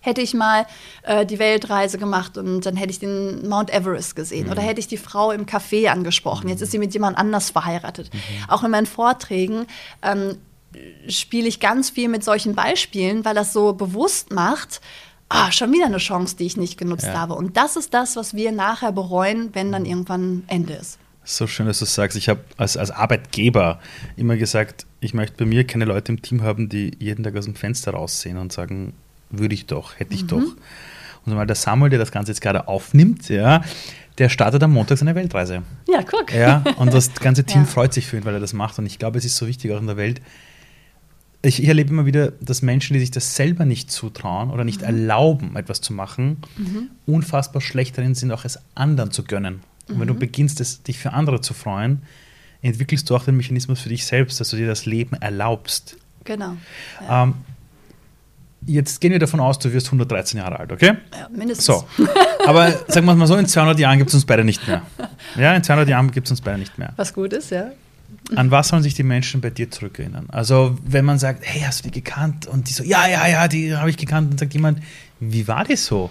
Hätte 0.00 0.20
ich 0.20 0.34
mal 0.34 0.66
äh, 1.04 1.24
die 1.24 1.38
Weltreise 1.38 1.96
gemacht 1.96 2.36
und 2.36 2.66
dann 2.66 2.74
hätte 2.74 2.90
ich 2.90 2.98
den 2.98 3.48
Mount 3.48 3.72
Everest 3.72 4.16
gesehen 4.16 4.46
mhm. 4.46 4.52
oder 4.52 4.62
hätte 4.62 4.80
ich 4.80 4.88
die 4.88 4.96
Frau 4.96 5.30
im 5.30 5.46
Café 5.46 5.86
angesprochen. 5.86 6.48
Jetzt 6.48 6.60
ist 6.60 6.72
sie 6.72 6.80
mit 6.80 6.92
jemand 6.92 7.16
anders 7.16 7.50
verheiratet. 7.50 8.12
Mhm. 8.12 8.18
Auch 8.48 8.64
in 8.64 8.72
meinen 8.72 8.86
Vorträgen 8.86 9.66
ähm, 10.02 10.38
spiele 11.08 11.46
ich 11.46 11.60
ganz 11.60 11.90
viel 11.90 12.08
mit 12.08 12.24
solchen 12.24 12.56
Beispielen, 12.56 13.24
weil 13.24 13.36
das 13.36 13.52
so 13.52 13.74
bewusst 13.74 14.32
macht, 14.32 14.80
ah, 15.28 15.52
schon 15.52 15.72
wieder 15.72 15.86
eine 15.86 15.98
Chance, 15.98 16.36
die 16.36 16.46
ich 16.46 16.56
nicht 16.56 16.78
genutzt 16.78 17.06
ja. 17.06 17.14
habe. 17.14 17.34
Und 17.34 17.56
das 17.56 17.76
ist 17.76 17.94
das, 17.94 18.16
was 18.16 18.34
wir 18.34 18.50
nachher 18.50 18.90
bereuen, 18.90 19.50
wenn 19.52 19.70
dann 19.70 19.84
irgendwann 19.84 20.42
Ende 20.48 20.74
ist. 20.74 20.98
So 21.24 21.46
schön, 21.46 21.66
dass 21.66 21.78
du 21.78 21.84
sagst. 21.84 22.16
Ich 22.16 22.28
habe 22.28 22.40
als, 22.56 22.76
als 22.76 22.90
Arbeitgeber 22.90 23.80
immer 24.16 24.36
gesagt, 24.36 24.86
ich 25.00 25.14
möchte 25.14 25.36
bei 25.38 25.44
mir 25.44 25.64
keine 25.64 25.84
Leute 25.84 26.12
im 26.12 26.22
Team 26.22 26.42
haben, 26.42 26.68
die 26.68 26.96
jeden 26.98 27.22
Tag 27.22 27.36
aus 27.36 27.44
dem 27.44 27.54
Fenster 27.54 27.92
raussehen 27.92 28.38
und 28.38 28.52
sagen, 28.52 28.94
würde 29.30 29.54
ich 29.54 29.66
doch, 29.66 29.98
hätte 29.98 30.14
ich 30.14 30.24
mhm. 30.24 30.28
doch. 30.28 30.56
Und 31.24 31.34
mal 31.34 31.46
der 31.46 31.56
Samuel, 31.56 31.90
der 31.90 31.98
das 32.00 32.10
Ganze 32.10 32.32
jetzt 32.32 32.40
gerade 32.40 32.66
aufnimmt, 32.66 33.28
ja, 33.28 33.62
der 34.18 34.28
startet 34.28 34.62
am 34.62 34.72
Montag 34.72 34.98
seine 34.98 35.14
Weltreise. 35.14 35.62
Ja, 35.88 36.02
guck. 36.02 36.32
Ja, 36.32 36.64
und 36.76 36.92
das 36.92 37.14
ganze 37.14 37.44
Team 37.44 37.62
ja. 37.62 37.66
freut 37.66 37.94
sich 37.94 38.06
für 38.06 38.16
ihn, 38.16 38.24
weil 38.24 38.34
er 38.34 38.40
das 38.40 38.52
macht. 38.52 38.78
Und 38.78 38.86
ich 38.86 38.98
glaube, 38.98 39.18
es 39.18 39.24
ist 39.24 39.36
so 39.36 39.46
wichtig 39.46 39.72
auch 39.72 39.80
in 39.80 39.86
der 39.86 39.96
Welt. 39.96 40.20
Ich, 41.44 41.60
ich 41.60 41.68
erlebe 41.68 41.90
immer 41.90 42.06
wieder, 42.06 42.32
dass 42.40 42.62
Menschen, 42.62 42.94
die 42.94 43.00
sich 43.00 43.10
das 43.10 43.34
selber 43.34 43.64
nicht 43.64 43.90
zutrauen 43.90 44.50
oder 44.50 44.64
nicht 44.64 44.80
mhm. 44.80 44.86
erlauben, 44.86 45.56
etwas 45.56 45.80
zu 45.80 45.92
machen, 45.92 46.38
mhm. 46.56 46.90
unfassbar 47.06 47.60
schlecht 47.62 47.96
darin 47.98 48.14
sind, 48.14 48.32
auch 48.32 48.44
es 48.44 48.58
anderen 48.74 49.12
zu 49.12 49.24
gönnen. 49.24 49.60
Und 49.88 50.00
wenn 50.00 50.08
du 50.08 50.14
mhm. 50.14 50.20
beginnst, 50.20 50.60
das, 50.60 50.82
dich 50.82 50.98
für 50.98 51.12
andere 51.12 51.40
zu 51.40 51.54
freuen, 51.54 52.02
entwickelst 52.62 53.10
du 53.10 53.16
auch 53.16 53.24
den 53.24 53.36
Mechanismus 53.36 53.80
für 53.80 53.88
dich 53.88 54.06
selbst, 54.06 54.40
dass 54.40 54.50
du 54.50 54.56
dir 54.56 54.66
das 54.66 54.86
Leben 54.86 55.16
erlaubst. 55.16 55.96
Genau. 56.24 56.56
Ja. 57.00 57.24
Ähm, 57.24 57.34
jetzt 58.66 59.00
gehen 59.00 59.12
wir 59.12 59.18
davon 59.18 59.40
aus, 59.40 59.58
du 59.58 59.72
wirst 59.72 59.86
113 59.88 60.38
Jahre 60.38 60.60
alt, 60.60 60.72
okay? 60.72 60.94
Ja, 61.12 61.28
mindestens. 61.34 61.66
So. 61.66 61.84
Aber 62.46 62.70
sagen 62.88 63.06
wir 63.06 63.14
mal 63.14 63.26
so, 63.26 63.36
in 63.36 63.46
200 63.46 63.78
Jahren 63.78 63.98
gibt 63.98 64.10
es 64.10 64.14
uns 64.14 64.24
beide 64.24 64.44
nicht 64.44 64.66
mehr. 64.66 64.82
Ja, 65.36 65.54
in 65.54 65.64
200 65.64 65.88
Jahren 65.88 66.10
gibt 66.10 66.26
es 66.26 66.30
uns 66.30 66.40
beide 66.40 66.58
nicht 66.58 66.78
mehr. 66.78 66.92
Was 66.96 67.12
gut 67.12 67.32
ist, 67.32 67.50
ja. 67.50 67.72
An 68.36 68.50
was 68.50 68.68
sollen 68.68 68.82
sich 68.82 68.94
die 68.94 69.02
Menschen 69.02 69.40
bei 69.40 69.50
dir 69.50 69.70
zurückerinnern? 69.70 70.26
Also, 70.30 70.78
wenn 70.84 71.04
man 71.04 71.18
sagt, 71.18 71.44
hey, 71.44 71.62
hast 71.62 71.84
du 71.84 71.90
die 71.90 72.02
gekannt? 72.02 72.46
Und 72.46 72.68
die 72.68 72.72
so, 72.72 72.84
ja, 72.84 73.06
ja, 73.08 73.26
ja, 73.26 73.48
die 73.48 73.74
habe 73.74 73.90
ich 73.90 73.96
gekannt. 73.96 74.30
Und 74.30 74.38
sagt 74.38 74.52
jemand, 74.54 74.80
wie 75.18 75.48
war 75.48 75.64
die 75.64 75.76
so? 75.76 76.10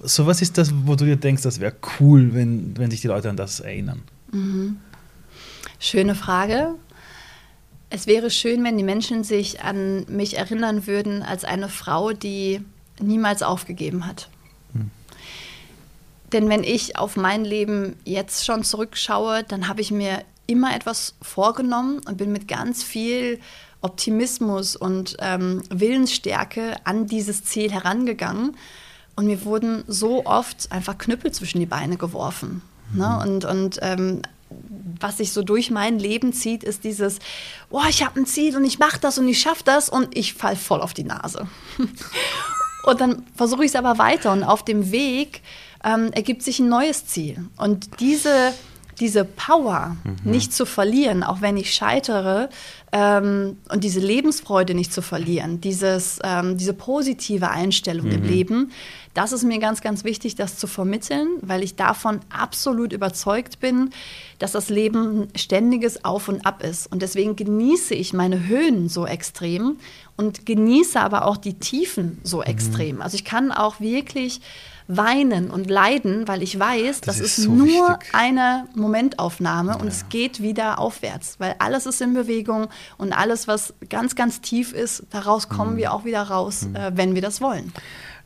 So 0.00 0.26
was 0.26 0.42
ist 0.42 0.58
das, 0.58 0.72
wo 0.84 0.94
du 0.94 1.04
dir 1.04 1.16
denkst, 1.16 1.42
das 1.42 1.60
wäre 1.60 1.74
cool, 1.98 2.34
wenn, 2.34 2.76
wenn 2.76 2.90
sich 2.90 3.00
die 3.00 3.08
Leute 3.08 3.30
an 3.30 3.36
das 3.36 3.60
erinnern? 3.60 4.02
Mhm. 4.32 4.78
Schöne 5.78 6.14
Frage. 6.14 6.74
Es 7.88 8.06
wäre 8.06 8.30
schön, 8.30 8.64
wenn 8.64 8.76
die 8.76 8.84
Menschen 8.84 9.24
sich 9.24 9.62
an 9.62 10.04
mich 10.08 10.36
erinnern 10.36 10.86
würden 10.86 11.22
als 11.22 11.44
eine 11.44 11.68
Frau, 11.68 12.12
die 12.12 12.60
niemals 13.00 13.42
aufgegeben 13.42 14.06
hat. 14.06 14.28
Hm. 14.72 14.90
Denn 16.32 16.48
wenn 16.48 16.64
ich 16.64 16.98
auf 16.98 17.16
mein 17.16 17.44
Leben 17.44 17.96
jetzt 18.04 18.44
schon 18.44 18.64
zurückschaue, 18.64 19.44
dann 19.44 19.68
habe 19.68 19.80
ich 19.80 19.90
mir 19.90 20.24
immer 20.46 20.74
etwas 20.74 21.14
vorgenommen 21.22 22.00
und 22.06 22.16
bin 22.16 22.32
mit 22.32 22.48
ganz 22.48 22.82
viel 22.82 23.38
Optimismus 23.82 24.74
und 24.74 25.16
ähm, 25.20 25.62
Willensstärke 25.70 26.76
an 26.84 27.06
dieses 27.06 27.44
Ziel 27.44 27.70
herangegangen 27.70 28.56
und 29.16 29.26
mir 29.26 29.44
wurden 29.44 29.82
so 29.88 30.24
oft 30.26 30.70
einfach 30.70 30.98
Knüppel 30.98 31.32
zwischen 31.32 31.58
die 31.58 31.66
Beine 31.66 31.96
geworfen. 31.96 32.62
Ne? 32.92 32.96
Mhm. 32.96 32.98
Ne? 32.98 33.18
Und, 33.22 33.44
und 33.44 33.78
ähm, 33.82 34.22
was 35.00 35.16
sich 35.16 35.32
so 35.32 35.42
durch 35.42 35.70
mein 35.70 35.98
Leben 35.98 36.32
zieht, 36.32 36.62
ist 36.62 36.84
dieses, 36.84 37.18
oh, 37.70 37.82
ich 37.88 38.04
habe 38.04 38.20
ein 38.20 38.26
Ziel 38.26 38.56
und 38.56 38.64
ich 38.64 38.78
mache 38.78 39.00
das 39.00 39.18
und 39.18 39.26
ich 39.26 39.40
schaffe 39.40 39.64
das 39.64 39.88
und 39.88 40.16
ich 40.16 40.34
fall 40.34 40.56
voll 40.56 40.80
auf 40.80 40.94
die 40.94 41.04
Nase. 41.04 41.48
und 42.84 43.00
dann 43.00 43.24
versuche 43.34 43.64
ich 43.64 43.70
es 43.70 43.76
aber 43.76 43.98
weiter 43.98 44.32
und 44.32 44.44
auf 44.44 44.64
dem 44.64 44.92
Weg 44.92 45.42
ähm, 45.84 46.12
ergibt 46.12 46.42
sich 46.42 46.60
ein 46.60 46.68
neues 46.68 47.06
Ziel. 47.06 47.48
Und 47.56 48.00
diese, 48.00 48.52
diese 49.00 49.24
Power 49.24 49.96
mhm. 50.04 50.30
nicht 50.30 50.52
zu 50.52 50.64
verlieren, 50.64 51.22
auch 51.22 51.40
wenn 51.40 51.56
ich 51.56 51.74
scheitere, 51.74 52.48
ähm, 52.92 53.58
und 53.68 53.82
diese 53.82 54.00
Lebensfreude 54.00 54.74
nicht 54.74 54.92
zu 54.92 55.02
verlieren, 55.02 55.60
dieses, 55.60 56.18
ähm, 56.22 56.56
diese 56.56 56.72
positive 56.72 57.50
Einstellung 57.50 58.06
mhm. 58.06 58.12
im 58.12 58.24
Leben, 58.24 58.72
das 59.12 59.32
ist 59.32 59.42
mir 59.42 59.58
ganz, 59.58 59.80
ganz 59.80 60.04
wichtig, 60.04 60.34
das 60.34 60.56
zu 60.58 60.66
vermitteln, 60.66 61.28
weil 61.40 61.62
ich 61.62 61.74
davon 61.74 62.20
absolut 62.30 62.92
überzeugt 62.92 63.60
bin, 63.60 63.90
dass 64.38 64.52
das 64.52 64.68
Leben 64.68 65.28
ständiges 65.34 66.04
Auf 66.04 66.28
und 66.28 66.46
Ab 66.46 66.62
ist. 66.62 66.90
Und 66.92 67.02
deswegen 67.02 67.34
genieße 67.34 67.94
ich 67.94 68.12
meine 68.12 68.46
Höhen 68.46 68.88
so 68.88 69.06
extrem 69.06 69.78
und 70.16 70.46
genieße 70.46 71.00
aber 71.00 71.24
auch 71.24 71.38
die 71.38 71.54
Tiefen 71.54 72.18
so 72.22 72.38
mhm. 72.38 72.44
extrem. 72.44 73.02
Also 73.02 73.16
ich 73.16 73.24
kann 73.24 73.52
auch 73.52 73.80
wirklich 73.80 74.40
weinen 74.88 75.50
und 75.50 75.68
leiden, 75.68 76.28
weil 76.28 76.42
ich 76.42 76.58
weiß, 76.58 77.00
das, 77.00 77.18
das 77.18 77.20
ist, 77.20 77.36
so 77.36 77.52
nur 77.52 77.66
wichtig. 77.66 78.14
eine 78.14 78.66
Momentaufnahme 78.74 79.72
ja. 79.72 79.76
und 79.78 79.88
es 79.88 80.08
geht 80.08 80.40
wieder 80.40 80.78
aufwärts, 80.78 81.36
weil 81.38 81.56
alles 81.58 81.86
ist 81.86 82.00
in 82.00 82.14
Bewegung 82.14 82.68
und 82.96 83.12
alles, 83.12 83.48
was 83.48 83.74
ganz, 83.88 84.14
ganz 84.14 84.40
tief 84.40 84.72
ist, 84.72 85.04
daraus 85.10 85.48
kommen 85.48 85.74
mhm. 85.74 85.78
wir 85.78 85.92
auch 85.92 86.04
wieder 86.04 86.22
raus, 86.22 86.66
mhm. 86.68 86.76
äh, 86.76 86.96
wenn 86.96 87.14
wir 87.14 87.22
das 87.22 87.40
wollen. 87.40 87.72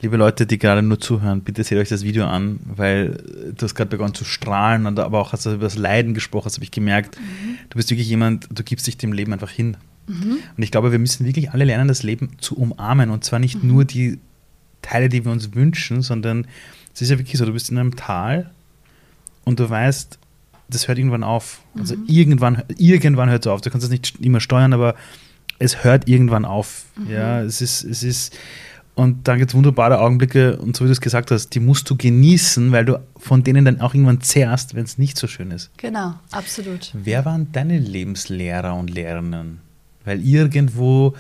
Liebe 0.03 0.17
Leute, 0.17 0.47
die 0.47 0.59
gerade 0.59 0.83
nur 0.83 0.99
zuhören, 0.99 1.43
bitte 1.43 1.63
seht 1.63 1.79
euch 1.79 1.91
das 1.91 2.05
Video 2.05 2.25
an, 2.25 2.59
weil 2.65 3.23
du 3.55 3.65
hast 3.65 3.75
gerade 3.75 3.91
begonnen 3.91 4.15
zu 4.15 4.25
strahlen 4.25 4.87
und 4.87 4.99
aber 4.99 5.21
auch 5.21 5.33
hast 5.33 5.45
du 5.45 5.53
über 5.53 5.65
das 5.65 5.77
Leiden 5.77 6.15
gesprochen, 6.15 6.45
das 6.45 6.55
habe 6.55 6.65
ich 6.65 6.71
gemerkt. 6.71 7.19
Mhm. 7.19 7.59
Du 7.69 7.77
bist 7.77 7.91
wirklich 7.91 8.09
jemand, 8.09 8.49
du 8.51 8.63
gibst 8.63 8.87
dich 8.87 8.97
dem 8.97 9.13
Leben 9.13 9.33
einfach 9.33 9.51
hin. 9.51 9.77
Mhm. 10.07 10.39
Und 10.57 10.63
ich 10.63 10.71
glaube, 10.71 10.91
wir 10.91 10.99
müssen 10.99 11.27
wirklich 11.27 11.51
alle 11.51 11.65
lernen, 11.65 11.87
das 11.87 12.03
Leben 12.03 12.31
zu 12.41 12.57
umarmen 12.57 13.11
und 13.11 13.25
zwar 13.25 13.39
nicht 13.39 13.63
mhm. 13.63 13.69
nur 13.69 13.85
die 13.85 14.19
Teile, 14.83 15.09
die 15.09 15.25
wir 15.25 15.33
uns 15.33 15.55
wünschen, 15.55 16.03
sondern 16.03 16.47
es 16.95 17.03
ist 17.03 17.11
ja 17.11 17.19
wirklich 17.19 17.39
so, 17.39 17.45
du 17.45 17.53
bist 17.53 17.71
in 17.71 17.79
einem 17.79 17.97
Tal 17.97 18.51
und 19.45 19.61
du 19.61 19.69
weißt, 19.69 20.19
das 20.69 20.89
hört 20.89 20.99
irgendwann 20.99 21.25
auf. 21.25 21.63
Also 21.77 21.97
mhm. 21.97 22.05
irgendwann, 22.07 22.63
irgendwann 22.79 23.29
hört 23.29 23.45
es 23.45 23.51
auf. 23.51 23.61
Du 23.61 23.71
kannst 23.71 23.85
es 23.85 23.91
nicht 23.91 24.21
immer 24.21 24.41
steuern, 24.41 24.73
aber 24.73 24.95
es 25.59 25.85
hört 25.85 26.09
irgendwann 26.09 26.45
auf. 26.45 26.85
Mhm. 26.97 27.11
Ja, 27.11 27.43
es 27.43 27.61
ist, 27.61 27.85
es 27.85 28.03
ist, 28.03 28.37
und 28.95 29.27
dann 29.29 29.39
gibt 29.39 29.51
es 29.51 29.55
wunderbare 29.55 30.01
Augenblicke 30.01 30.57
und 30.57 30.77
so 30.77 30.85
wie 30.85 30.89
du 30.89 30.93
es 30.93 31.01
gesagt 31.01 31.31
hast, 31.31 31.51
die 31.55 31.61
musst 31.61 31.89
du 31.91 31.97
genießen, 31.97 32.73
weil 32.73 32.85
du 32.85 33.01
von 33.17 33.43
denen 33.43 33.65
dann 33.65 33.81
auch 33.81 33.95
irgendwann 33.95 34.21
zehrst, 34.21 34.75
wenn 34.75 34.85
es 34.85 34.99
nicht 34.99 35.17
so 35.17 35.27
schön 35.27 35.51
ist. 35.51 35.71
Genau, 35.77 36.15
absolut. 36.31 36.91
Wer 36.93 37.25
waren 37.25 37.51
deine 37.53 37.79
Lebenslehrer 37.79 38.75
und 38.75 38.91
Lehrerinnen? 38.91 39.61
Weil 40.05 40.21
irgendwo 40.23 41.15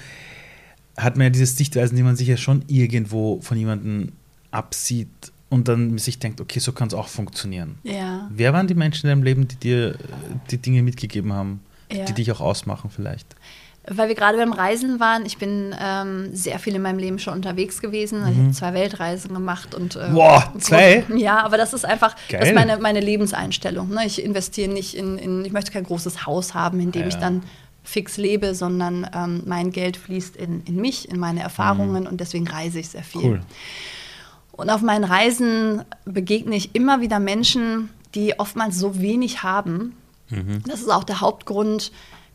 hat 0.97 1.17
man 1.17 1.25
ja 1.25 1.31
diese 1.31 1.47
Sichtweisen, 1.47 1.97
die 1.97 2.03
man 2.03 2.17
sich 2.17 2.29
ja 2.29 2.37
schon 2.37 2.65
irgendwo 2.67 3.41
von 3.41 3.57
jemandem 3.57 4.13
absieht 4.51 5.09
und 5.49 5.69
dann 5.69 5.99
sich 5.99 6.19
denkt, 6.19 6.41
okay, 6.41 6.59
so 6.61 6.73
kann 6.73 6.89
es 6.89 6.95
auch 6.95 7.09
funktionieren. 7.09 7.77
Ja. 7.83 8.29
Wer 8.33 8.53
waren 8.53 8.67
die 8.67 8.75
Menschen 8.75 9.07
in 9.07 9.11
deinem 9.13 9.23
Leben, 9.25 9.49
die 9.49 9.57
dir 9.57 9.97
die 10.51 10.59
Dinge 10.59 10.83
mitgegeben 10.83 11.33
haben, 11.33 11.61
Ja. 11.93 12.05
die 12.05 12.13
dich 12.13 12.31
auch 12.33 12.41
ausmachen 12.41 12.91
vielleicht? 12.95 13.27
Weil 13.89 14.09
wir 14.09 14.15
gerade 14.15 14.37
beim 14.37 14.53
Reisen 14.53 15.01
waren, 15.01 15.25
ich 15.25 15.39
bin 15.39 15.75
ähm, 15.81 16.29
sehr 16.37 16.59
viel 16.59 16.75
in 16.75 16.83
meinem 16.83 16.99
Leben 16.99 17.19
schon 17.19 17.33
unterwegs 17.35 17.81
gewesen. 17.81 18.21
Ich 18.31 18.37
habe 18.39 18.51
zwei 18.53 18.75
Weltreisen 18.75 19.33
gemacht 19.33 19.75
und 19.75 19.97
äh, 19.97 20.11
Mhm. 20.11 20.15
Boah, 20.15 20.53
zwei? 20.59 21.05
Ja, 21.17 21.43
aber 21.43 21.57
das 21.57 21.73
ist 21.73 21.85
einfach 21.87 22.15
das 22.31 22.49
ist 22.49 22.55
meine, 22.55 22.77
meine 22.79 23.01
Lebenseinstellung. 23.01 23.89
Ne? 23.89 24.03
Ich 24.07 24.23
investiere 24.23 24.71
nicht 24.71 24.95
in, 24.95 25.17
in, 25.19 25.45
ich 25.47 25.53
möchte 25.53 25.73
kein 25.73 25.85
großes 25.85 26.27
Haus 26.27 26.53
haben, 26.55 26.79
in 26.79 26.93
dem 26.93 27.03
Ja. 27.03 27.09
ich 27.09 27.17
dann 27.17 27.43
fix 27.91 28.17
lebe, 28.17 28.55
sondern 28.55 29.09
ähm, 29.15 29.43
mein 29.47 29.71
Geld 29.73 29.97
fließt 29.97 30.37
in, 30.37 30.63
in 30.65 30.77
mich, 30.77 31.09
in 31.09 31.19
meine 31.19 31.41
Erfahrungen 31.41 32.07
und 32.07 32.21
deswegen 32.21 32.47
reise 32.49 32.79
ich 32.79 32.89
sehr 32.89 33.03
viel. 33.03 33.21
Mhm. 33.23 33.27
Cool. 33.31 33.41
Und 34.53 34.71
auf 34.71 34.83
meinen 34.83 35.05
Reisen 35.05 35.83
begegne 36.05 36.55
ich 36.55 36.75
immer 36.75 37.01
wieder 37.01 37.19
Menschen, 37.19 37.91
die 38.15 38.39
oftmals 38.39 38.79
so 38.79 39.01
wenig 39.01 39.43
haben. 39.43 39.95
Mhm. 40.29 40.63
Das 40.67 40.81
ist 40.81 40.91
auch 40.91 41.05
der 41.05 41.21
Hauptgrund, 41.21 41.93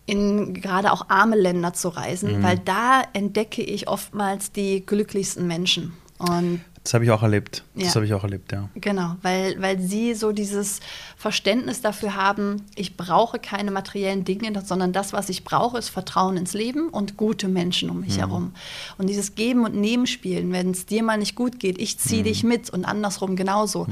in 0.08 0.54
gerade 0.54 0.92
auch 0.92 1.10
arme 1.10 1.36
Länder 1.36 1.74
zu 1.74 1.90
reisen, 1.90 2.40
Mhm. 2.40 2.44
weil 2.44 2.60
da 2.60 3.04
entdecke 3.14 3.64
ich 3.64 3.88
oftmals 3.88 4.52
die 4.52 4.86
glücklichsten 4.86 5.48
Menschen. 5.48 5.94
Und 6.18 6.62
Das 6.84 6.94
habe 6.94 7.04
ich 7.04 7.10
auch 7.12 7.24
erlebt. 7.24 7.64
Das 7.74 7.86
Ja. 7.90 7.96
habe 7.96 8.06
ich 8.06 8.14
auch 8.14 8.24
erlebt, 8.24 8.52
ja. 8.52 8.70
Genau, 8.76 9.16
weil, 9.24 9.60
weil 9.62 9.80
sie 9.80 10.14
so 10.14 10.32
dieses 10.32 10.80
Verständnis 11.18 11.82
dafür 11.82 12.16
haben, 12.16 12.62
ich 12.76 12.96
brauche 12.96 13.40
keine 13.40 13.72
materiellen 13.72 14.24
Dinge, 14.24 14.62
sondern 14.64 14.94
das, 14.94 15.12
was 15.12 15.30
ich 15.30 15.44
brauche, 15.44 15.78
ist 15.80 15.90
Vertrauen 15.90 16.38
ins 16.38 16.54
Leben 16.54 16.90
und 16.90 17.18
gute 17.18 17.48
Menschen 17.48 17.90
um 17.90 18.02
mich 18.02 18.20
herum. 18.20 18.54
Und 19.00 19.08
dieses 19.08 19.34
Geben 19.36 19.66
und 19.66 19.76
Nehmen 19.76 20.06
spielen, 20.08 20.52
wenn 20.52 20.72
es 20.72 20.86
dir 20.86 21.02
mal 21.04 21.18
nicht 21.18 21.36
gut 21.36 21.60
geht, 21.60 21.80
ich 21.80 21.98
ziehe 21.98 22.24
dich 22.24 22.44
mit 22.44 22.70
und 22.70 22.86
andersrum 22.86 23.36
genauso. 23.36 23.88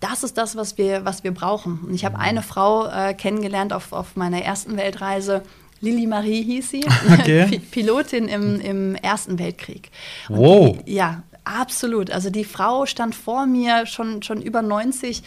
Das 0.00 0.24
ist 0.24 0.38
das, 0.38 0.56
was 0.56 0.78
wir, 0.78 1.04
was 1.04 1.22
wir 1.24 1.32
brauchen. 1.32 1.80
Und 1.86 1.94
ich 1.94 2.04
habe 2.06 2.18
eine 2.18 2.42
Frau 2.42 2.86
äh, 2.88 3.12
kennengelernt 3.14 3.72
auf, 3.72 3.92
auf 3.92 4.16
meiner 4.16 4.42
ersten 4.42 4.76
Weltreise. 4.78 5.42
Lilly 5.82 6.06
Marie 6.06 6.42
hieß 6.44 6.70
sie, 6.70 6.84
Okay. 7.12 7.46
Pi- 7.50 7.58
Pilotin 7.58 8.26
im, 8.28 8.58
im 8.60 8.94
Ersten 8.96 9.38
Weltkrieg. 9.38 9.90
Und 10.28 10.36
Wow. 10.38 10.78
Die, 10.86 10.94
ja, 10.94 11.22
absolut. 11.44 12.10
Also 12.10 12.30
die 12.30 12.44
Frau 12.44 12.86
stand 12.86 13.14
vor 13.14 13.46
mir, 13.46 13.86
schon, 13.86 14.22
schon 14.22 14.42
über 14.42 14.62
90. 14.62 15.22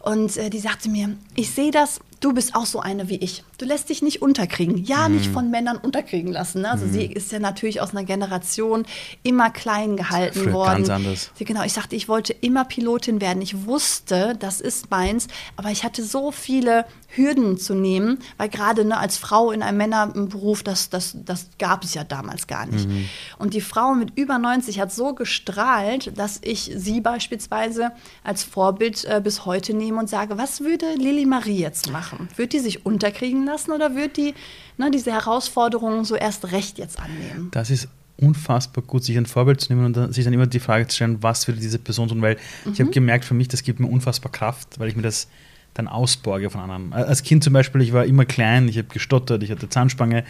Und 0.00 0.36
äh, 0.36 0.50
die 0.50 0.60
sagte 0.60 0.88
mir, 0.88 1.16
ich 1.34 1.50
sehe 1.50 1.70
das, 1.70 2.00
du 2.20 2.32
bist 2.32 2.54
auch 2.54 2.66
so 2.66 2.80
eine 2.80 3.08
wie 3.08 3.16
ich. 3.16 3.42
Du 3.58 3.64
lässt 3.64 3.88
dich 3.88 4.02
nicht 4.02 4.20
unterkriegen. 4.22 4.84
Ja, 4.84 5.08
Mhm. 5.08 5.14
nicht 5.16 5.30
von 5.32 5.50
Männern 5.50 5.76
unterkriegen 5.78 6.32
lassen. 6.32 6.62
Ne? 6.62 6.70
Also 6.70 6.86
sie 6.86 7.04
ist 7.06 7.32
ja 7.32 7.38
natürlich 7.38 7.80
aus 7.80 7.90
einer 7.92 8.04
Generation 8.04 8.84
immer 9.22 9.50
klein 9.50 9.96
gehalten 9.96 10.40
Früher 10.44 10.52
worden. 10.52 10.76
ganz 10.84 10.90
anders. 10.90 11.30
Sie- 11.34 11.44
Genau, 11.44 11.62
ich 11.62 11.72
sagte, 11.72 11.96
ich 11.96 12.08
wollte 12.08 12.32
immer 12.34 12.64
Pilotin 12.64 13.20
werden. 13.20 13.40
Ich 13.40 13.66
wusste, 13.66 14.36
das 14.38 14.60
ist 14.60 14.90
meins, 14.90 15.28
aber 15.56 15.70
ich 15.70 15.84
hatte 15.84 16.02
so 16.04 16.32
viele 16.32 16.84
Hürden 17.08 17.56
zu 17.56 17.74
nehmen, 17.74 18.18
weil 18.36 18.48
gerade 18.50 18.84
ne, 18.84 18.98
als 18.98 19.16
Frau 19.16 19.50
in 19.52 19.62
einem 19.62 19.78
Männerberuf, 19.78 20.62
das, 20.62 20.90
das, 20.90 21.16
das 21.24 21.46
gab 21.58 21.84
es 21.84 21.94
ja 21.94 22.04
damals 22.04 22.46
gar 22.48 22.66
nicht. 22.66 22.86
Mhm. 22.88 23.08
Und 23.38 23.54
die 23.54 23.60
Frau 23.62 23.94
mit 23.94 24.10
über 24.16 24.38
90 24.38 24.80
hat 24.80 24.92
so 24.92 25.14
gestrahlt, 25.14 26.12
dass 26.18 26.40
ich 26.42 26.72
sie 26.76 27.00
beispielsweise 27.00 27.92
als 28.24 28.42
Vorbild 28.44 29.04
äh, 29.04 29.20
bis 29.22 29.46
heute 29.46 29.72
nehme 29.72 29.98
und 29.98 30.10
sage, 30.10 30.36
was 30.36 30.60
würde 30.60 30.94
Lilly 30.96 31.24
Marie 31.26 31.58
jetzt 31.60 31.90
machen? 31.90 32.28
Wird 32.36 32.52
die 32.52 32.58
sich 32.58 32.84
unterkriegen 32.84 33.45
lassen 33.46 33.72
oder 33.72 33.94
wird 33.96 34.16
die 34.16 34.34
ne, 34.76 34.90
diese 34.90 35.12
Herausforderungen 35.12 36.04
so 36.04 36.14
erst 36.16 36.52
recht 36.52 36.78
jetzt 36.78 36.98
annehmen? 36.98 37.48
Das 37.52 37.70
ist 37.70 37.88
unfassbar 38.18 38.82
gut, 38.84 39.04
sich 39.04 39.16
ein 39.16 39.26
Vorbild 39.26 39.60
zu 39.60 39.72
nehmen 39.72 39.86
und 39.86 39.96
dann, 39.96 40.12
sich 40.12 40.24
dann 40.24 40.32
immer 40.32 40.46
die 40.46 40.58
Frage 40.60 40.86
zu 40.86 40.96
stellen, 40.96 41.22
was 41.22 41.46
würde 41.48 41.60
diese 41.60 41.78
Person 41.78 42.08
tun, 42.08 42.22
weil 42.22 42.36
ich 42.64 42.78
Mhm. 42.78 42.84
habe 42.84 42.90
gemerkt, 42.90 43.24
für 43.24 43.34
mich, 43.34 43.48
das 43.48 43.62
gibt 43.62 43.78
mir 43.80 43.88
unfassbar 43.88 44.32
Kraft, 44.32 44.78
weil 44.78 44.88
ich 44.88 44.96
mir 44.96 45.02
das 45.02 45.28
dann 45.74 45.86
ausborge 45.88 46.48
von 46.48 46.62
anderen. 46.62 46.92
Als 46.94 47.22
Kind 47.22 47.44
zum 47.44 47.52
Beispiel, 47.52 47.82
ich 47.82 47.92
war 47.92 48.06
immer 48.06 48.24
klein, 48.24 48.68
ich 48.68 48.78
habe 48.78 48.88
gestottert, 48.88 49.42
ich 49.42 49.50
hatte 49.50 49.68
Zahnspange 49.68 50.24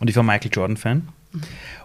und 0.00 0.10
ich 0.10 0.16
war 0.16 0.24
Michael 0.24 0.50
Jordan-Fan. 0.52 1.08
Mhm. 1.32 1.40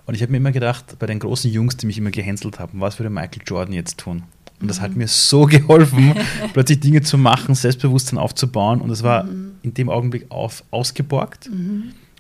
Und 0.08 0.16
ich 0.16 0.22
habe 0.24 0.32
mir 0.32 0.38
immer 0.40 0.52
gedacht, 0.52 0.98
bei 0.98 1.06
den 1.06 1.20
großen 1.20 1.52
Jungs, 1.52 1.78
die 1.78 1.86
mich 1.86 1.98
immer 2.00 2.10
gehänselt 2.12 2.58
haben, 2.60 2.82
was 2.82 2.98
würde 2.98 3.12
Michael 3.12 3.44
Jordan 3.46 3.74
jetzt 3.74 4.00
tun? 4.00 4.24
Und 4.60 4.68
das 4.70 4.80
Mhm. 4.80 4.84
hat 4.84 4.96
mir 4.96 5.08
so 5.08 5.46
geholfen, 5.46 6.16
plötzlich 6.54 6.80
Dinge 6.80 7.04
zu 7.04 7.20
machen, 7.20 7.54
Selbstbewusstsein 7.54 8.18
aufzubauen. 8.18 8.82
Und 8.82 8.90
das 8.90 9.04
war 9.04 9.26
Mhm. 9.26 9.53
In 9.64 9.74
dem 9.74 9.90
Augenblick 9.90 10.30
auf, 10.30 10.64
ausgeborgt. 10.72 11.50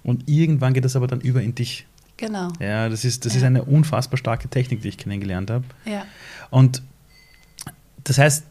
Und 0.04 0.28
irgendwann 0.30 0.74
geht 0.74 0.84
das 0.86 0.96
aber 0.96 1.06
dann 1.08 1.22
über 1.22 1.42
in 1.42 1.54
dich. 1.56 1.86
Genau. 2.18 2.50
Ja, 2.60 2.90
das 2.90 3.06
ist, 3.06 3.26
das 3.26 3.34
Ja. 3.34 3.40
ist 3.40 3.44
eine 3.46 3.64
unfassbar 3.64 4.18
starke 4.18 4.48
Technik, 4.48 4.82
die 4.82 4.88
ich 4.90 4.98
kennengelernt 4.98 5.50
habe. 5.52 5.66
Ja. 5.86 6.06
Und 6.50 6.82
das 8.04 8.18
heißt, 8.18 8.44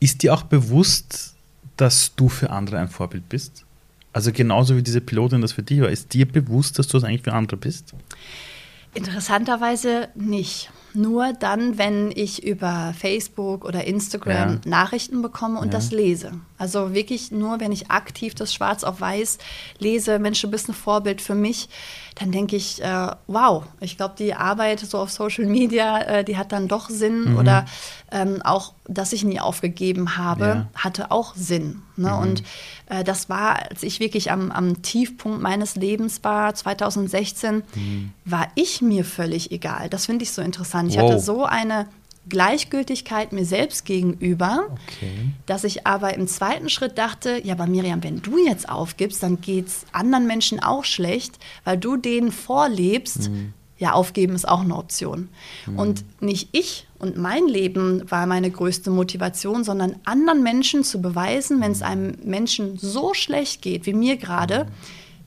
ist 0.00 0.22
dir 0.22 0.34
auch 0.34 0.42
bewusst, 0.42 1.34
dass 1.76 2.14
du 2.14 2.28
für 2.28 2.50
andere 2.50 2.78
ein 2.78 2.88
Vorbild 2.88 3.28
bist? 3.28 3.64
Also 4.12 4.30
genauso 4.32 4.76
wie 4.76 4.82
diese 4.82 5.00
Pilotin 5.00 5.40
das 5.40 5.52
für 5.52 5.62
dich 5.62 5.80
war, 5.80 5.88
ist 5.88 6.12
dir 6.14 6.26
bewusst, 6.26 6.78
dass 6.78 6.86
du 6.86 6.98
das 6.98 7.04
eigentlich 7.04 7.22
für 7.22 7.32
andere 7.32 7.56
bist? 7.56 7.94
Interessanterweise 8.94 10.08
nicht. 10.14 10.70
Nur 10.96 11.32
dann, 11.32 11.76
wenn 11.76 12.12
ich 12.14 12.44
über 12.44 12.94
Facebook 12.98 13.64
oder 13.64 13.84
Instagram 13.84 14.60
Ja. 14.64 14.70
Nachrichten 14.70 15.22
bekomme 15.22 15.58
und 15.58 15.66
Ja. 15.66 15.72
das 15.72 15.90
lese. 15.90 16.32
Also 16.56 16.94
wirklich 16.94 17.32
nur, 17.32 17.58
wenn 17.58 17.72
ich 17.72 17.90
aktiv 17.90 18.34
das 18.36 18.54
Schwarz 18.54 18.84
auf 18.84 19.00
Weiß 19.00 19.38
lese, 19.80 20.18
Mensch, 20.20 20.40
du 20.40 20.48
bist 20.48 20.68
ein 20.68 20.74
Vorbild 20.74 21.20
für 21.20 21.34
mich, 21.34 21.68
dann 22.14 22.30
denke 22.30 22.54
ich, 22.54 22.80
äh, 22.80 23.08
wow, 23.26 23.64
ich 23.80 23.96
glaube, 23.96 24.14
die 24.16 24.34
Arbeit 24.34 24.78
so 24.80 24.98
auf 24.98 25.10
Social 25.10 25.46
Media, 25.46 26.00
äh, 26.02 26.24
die 26.24 26.38
hat 26.38 26.52
dann 26.52 26.68
doch 26.68 26.88
Sinn. 26.88 27.32
Mhm. 27.32 27.38
Oder 27.38 27.66
ähm, 28.12 28.40
auch, 28.42 28.74
dass 28.86 29.12
ich 29.12 29.24
nie 29.24 29.40
aufgegeben 29.40 30.16
habe, 30.16 30.44
Ja. 30.44 30.66
hatte 30.76 31.10
auch 31.10 31.34
Sinn. 31.34 31.82
Ne? 31.96 32.10
Mhm. 32.10 32.18
Und 32.18 32.42
äh, 32.86 33.02
das 33.02 33.28
war, 33.28 33.68
als 33.70 33.82
ich 33.82 33.98
wirklich 33.98 34.30
am, 34.30 34.52
am 34.52 34.80
Tiefpunkt 34.82 35.42
meines 35.42 35.74
Lebens 35.74 36.22
war, 36.22 36.54
2016, 36.54 37.64
Mhm. 37.74 38.12
war 38.24 38.46
ich 38.54 38.80
mir 38.80 39.04
völlig 39.04 39.50
egal. 39.50 39.88
Das 39.88 40.06
finde 40.06 40.22
ich 40.22 40.30
so 40.32 40.40
interessant. 40.40 40.83
Ich 40.88 40.96
Wow. 40.96 41.10
hatte 41.10 41.20
so 41.20 41.44
eine 41.44 41.86
Gleichgültigkeit 42.28 43.32
mir 43.32 43.44
selbst 43.44 43.84
gegenüber, 43.84 44.68
Okay. 44.72 45.12
dass 45.46 45.62
ich 45.64 45.86
aber 45.86 46.14
im 46.14 46.26
zweiten 46.26 46.68
Schritt 46.68 46.98
dachte, 46.98 47.40
ja, 47.44 47.54
aber 47.54 47.66
Miriam, 47.66 48.02
wenn 48.02 48.22
du 48.22 48.38
jetzt 48.44 48.68
aufgibst, 48.68 49.22
dann 49.22 49.40
geht 49.40 49.68
es 49.68 49.84
anderen 49.92 50.26
Menschen 50.26 50.58
auch 50.62 50.84
schlecht, 50.84 51.38
weil 51.64 51.76
du 51.78 51.96
denen 51.96 52.32
vorlebst, 52.32 53.30
ja, 53.78 53.92
aufgeben 53.92 54.34
ist 54.34 54.48
auch 54.48 54.60
eine 54.60 54.76
Option. 54.76 55.28
Und 55.76 56.04
nicht 56.22 56.48
ich 56.52 56.86
und 56.98 57.16
mein 57.18 57.46
Leben 57.46 58.10
war 58.10 58.24
meine 58.26 58.50
größte 58.50 58.90
Motivation, 58.90 59.64
sondern 59.64 59.96
anderen 60.04 60.42
Menschen 60.42 60.82
zu 60.84 61.02
beweisen, 61.02 61.60
wenn 61.60 61.72
es 61.72 61.82
einem 61.82 62.16
Menschen 62.24 62.78
so 62.78 63.12
schlecht 63.14 63.60
geht, 63.62 63.84
wie 63.86 63.92
mir 63.92 64.16
gerade, 64.16 64.66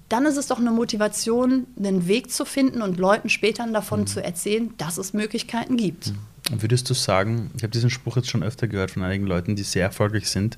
dann 0.10 0.26
ist 0.26 0.38
es 0.38 0.48
doch 0.48 0.60
eine 0.60 0.72
Motivation, 0.72 1.68
einen 1.78 2.08
Weg 2.08 2.32
zu 2.32 2.46
finden 2.46 2.82
und 2.82 2.98
Leuten 2.98 3.30
später 3.30 3.68
davon 3.68 4.08
zu 4.08 4.24
erzählen, 4.24 4.74
dass 4.78 4.98
es 4.98 5.14
Möglichkeiten 5.14 5.76
gibt. 5.76 6.14
Und 6.50 6.62
würdest 6.62 6.90
du 6.90 6.94
sagen, 6.94 7.52
ich 7.58 7.64
habe 7.64 7.72
diesen 7.72 7.90
Spruch 7.90 8.16
jetzt 8.16 8.30
schon 8.30 8.44
öfter 8.44 8.68
gehört 8.68 8.92
von 8.92 9.04
einigen 9.04 9.28
Leuten, 9.28 9.56
die 9.56 9.64
sehr 9.64 9.84
erfolgreich 9.84 10.30
sind, 10.30 10.58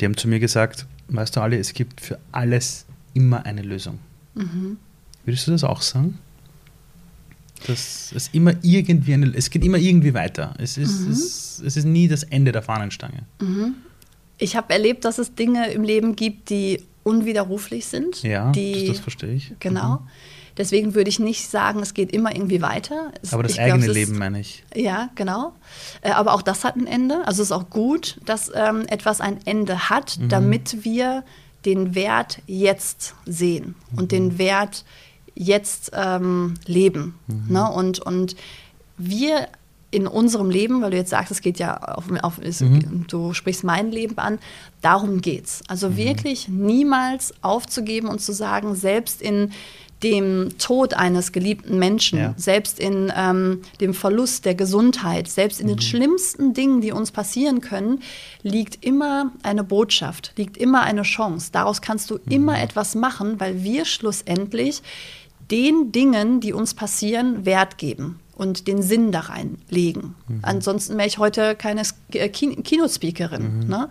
die 0.00 0.04
haben 0.04 0.16
zu 0.16 0.28
mir 0.28 0.40
gesagt, 0.40 0.86
weißt 1.08 1.36
du 1.36 1.40
alle, 1.40 1.58
es 1.58 1.72
gibt 1.72 2.00
für 2.00 2.18
alles 2.32 2.84
immer 3.14 3.46
eine 3.46 3.62
Lösung. 3.62 3.98
Würdest 5.24 5.46
du 5.46 5.52
das 5.52 5.64
auch 5.64 5.82
sagen? 5.82 6.18
Dass 7.66 8.12
es 8.14 8.28
immer 8.32 8.52
irgendwie 8.62 9.14
eine, 9.14 9.34
es 9.34 9.48
geht 9.50 9.64
immer 9.64 9.78
irgendwie 9.78 10.12
weiter. 10.12 10.54
Es 10.58 10.76
ist, 10.76 11.00
es, 11.08 11.62
es 11.64 11.76
ist 11.76 11.84
nie 11.84 12.06
das 12.06 12.22
Ende 12.24 12.52
der 12.52 12.62
Fahnenstange. 12.62 13.22
Ich 14.36 14.56
habe 14.56 14.72
erlebt, 14.72 15.04
dass 15.04 15.18
es 15.18 15.34
Dinge 15.34 15.70
im 15.70 15.82
Leben 15.82 16.16
gibt, 16.16 16.50
die 16.50 16.82
unwiderruflich 17.06 17.86
sind. 17.86 18.22
Ja, 18.22 18.50
die, 18.52 18.86
das, 18.86 18.96
das 18.96 18.98
verstehe 19.00 19.32
ich. 19.34 19.52
Genau. 19.60 20.00
Deswegen 20.58 20.94
würde 20.94 21.10
ich 21.10 21.18
nicht 21.18 21.48
sagen, 21.50 21.80
es 21.80 21.92
geht 21.92 22.12
immer 22.12 22.34
irgendwie 22.34 22.62
weiter. 22.62 23.12
Es, 23.22 23.32
Aber 23.34 23.42
das 23.42 23.52
ich 23.52 23.58
glaub, 23.58 23.72
eigene 23.74 23.86
ist- 23.86 23.94
Leben 23.94 24.18
meine 24.18 24.40
ich. 24.40 24.64
Ja, 24.74 25.10
genau. 25.14 25.52
Äh, 26.00 26.10
Aber 26.12 26.32
auch 26.32 26.40
das 26.42 26.64
hat 26.64 26.76
ein 26.76 26.86
Ende. 26.86 27.26
Also 27.26 27.42
es 27.42 27.48
ist 27.50 27.52
auch 27.52 27.68
gut, 27.68 28.18
dass 28.24 28.50
ähm, 28.54 28.86
etwas 28.88 29.20
ein 29.20 29.38
Ende 29.44 29.90
hat, 29.90 30.18
Mhm. 30.18 30.28
damit 30.30 30.84
wir 30.84 31.24
den 31.66 31.94
Wert 31.94 32.40
jetzt 32.46 33.14
sehen 33.26 33.74
Mhm. 33.92 33.98
und 33.98 34.12
den 34.12 34.38
Wert 34.38 34.84
jetzt 35.34 35.90
ähm, 35.94 36.54
leben. 36.64 37.18
Mhm. 37.26 37.52
Ne? 37.52 37.70
Und, 37.70 37.98
und 38.00 38.34
wir 38.96 39.48
in 39.90 40.06
unserem 40.06 40.50
Leben, 40.50 40.82
weil 40.82 40.90
du 40.90 40.96
jetzt 40.96 41.10
sagst, 41.10 41.30
es 41.30 41.40
geht 41.40 41.58
ja 41.58 41.76
auf, 41.76 42.04
auf 42.22 42.38
Mhm. 42.38 43.06
du 43.08 43.32
sprichst 43.32 43.64
mein 43.64 43.92
Leben 43.92 44.18
an, 44.18 44.38
darum 44.82 45.20
geht's. 45.20 45.62
Also 45.68 45.90
Mhm. 45.90 45.96
wirklich 45.96 46.48
niemals 46.48 47.32
aufzugeben 47.42 48.08
und 48.08 48.20
zu 48.20 48.32
sagen, 48.32 48.74
selbst 48.74 49.22
in 49.22 49.52
dem 50.02 50.58
Tod 50.58 50.92
eines 50.92 51.32
geliebten 51.32 51.78
Menschen, 51.78 52.18
Ja. 52.18 52.34
selbst 52.36 52.78
in 52.78 53.10
ähm, 53.16 53.62
dem 53.80 53.94
Verlust 53.94 54.44
der 54.44 54.54
Gesundheit, 54.54 55.28
selbst 55.28 55.58
in 55.60 55.68
den 55.68 55.80
schlimmsten 55.80 56.52
Dingen, 56.52 56.82
die 56.82 56.92
uns 56.92 57.10
passieren 57.12 57.62
können, 57.62 58.00
liegt 58.42 58.84
immer 58.84 59.32
eine 59.42 59.64
Botschaft, 59.64 60.32
liegt 60.36 60.58
immer 60.58 60.82
eine 60.82 61.02
Chance. 61.02 61.48
Daraus 61.52 61.80
kannst 61.80 62.10
du 62.10 62.18
immer 62.28 62.60
etwas 62.60 62.94
machen, 62.94 63.40
weil 63.40 63.62
wir 63.64 63.86
schlussendlich 63.86 64.82
den 65.50 65.92
Dingen, 65.92 66.40
die 66.40 66.52
uns 66.52 66.74
passieren, 66.74 67.46
Wert 67.46 67.78
geben 67.78 68.18
und 68.36 68.68
den 68.68 68.82
Sinn 68.82 69.12
da 69.12 69.20
reinlegen. 69.20 70.14
Mhm. 70.28 70.38
Ansonsten 70.42 70.96
wäre 70.96 71.08
ich 71.08 71.18
heute 71.18 71.56
keine 71.56 71.82
äh, 72.12 72.28
Kinospeakerin. 72.28 73.60
Mhm. 73.60 73.68
Ne? 73.68 73.88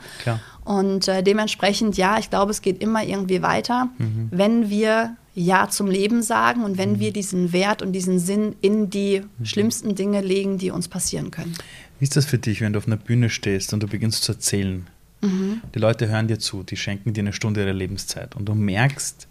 Und 0.63 1.07
äh, 1.07 1.23
dementsprechend, 1.23 1.97
ja, 1.97 2.17
ich 2.19 2.29
glaube, 2.29 2.51
es 2.51 2.61
geht 2.61 2.81
immer 2.81 3.03
irgendwie 3.03 3.41
weiter, 3.41 3.89
mhm. 3.97 4.29
wenn 4.31 4.69
wir 4.69 5.17
Ja 5.33 5.67
zum 5.69 5.87
Leben 5.87 6.21
sagen 6.21 6.63
und 6.63 6.77
wenn 6.77 6.93
mhm. 6.93 6.99
wir 6.99 7.11
diesen 7.11 7.53
Wert 7.53 7.81
und 7.81 7.91
diesen 7.91 8.19
Sinn 8.19 8.55
in 8.61 8.89
die 8.89 9.21
mhm. 9.21 9.45
schlimmsten 9.45 9.95
Dinge 9.95 10.21
legen, 10.21 10.59
die 10.59 10.69
uns 10.69 10.87
passieren 10.87 11.31
können. 11.31 11.55
Wie 11.99 12.03
ist 12.03 12.15
das 12.15 12.25
für 12.25 12.37
dich, 12.37 12.61
wenn 12.61 12.73
du 12.73 12.79
auf 12.79 12.87
einer 12.87 12.97
Bühne 12.97 13.29
stehst 13.29 13.73
und 13.73 13.81
du 13.81 13.87
beginnst 13.87 14.23
zu 14.23 14.33
erzählen? 14.33 14.85
Mhm. 15.21 15.61
Die 15.73 15.79
Leute 15.79 16.07
hören 16.07 16.27
dir 16.27 16.37
zu, 16.37 16.61
die 16.61 16.77
schenken 16.77 17.13
dir 17.13 17.21
eine 17.21 17.33
Stunde 17.33 17.61
ihrer 17.61 17.73
Lebenszeit 17.73 18.35
und 18.35 18.45
du 18.45 18.53
merkst, 18.53 19.27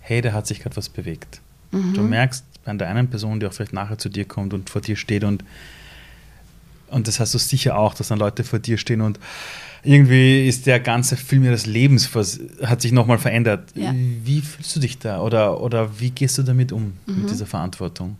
hey, 0.00 0.20
da 0.20 0.32
hat 0.32 0.48
sich 0.48 0.60
gerade 0.60 0.76
was 0.76 0.88
bewegt. 0.88 1.40
Du 1.94 2.02
merkst, 2.02 2.44
bei 2.64 2.72
der 2.74 2.88
einen 2.88 3.08
Person, 3.08 3.40
die 3.40 3.46
auch 3.46 3.52
vielleicht 3.52 3.72
nachher 3.72 3.98
zu 3.98 4.08
dir 4.08 4.24
kommt 4.24 4.54
und 4.54 4.70
vor 4.70 4.80
dir 4.80 4.96
steht 4.96 5.24
und 5.24 5.44
und 6.88 7.08
das 7.08 7.20
hast 7.20 7.32
du 7.32 7.38
sicher 7.38 7.78
auch, 7.78 7.94
dass 7.94 8.08
dann 8.08 8.18
Leute 8.18 8.44
vor 8.44 8.58
dir 8.58 8.76
stehen 8.76 9.00
und 9.00 9.18
irgendwie 9.82 10.46
ist 10.46 10.66
der 10.66 10.78
ganze 10.78 11.16
Film 11.16 11.42
ihres 11.44 11.64
Lebens 11.64 12.10
hat 12.62 12.82
sich 12.82 12.92
nochmal 12.92 13.18
verändert. 13.18 13.70
Ja. 13.74 13.92
Wie 13.94 14.42
fühlst 14.42 14.76
du 14.76 14.80
dich 14.80 14.98
da 14.98 15.20
oder, 15.22 15.60
oder 15.60 15.98
wie 15.98 16.10
gehst 16.10 16.38
du 16.38 16.42
damit 16.42 16.70
um, 16.70 16.92
mhm. 17.06 17.22
mit 17.22 17.30
dieser 17.30 17.46
Verantwortung? 17.46 18.16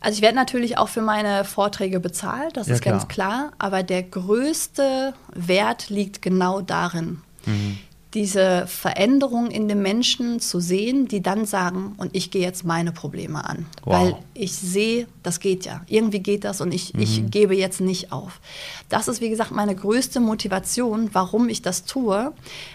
Also 0.00 0.16
ich 0.16 0.22
werde 0.22 0.36
natürlich 0.36 0.78
auch 0.78 0.88
für 0.88 1.00
meine 1.00 1.44
Vorträge 1.44 1.98
bezahlt, 1.98 2.56
das 2.56 2.68
ja, 2.68 2.74
ist 2.74 2.82
klar. 2.82 2.94
ganz 2.98 3.08
klar, 3.08 3.52
aber 3.58 3.82
der 3.82 4.04
größte 4.04 5.14
Wert 5.34 5.88
liegt 5.88 6.22
genau 6.22 6.60
darin. 6.60 7.22
Mhm 7.46 7.78
diese 8.14 8.66
Veränderung 8.66 9.50
in 9.50 9.68
den 9.68 9.82
Menschen 9.82 10.40
zu 10.40 10.60
sehen, 10.60 11.08
die 11.08 11.20
dann 11.20 11.44
sagen, 11.44 11.94
und 11.98 12.16
ich 12.16 12.30
gehe 12.30 12.40
jetzt 12.40 12.64
meine 12.64 12.90
Probleme 12.90 13.44
an. 13.44 13.66
Wow. 13.84 13.94
Weil 13.94 14.16
ich 14.32 14.54
sehe, 14.54 15.06
das 15.22 15.40
geht 15.40 15.66
ja. 15.66 15.82
Irgendwie 15.88 16.20
geht 16.20 16.44
das 16.44 16.62
und 16.62 16.72
ich, 16.72 16.94
mhm. 16.94 17.00
ich 17.00 17.30
gebe 17.30 17.54
jetzt 17.54 17.82
nicht 17.82 18.10
auf. 18.10 18.40
Das 18.88 19.08
ist, 19.08 19.20
wie 19.20 19.28
gesagt, 19.28 19.50
meine 19.50 19.74
größte 19.74 20.20
Motivation, 20.20 21.10
warum 21.12 21.50
ich 21.50 21.60
das 21.60 21.84
tue, 21.84 22.32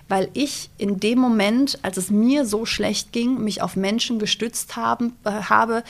weil 0.08 0.30
ich 0.34 0.70
in 0.78 1.00
dem 1.00 1.18
Moment, 1.18 1.80
als 1.82 1.98
es 1.98 2.12
mir 2.12 2.46
so 2.46 2.66
schlecht 2.68 3.12
ging, 3.12 3.44
mich 3.44 3.64
auf 3.64 3.76
Menschen 3.76 4.20
gestützt 4.20 4.76
haben, 4.76 5.14
äh, 5.24 5.32
habe, 5.32 5.84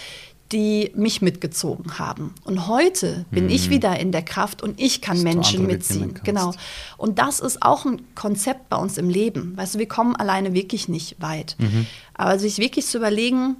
die 0.54 0.92
mich 0.96 1.22
mitgezogen 1.22 1.98
haben. 1.98 2.36
Und 2.44 2.68
heute 2.68 3.26
bin 3.32 3.46
mhm. 3.46 3.50
ich 3.50 3.70
wieder 3.72 4.00
in 4.00 4.12
der 4.12 4.22
Kraft 4.22 4.62
und 4.62 4.80
ich 4.80 5.02
kann 5.02 5.16
Dass 5.16 5.24
Menschen 5.24 5.66
mitziehen. 5.66 6.20
Genau. 6.24 6.54
Und 6.98 7.18
das 7.18 7.40
ist 7.40 7.64
auch 7.64 7.86
ein 7.86 8.04
Konzept 8.14 8.70
bei 8.70 8.78
uns 8.78 9.00
im 9.00 9.10
Leben. 9.10 9.58
Weißt 9.58 9.76
du, 9.76 9.80
wir 9.80 9.88
kommen 9.88 10.16
alleine 10.16 10.54
wirklich 10.54 10.88
nicht 10.88 11.20
weit. 11.20 11.56
Mhm. 11.58 11.88
Aber 12.14 12.38
sich 12.38 12.60
wirklich 12.60 12.86
zu 12.86 13.00
überlegen, 13.00 13.56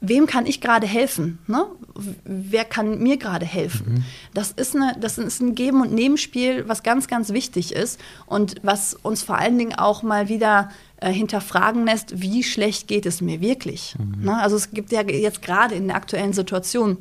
wem 0.00 0.26
kann 0.26 0.46
ich 0.46 0.60
gerade 0.60 0.86
helfen? 0.86 1.38
Ne? 1.46 1.66
Wer 2.24 2.64
kann 2.64 2.98
mir 2.98 3.16
gerade 3.16 3.46
helfen? 3.46 3.94
Mhm. 3.94 4.04
Das, 4.34 4.50
ist 4.52 4.76
eine, 4.76 4.96
das 5.00 5.18
ist 5.18 5.40
ein 5.40 5.54
Geben- 5.54 5.80
und 5.80 5.92
Nebenspiel, 5.92 6.68
was 6.68 6.82
ganz, 6.82 7.08
ganz 7.08 7.32
wichtig 7.32 7.72
ist 7.72 8.00
und 8.26 8.56
was 8.62 8.94
uns 8.94 9.22
vor 9.22 9.38
allen 9.38 9.58
Dingen 9.58 9.74
auch 9.74 10.02
mal 10.02 10.28
wieder 10.28 10.70
äh, 10.98 11.10
hinterfragen 11.10 11.86
lässt, 11.86 12.20
wie 12.20 12.42
schlecht 12.42 12.88
geht 12.88 13.06
es 13.06 13.20
mir 13.20 13.40
wirklich. 13.40 13.96
Mhm. 13.98 14.24
Ne? 14.24 14.38
Also 14.38 14.56
es 14.56 14.70
gibt 14.70 14.92
ja 14.92 15.02
jetzt 15.02 15.42
gerade 15.42 15.74
in 15.74 15.88
der 15.88 15.96
aktuellen 15.96 16.32
Situation 16.32 16.98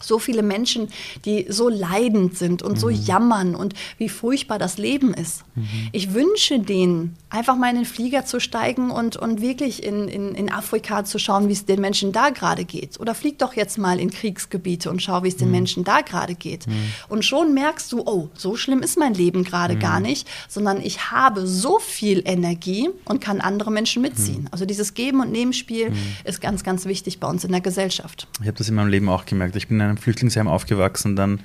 so 0.00 0.18
viele 0.18 0.42
Menschen, 0.42 0.88
die 1.24 1.46
so 1.48 1.68
leidend 1.68 2.36
sind 2.36 2.62
und 2.62 2.72
mhm. 2.72 2.76
so 2.76 2.90
jammern 2.90 3.54
und 3.54 3.74
wie 3.98 4.08
furchtbar 4.08 4.58
das 4.58 4.78
Leben 4.78 5.14
ist. 5.14 5.44
Mhm. 5.54 5.68
Ich 5.92 6.14
wünsche 6.14 6.58
denen, 6.58 7.16
einfach 7.30 7.56
mal 7.56 7.70
in 7.70 7.76
den 7.76 7.84
Flieger 7.84 8.24
zu 8.24 8.40
steigen 8.40 8.90
und, 8.90 9.16
und 9.16 9.40
wirklich 9.40 9.82
in, 9.82 10.08
in, 10.08 10.34
in 10.34 10.52
Afrika 10.52 11.04
zu 11.04 11.18
schauen, 11.18 11.48
wie 11.48 11.52
es 11.52 11.64
den 11.64 11.80
Menschen 11.80 12.12
da 12.12 12.30
gerade 12.30 12.64
geht. 12.64 13.00
Oder 13.00 13.14
flieg 13.14 13.38
doch 13.38 13.54
jetzt 13.54 13.78
mal 13.78 13.98
in 13.98 14.10
Kriegsgebiete 14.10 14.90
und 14.90 15.02
schau, 15.02 15.22
wie 15.22 15.28
es 15.28 15.36
den 15.36 15.48
mhm. 15.48 15.52
Menschen 15.52 15.84
da 15.84 16.00
gerade 16.02 16.34
geht. 16.34 16.66
Mhm. 16.66 16.72
Und 17.08 17.24
schon 17.24 17.54
merkst 17.54 17.90
du, 17.92 18.02
oh, 18.06 18.28
so 18.34 18.56
schlimm 18.56 18.82
ist 18.82 18.98
mein 18.98 19.14
Leben 19.14 19.44
gerade 19.44 19.76
gar 19.76 19.98
mhm. 19.98 20.06
nicht, 20.06 20.28
sondern 20.48 20.80
ich 20.80 21.10
habe 21.10 21.46
so 21.46 21.78
viel 21.78 22.22
Energie 22.24 22.88
und 23.04 23.20
kann 23.20 23.40
andere 23.40 23.70
Menschen 23.70 24.02
mitziehen. 24.02 24.48
Also 24.50 24.64
dieses 24.66 24.94
Geben- 24.94 25.20
und 25.20 25.32
Nebenspiel 25.32 25.92
ist 26.24 26.40
ganz, 26.40 26.62
ganz 26.62 26.84
wichtig 26.84 27.20
bei 27.20 27.28
uns 27.28 27.44
in 27.44 27.52
der 27.52 27.60
Gesellschaft. 27.60 28.28
Ich 28.40 28.46
habe 28.46 28.58
das 28.58 28.68
in 28.68 28.74
meinem 28.74 28.88
Leben 28.88 29.08
auch 29.08 29.24
gemerkt. 29.24 29.56
Ich 29.56 29.68
bin 29.68 29.80
in 29.80 29.83
einem 29.84 29.96
Flüchtlingsheim 29.96 30.48
aufgewachsen, 30.48 31.16
dann 31.16 31.40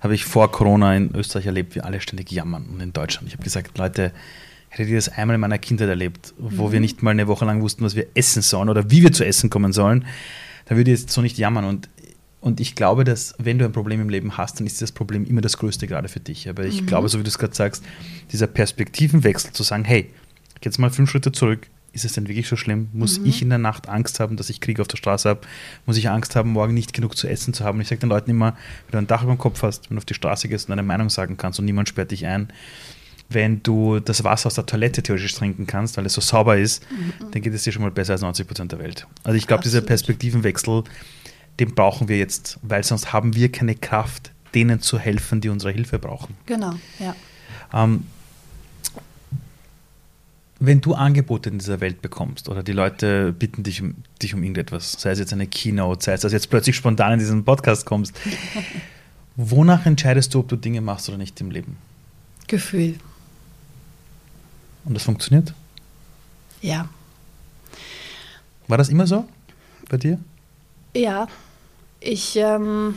habe 0.00 0.14
ich 0.14 0.24
vor 0.24 0.52
Corona 0.52 0.94
in 0.94 1.14
Österreich 1.14 1.46
erlebt, 1.46 1.74
wie 1.74 1.80
alle 1.80 2.00
ständig 2.00 2.30
jammern 2.30 2.66
und 2.72 2.80
in 2.80 2.92
Deutschland. 2.92 3.28
Ich 3.28 3.34
habe 3.34 3.44
gesagt, 3.44 3.78
Leute, 3.78 4.12
hättet 4.68 4.88
ihr 4.88 4.96
das 4.96 5.08
einmal 5.08 5.34
in 5.34 5.40
meiner 5.40 5.58
Kindheit 5.58 5.88
erlebt, 5.88 6.34
wo 6.38 6.68
mhm. 6.68 6.72
wir 6.72 6.80
nicht 6.80 7.02
mal 7.02 7.10
eine 7.10 7.26
Woche 7.26 7.44
lang 7.44 7.62
wussten, 7.62 7.84
was 7.84 7.96
wir 7.96 8.06
essen 8.14 8.42
sollen 8.42 8.68
oder 8.68 8.90
wie 8.90 9.02
wir 9.02 9.12
zu 9.12 9.24
essen 9.24 9.50
kommen 9.50 9.72
sollen, 9.72 10.04
dann 10.66 10.76
würde 10.76 10.90
ihr 10.90 10.96
jetzt 10.96 11.10
so 11.10 11.22
nicht 11.22 11.38
jammern. 11.38 11.64
Und, 11.64 11.88
und 12.40 12.60
ich 12.60 12.74
glaube, 12.74 13.04
dass 13.04 13.34
wenn 13.38 13.58
du 13.58 13.64
ein 13.64 13.72
Problem 13.72 14.00
im 14.00 14.08
Leben 14.08 14.36
hast, 14.36 14.60
dann 14.60 14.66
ist 14.66 14.82
das 14.82 14.92
Problem 14.92 15.24
immer 15.24 15.40
das 15.40 15.56
Größte 15.56 15.86
gerade 15.86 16.08
für 16.08 16.20
dich. 16.20 16.48
Aber 16.48 16.64
ich 16.64 16.82
mhm. 16.82 16.86
glaube, 16.86 17.08
so 17.08 17.18
wie 17.18 17.22
du 17.22 17.28
es 17.28 17.38
gerade 17.38 17.54
sagst, 17.54 17.84
dieser 18.32 18.46
Perspektivenwechsel 18.46 19.52
zu 19.52 19.62
sagen, 19.62 19.84
hey, 19.84 20.10
jetzt 20.62 20.78
mal 20.78 20.90
fünf 20.90 21.10
Schritte 21.10 21.32
zurück, 21.32 21.68
ist 21.96 22.04
es 22.04 22.12
denn 22.12 22.28
wirklich 22.28 22.46
so 22.46 22.56
schlimm? 22.56 22.88
Muss 22.92 23.18
mhm. 23.18 23.26
ich 23.26 23.42
in 23.42 23.48
der 23.48 23.58
Nacht 23.58 23.88
Angst 23.88 24.20
haben, 24.20 24.36
dass 24.36 24.50
ich 24.50 24.60
Krieg 24.60 24.78
auf 24.80 24.86
der 24.86 24.98
Straße 24.98 25.28
habe? 25.28 25.40
Muss 25.86 25.96
ich 25.96 26.10
Angst 26.10 26.36
haben, 26.36 26.50
morgen 26.50 26.74
nicht 26.74 26.92
genug 26.92 27.16
zu 27.16 27.26
essen 27.26 27.54
zu 27.54 27.64
haben? 27.64 27.78
Und 27.78 27.82
ich 27.82 27.88
sage 27.88 28.00
den 28.00 28.10
Leuten 28.10 28.30
immer, 28.30 28.56
wenn 28.86 28.92
du 28.92 28.98
ein 28.98 29.06
Dach 29.06 29.22
über 29.22 29.32
dem 29.32 29.38
Kopf 29.38 29.62
hast, 29.62 29.90
wenn 29.90 29.96
du 29.96 30.00
auf 30.00 30.04
die 30.04 30.14
Straße 30.14 30.48
gehst 30.48 30.66
und 30.66 30.70
deine 30.70 30.82
Meinung 30.82 31.08
sagen 31.08 31.36
kannst 31.36 31.58
und 31.58 31.64
niemand 31.64 31.88
sperrt 31.88 32.10
dich 32.10 32.26
ein, 32.26 32.52
wenn 33.30 33.62
du 33.62 33.98
das 33.98 34.22
Wasser 34.22 34.48
aus 34.48 34.54
der 34.54 34.66
Toilette 34.66 35.02
theoretisch 35.02 35.34
trinken 35.34 35.66
kannst, 35.66 35.96
weil 35.96 36.06
es 36.06 36.12
so 36.12 36.20
sauber 36.20 36.58
ist, 36.58 36.84
mhm. 36.90 37.30
dann 37.32 37.42
geht 37.42 37.54
es 37.54 37.64
dir 37.64 37.72
schon 37.72 37.82
mal 37.82 37.90
besser 37.90 38.12
als 38.12 38.20
90 38.20 38.46
Prozent 38.46 38.72
der 38.72 38.78
Welt. 38.78 39.06
Also 39.24 39.36
ich 39.36 39.46
glaube, 39.46 39.64
dieser 39.64 39.80
Perspektivenwechsel, 39.80 40.84
den 41.58 41.74
brauchen 41.74 42.08
wir 42.08 42.18
jetzt, 42.18 42.58
weil 42.62 42.84
sonst 42.84 43.12
haben 43.14 43.34
wir 43.34 43.50
keine 43.50 43.74
Kraft, 43.74 44.32
denen 44.54 44.80
zu 44.80 44.98
helfen, 44.98 45.40
die 45.40 45.48
unsere 45.48 45.72
Hilfe 45.72 45.98
brauchen. 45.98 46.36
Genau, 46.44 46.74
ja. 46.98 47.16
Ähm, 47.72 48.04
wenn 50.58 50.80
du 50.80 50.94
Angebote 50.94 51.50
in 51.50 51.58
dieser 51.58 51.80
Welt 51.80 52.00
bekommst 52.00 52.48
oder 52.48 52.62
die 52.62 52.72
Leute 52.72 53.32
bitten 53.32 53.62
dich 53.62 53.82
um, 53.82 53.96
dich 54.22 54.34
um 54.34 54.42
irgendetwas, 54.42 54.92
sei 54.92 55.10
es 55.10 55.18
jetzt 55.18 55.32
eine 55.32 55.46
Keynote, 55.46 56.04
sei 56.04 56.14
es, 56.14 56.22
dass 56.22 56.30
du 56.30 56.36
jetzt 56.36 56.48
plötzlich 56.48 56.76
spontan 56.76 57.14
in 57.14 57.18
diesen 57.18 57.44
Podcast 57.44 57.84
kommst, 57.84 58.18
wonach 59.36 59.84
entscheidest 59.84 60.32
du, 60.34 60.40
ob 60.40 60.48
du 60.48 60.56
Dinge 60.56 60.80
machst 60.80 61.08
oder 61.08 61.18
nicht 61.18 61.40
im 61.40 61.50
Leben? 61.50 61.76
Gefühl. 62.46 62.94
Und 64.84 64.94
das 64.94 65.02
funktioniert? 65.02 65.52
Ja. 66.62 66.88
War 68.68 68.78
das 68.78 68.88
immer 68.88 69.06
so 69.06 69.28
bei 69.88 69.98
dir? 69.98 70.18
Ja. 70.94 71.28
Ich 72.00 72.36
ähm, 72.36 72.94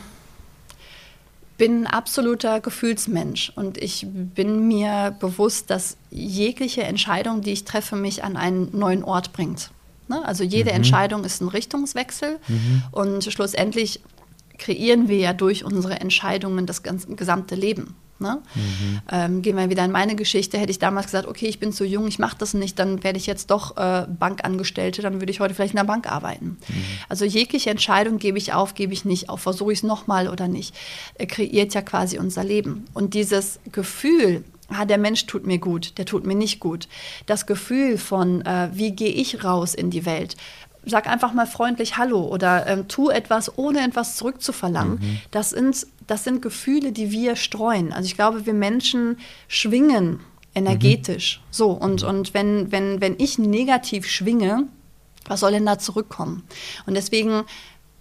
bin 1.60 1.84
ein 1.84 1.88
absoluter 1.88 2.62
Gefühlsmensch 2.62 3.51
und 3.55 3.78
ich 3.78 4.07
bin 4.10 4.68
mir 4.68 5.16
bewusst, 5.20 5.70
dass 5.70 5.97
jegliche 6.10 6.84
Entscheidung, 6.84 7.41
die 7.41 7.51
ich 7.51 7.66
treffe, 7.66 7.95
mich 7.95 8.24
an 8.24 8.38
einen 8.38 8.76
neuen 8.76 9.03
Ort 9.03 9.34
bringt. 9.34 9.70
Ne? 10.07 10.26
Also 10.26 10.43
jede 10.43 10.72
mhm. 10.72 10.78
Entscheidung 10.78 11.24
ist 11.26 11.41
ein 11.41 11.49
Richtungswechsel 11.49 12.39
mhm. 12.47 12.84
und 12.91 13.24
schlussendlich 13.26 13.99
kreieren 14.57 15.07
wir 15.10 15.18
ja 15.18 15.34
durch 15.34 15.64
unsere 15.64 15.99
Entscheidungen 15.99 16.66
das 16.66 16.82
ganze, 16.82 17.14
gesamte 17.16 17.55
Leben. 17.55 17.95
Ne? 18.20 18.41
Mhm. 18.53 18.99
Ähm, 19.11 19.41
gehen 19.41 19.55
wir 19.55 19.70
wieder 19.70 19.86
in 19.86 19.91
meine 19.91 20.15
Geschichte. 20.15 20.57
Hätte 20.57 20.72
ich 20.72 20.80
damals 20.80 21.07
gesagt, 21.07 21.28
okay, 21.28 21.47
ich 21.47 21.59
bin 21.59 21.72
zu 21.72 21.86
jung, 21.86 22.07
ich 22.07 22.20
mache 22.20 22.38
das 22.38 22.53
nicht, 22.53 22.78
dann 22.78 23.03
werde 23.03 23.17
ich 23.17 23.26
jetzt 23.26 23.49
doch 23.49 23.78
äh, 23.78 24.07
Bankangestellte, 24.07 25.01
dann 25.01 25.22
würde 25.22 25.32
ich 25.32 25.39
heute 25.39 25.53
vielleicht 25.53 25.74
in 25.74 25.78
der 25.78 25.86
Bank 25.86 26.11
arbeiten. 26.11 26.57
Mhm. 26.67 26.84
Also 27.07 27.26
jegliche 27.26 27.70
Entscheidung 27.70 28.17
gebe 28.17 28.38
ich 28.38 28.53
auf, 28.53 28.74
gebe 28.74 28.93
ich 28.93 29.05
nicht 29.05 29.30
auf, 29.30 29.41
versuche 29.41 29.72
ich 29.72 29.80
es 29.80 29.84
nochmal 29.84 30.28
oder 30.28 30.47
nicht, 30.47 30.76
äh, 31.15 31.26
kreiert 31.26 31.74
ja 31.74 31.82
quasi 31.82 32.20
unser 32.20 32.43
Leben. 32.43 32.86
Und 32.93 33.13
dieses 33.13 33.59
Gefühl, 33.72 34.43
ah, 34.70 34.86
der 34.86 34.97
Mensch 34.97 35.26
tut 35.26 35.45
mir 35.45 35.57
gut, 35.57 35.97
der 35.97 36.05
tut 36.05 36.26
mir 36.26 36.36
nicht 36.36 36.59
gut. 36.59 36.88
Das 37.26 37.45
Gefühl 37.45 37.97
von, 37.97 38.41
äh, 38.41 38.70
wie 38.74 38.91
gehe 38.91 39.11
ich 39.11 39.43
raus 39.43 39.74
in 39.74 39.89
die 39.89 40.05
Welt? 40.05 40.36
Sag 40.86 41.08
einfach 41.08 41.34
mal 41.34 41.46
freundlich 41.46 41.98
Hallo 41.98 42.22
oder 42.22 42.66
ähm, 42.68 42.88
tu 42.88 43.10
etwas, 43.10 43.58
ohne 43.58 43.86
etwas 43.86 44.16
zurückzuverlangen. 44.16 45.00
Mhm. 45.00 45.18
Das 45.32 45.52
sind 45.52 45.86
das 46.10 46.24
sind 46.24 46.42
Gefühle, 46.42 46.92
die 46.92 47.12
wir 47.12 47.36
streuen. 47.36 47.94
Also 47.94 48.08
ich 48.08 48.16
glaube, 48.16 48.46
wir 48.46 48.54
Menschen 48.54 49.18
schwingen 49.48 50.20
energetisch. 50.56 51.40
Mhm. 51.40 51.48
So, 51.52 51.72
und, 51.72 52.04
und 52.04 52.34
wenn, 52.34 52.72
wenn, 52.72 53.00
wenn 53.00 53.16
ich 53.20 53.38
negativ 53.38 54.08
schwinge, 54.08 54.64
was 55.28 55.42
soll 55.42 55.52
denn 55.52 55.66
da 55.66 55.78
zurückkommen? 55.78 56.44
Und 56.88 56.96
deswegen 56.96 57.44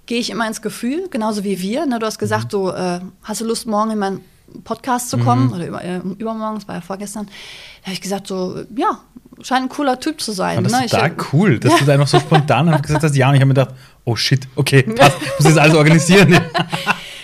gehe 0.07 0.21
ich 0.21 0.31
immer 0.31 0.47
ins 0.49 0.63
Gefühl, 0.63 1.09
genauso 1.11 1.45
wie 1.45 1.61
wir. 1.61 1.85
Ne, 1.85 1.99
du 1.99 2.07
hast 2.07 2.19
gesagt, 2.19 2.47
mhm. 2.47 2.51
so, 2.51 2.73
äh, 2.73 3.01
hast 3.23 3.43
du 3.43 3.45
Lust, 3.45 3.67
morgen 3.67 3.91
in 3.91 3.99
meinen 3.99 4.25
Podcast 4.65 5.11
zu 5.11 5.19
kommen? 5.19 5.49
Mhm. 5.49 5.53
Oder 5.53 5.67
über, 5.67 5.85
äh, 5.85 5.99
übermorgen, 5.99 6.55
das 6.55 6.67
war 6.67 6.77
ja 6.77 6.81
vorgestern. 6.81 7.27
Da 7.27 7.87
habe 7.87 7.93
ich 7.93 8.01
gesagt, 8.01 8.27
so, 8.27 8.65
ja, 8.75 9.03
scheint 9.43 9.65
ein 9.65 9.69
cooler 9.69 10.01
Typ 10.01 10.21
zu 10.21 10.33
sein. 10.33 10.65
Das 10.65 10.73
ne? 10.73 10.85
ist 10.87 10.95
ich, 10.95 11.33
cool, 11.33 11.59
dass 11.59 11.73
ja. 11.73 11.79
du 11.79 11.85
da 11.85 11.93
einfach 11.95 12.09
so 12.09 12.21
spontan 12.21 12.83
gesagt 12.83 13.03
hast, 13.03 13.17
ja, 13.17 13.29
und 13.29 13.35
ich 13.35 13.41
habe 13.41 13.49
mir 13.49 13.55
gedacht, 13.55 13.75
oh 14.05 14.17
shit, 14.17 14.47
okay, 14.57 14.83
passt, 14.83 15.17
muss 15.39 15.49
das 15.49 15.57
alles 15.57 15.75
organisieren. 15.75 16.41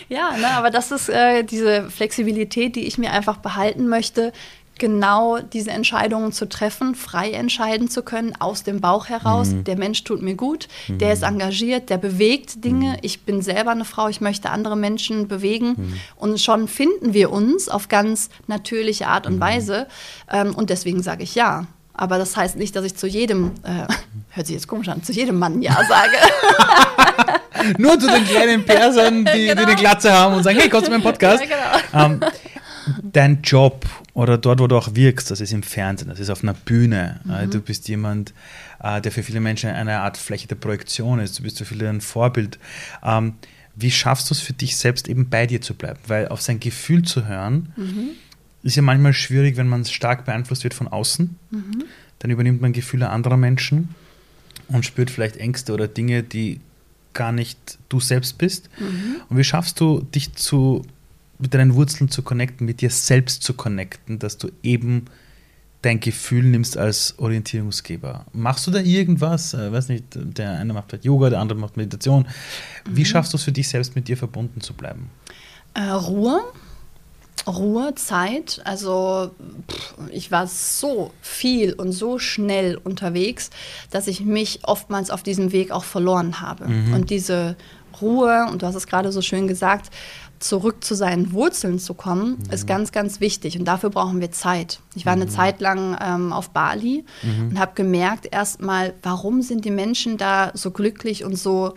Ja, 0.09 0.37
ne, 0.37 0.51
aber 0.51 0.71
das 0.71 0.93
ist 0.93 1.09
äh, 1.09 1.45
diese 1.45 1.91
Flexibilität, 1.91 2.77
die 2.77 2.87
ich 2.87 2.99
mir 2.99 3.11
einfach 3.12 3.39
behalten 3.39 3.89
möchte. 3.89 4.33
genau 4.77 5.39
diese 5.39 5.71
Entscheidungen 5.71 6.33
zu 6.33 6.49
treffen, 6.49 6.97
frei 6.97 7.31
entscheiden 7.31 7.89
zu 7.89 8.03
können, 8.03 8.35
aus 8.41 8.65
dem 8.65 8.81
Bauch 8.81 9.09
heraus. 9.09 9.51
Mhm. 9.51 9.65
Der 9.65 9.79
Mensch 9.79 10.03
tut 10.03 10.21
mir 10.21 10.35
gut, 10.35 10.67
mhm. 10.89 10.99
der 10.99 11.12
ist 11.12 11.23
engagiert, 11.23 11.91
der 11.91 11.99
bewegt 11.99 12.65
Dinge. 12.65 12.91
Mhm. 12.91 12.99
Ich 13.03 13.23
bin 13.23 13.41
selber 13.41 13.71
eine 13.71 13.85
Frau, 13.85 14.09
ich 14.09 14.21
möchte 14.21 14.51
andere 14.51 14.77
Menschen 14.77 15.29
bewegen. 15.29 15.75
Mhm. 15.77 16.01
Und 16.17 16.41
schon 16.41 16.67
finden 16.67 17.15
wir 17.15 17.31
uns 17.31 17.69
auf 17.69 17.87
ganz 17.89 18.31
natürliche 18.49 19.07
Art 19.07 19.29
und 19.29 19.37
mhm. 19.37 19.41
Weise. 19.41 19.87
Ähm, 20.31 20.55
und 20.57 20.71
deswegen 20.71 21.03
sage 21.03 21.23
ich 21.23 21.37
ja. 21.37 21.67
Aber 21.95 22.18
das 22.18 22.36
heißt 22.36 22.57
nicht, 22.57 22.74
dass 22.74 22.84
ich 22.84 22.97
zu 22.97 23.07
jedem, 23.07 23.53
äh, 23.62 23.86
hört 24.30 24.47
sich 24.47 24.55
jetzt 24.55 24.68
komisch 24.68 24.88
an, 24.88 25.03
zu 25.03 25.12
jedem 25.12 25.38
Mann 25.38 25.62
Ja 25.62 25.78
sage. 25.88 26.16
Nur 27.78 27.99
zu 27.99 28.09
den 28.09 28.24
kleinen 28.24 28.64
Persern, 28.64 29.24
die, 29.24 29.47
genau. 29.47 29.62
die 29.62 29.66
eine 29.66 29.76
Glatze 29.76 30.12
haben 30.12 30.34
und 30.34 30.42
sagen, 30.42 30.59
hey, 30.59 30.68
kommst 30.68 30.88
du 30.88 30.90
meinen 30.90 31.03
Podcast? 31.03 31.42
Ja, 31.45 31.80
genau. 31.92 32.07
ähm, 32.07 32.20
dein 33.03 33.42
Job 33.42 33.86
oder 34.12 34.36
dort, 34.36 34.61
wo 34.61 34.66
du 34.66 34.76
auch 34.76 34.95
wirkst, 34.95 35.30
das 35.30 35.40
ist 35.40 35.53
im 35.53 35.62
Fernsehen, 35.62 36.09
das 36.09 36.20
ist 36.20 36.30
auf 36.30 36.42
einer 36.42 36.55
Bühne. 36.55 37.20
Mhm. 37.24 37.51
Du 37.51 37.61
bist 37.61 37.88
jemand, 37.88 38.34
äh, 38.82 39.01
der 39.01 39.12
für 39.12 39.22
viele 39.22 39.40
Menschen 39.40 39.70
eine 39.70 40.01
Art 40.01 40.16
Fläche 40.16 40.49
der 40.49 40.57
Projektion 40.57 41.20
ist. 41.20 41.38
Du 41.38 41.42
bist 41.42 41.59
für 41.59 41.64
viele 41.64 41.88
ein 41.88 42.01
Vorbild. 42.01 42.59
Ähm, 43.03 43.34
wie 43.76 43.90
schaffst 43.90 44.30
du 44.30 44.34
es 44.34 44.40
für 44.40 44.53
dich 44.53 44.76
selbst 44.76 45.09
eben 45.09 45.28
bei 45.28 45.47
dir 45.47 45.61
zu 45.61 45.74
bleiben? 45.74 45.99
Weil 46.07 46.28
auf 46.28 46.42
sein 46.42 46.61
Gefühl 46.61 47.03
zu 47.03 47.26
hören, 47.26 47.72
mhm. 47.76 48.11
Ist 48.65 48.77
ja 48.77 48.83
manchmal 48.83 49.12
schwierig, 49.12 49.57
wenn 49.57 49.69
man 49.69 49.85
stark 49.85 50.25
beeinflusst 50.25 50.65
wird 50.65 50.75
von 50.75 50.89
außen. 50.89 51.37
Mhm. 51.51 51.85
Dann 52.19 52.31
übernimmt 52.31 52.61
man 52.61 52.73
Gefühle 52.73 53.11
anderer 53.11 53.37
Menschen 53.37 53.91
und 54.69 54.85
spürt 54.85 55.11
vielleicht 55.11 55.37
Ängste 55.37 55.73
oder 55.73 55.87
Dinge, 55.87 56.23
die 56.23 56.61
gar 57.12 57.31
nicht 57.31 57.79
du 57.89 58.01
selbst 58.01 58.39
bist. 58.39 58.71
Mhm. 58.79 59.17
Und 59.29 59.37
wie 59.37 59.45
schaffst 59.45 59.79
du, 59.81 60.01
dich 60.01 60.33
zu 60.35 60.83
mit 61.39 61.53
deinen 61.53 61.75
Wurzeln 61.75 62.09
zu 62.09 62.23
connecten, 62.23 62.65
mit 62.65 62.81
dir 62.81 62.91
selbst 62.91 63.43
zu 63.43 63.55
connecten, 63.55 64.19
dass 64.19 64.39
du 64.39 64.51
eben 64.62 65.07
dein 65.83 66.01
Gefühl 66.01 66.45
nimmst 66.45 66.79
als 66.79 67.19
Orientierungsgeber. 67.19 68.25
Machst 68.33 68.67
du 68.67 68.71
da 68.71 68.81
irgendwas? 68.81 69.53
Äh, 69.53 69.71
weiß 69.71 69.89
nicht, 69.89 70.05
der 70.15 70.53
eine 70.53 70.73
macht 70.73 70.89
vielleicht 70.89 71.05
Yoga, 71.05 71.29
der 71.29 71.41
andere 71.41 71.59
macht 71.59 71.77
Meditation. 71.77 72.27
Wie 72.89 73.01
mhm. 73.01 73.05
schaffst 73.05 73.33
du 73.33 73.37
es 73.37 73.43
für 73.43 73.53
dich 73.53 73.69
selbst, 73.69 73.95
mit 73.95 74.09
dir 74.09 74.17
verbunden 74.17 74.62
zu 74.62 74.73
bleiben? 74.73 75.11
Äh, 75.75 75.83
Ruhe. 75.91 76.41
Ruhe, 77.47 77.95
Zeit. 77.95 78.62
Also 78.64 79.30
pff, 79.70 79.95
ich 80.11 80.30
war 80.30 80.47
so 80.47 81.12
viel 81.20 81.74
und 81.74 81.93
so 81.93 82.18
schnell 82.18 82.76
unterwegs, 82.76 83.51
dass 83.91 84.07
ich 84.07 84.20
mich 84.20 84.61
oftmals 84.62 85.11
auf 85.11 85.22
diesem 85.22 85.53
Weg 85.53 85.70
auch 85.70 85.85
verloren 85.85 86.41
habe. 86.41 86.68
Mhm. 86.68 86.95
Und 86.95 87.11
diese 87.11 87.57
Ruhe, 88.01 88.47
und 88.51 88.62
du 88.62 88.66
hast 88.66 88.74
es 88.74 88.87
gerade 88.87 89.12
so 89.12 89.22
schön 89.22 89.47
gesagt, 89.47 89.91
zurück 90.41 90.85
zu 90.85 90.95
seinen 90.95 91.32
Wurzeln 91.32 91.78
zu 91.78 91.95
kommen, 91.95 92.39
mhm. 92.39 92.53
ist 92.53 92.66
ganz, 92.66 92.93
ganz 92.93 93.20
wichtig. 93.20 93.59
Und 93.59 93.64
dafür 93.64 93.91
brauchen 93.91 94.20
wir 94.20 94.30
Zeit. 94.30 94.80
Ich 94.95 95.07
war 95.07 95.14
eine 95.14 95.26
mhm. 95.26 95.30
Zeit 95.30 95.61
lang 95.61 95.97
ähm, 96.01 96.32
auf 96.32 96.51
Bali 96.51 97.05
mhm. 97.22 97.51
und 97.51 97.59
habe 97.59 97.72
gemerkt 97.74 98.28
erstmal, 98.30 98.95
warum 99.03 99.43
sind 99.43 99.64
die 99.64 99.70
Menschen 99.70 100.18
da 100.18 100.51
so 100.55 100.70
glücklich 100.70 101.24
und 101.24 101.37
so 101.37 101.74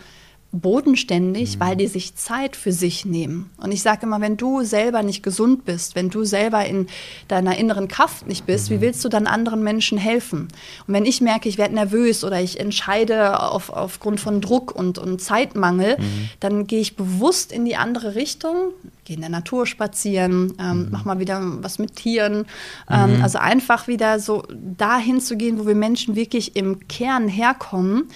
bodenständig, 0.50 1.56
mhm. 1.56 1.60
weil 1.60 1.76
die 1.76 1.86
sich 1.86 2.14
Zeit 2.14 2.56
für 2.56 2.72
sich 2.72 3.04
nehmen. 3.04 3.50
Und 3.58 3.70
ich 3.70 3.82
sage 3.82 4.06
immer, 4.06 4.20
wenn 4.20 4.38
du 4.38 4.62
selber 4.62 5.02
nicht 5.02 5.22
gesund 5.22 5.66
bist, 5.66 5.94
wenn 5.94 6.08
du 6.08 6.24
selber 6.24 6.64
in 6.64 6.86
deiner 7.28 7.58
inneren 7.58 7.86
Kraft 7.86 8.26
nicht 8.26 8.46
bist, 8.46 8.70
mhm. 8.70 8.76
wie 8.76 8.80
willst 8.80 9.04
du 9.04 9.10
dann 9.10 9.26
anderen 9.26 9.62
Menschen 9.62 9.98
helfen? 9.98 10.48
Und 10.86 10.94
wenn 10.94 11.04
ich 11.04 11.20
merke, 11.20 11.50
ich 11.50 11.58
werde 11.58 11.74
nervös 11.74 12.24
oder 12.24 12.40
ich 12.40 12.58
entscheide 12.58 13.42
auf, 13.42 13.68
aufgrund 13.68 14.20
von 14.20 14.40
Druck 14.40 14.74
und, 14.74 14.98
und 14.98 15.20
Zeitmangel, 15.20 15.98
mhm. 15.98 16.30
dann 16.40 16.66
gehe 16.66 16.80
ich 16.80 16.96
bewusst 16.96 17.52
in 17.52 17.66
die 17.66 17.76
andere 17.76 18.14
Richtung, 18.14 18.72
gehe 19.04 19.16
in 19.16 19.20
der 19.20 19.30
Natur 19.30 19.66
spazieren, 19.66 20.54
ähm, 20.58 20.84
mhm. 20.84 20.88
mach 20.90 21.04
mal 21.04 21.18
wieder 21.18 21.42
was 21.62 21.78
mit 21.78 21.96
Tieren. 21.96 22.46
Ähm, 22.90 23.16
mhm. 23.16 23.22
Also 23.22 23.38
einfach 23.38 23.86
wieder 23.86 24.18
so 24.18 24.44
dahin 24.50 25.20
zu 25.20 25.36
gehen, 25.36 25.58
wo 25.58 25.66
wir 25.66 25.74
Menschen 25.74 26.16
wirklich 26.16 26.56
im 26.56 26.88
Kern 26.88 27.28
herkommen. 27.28 28.08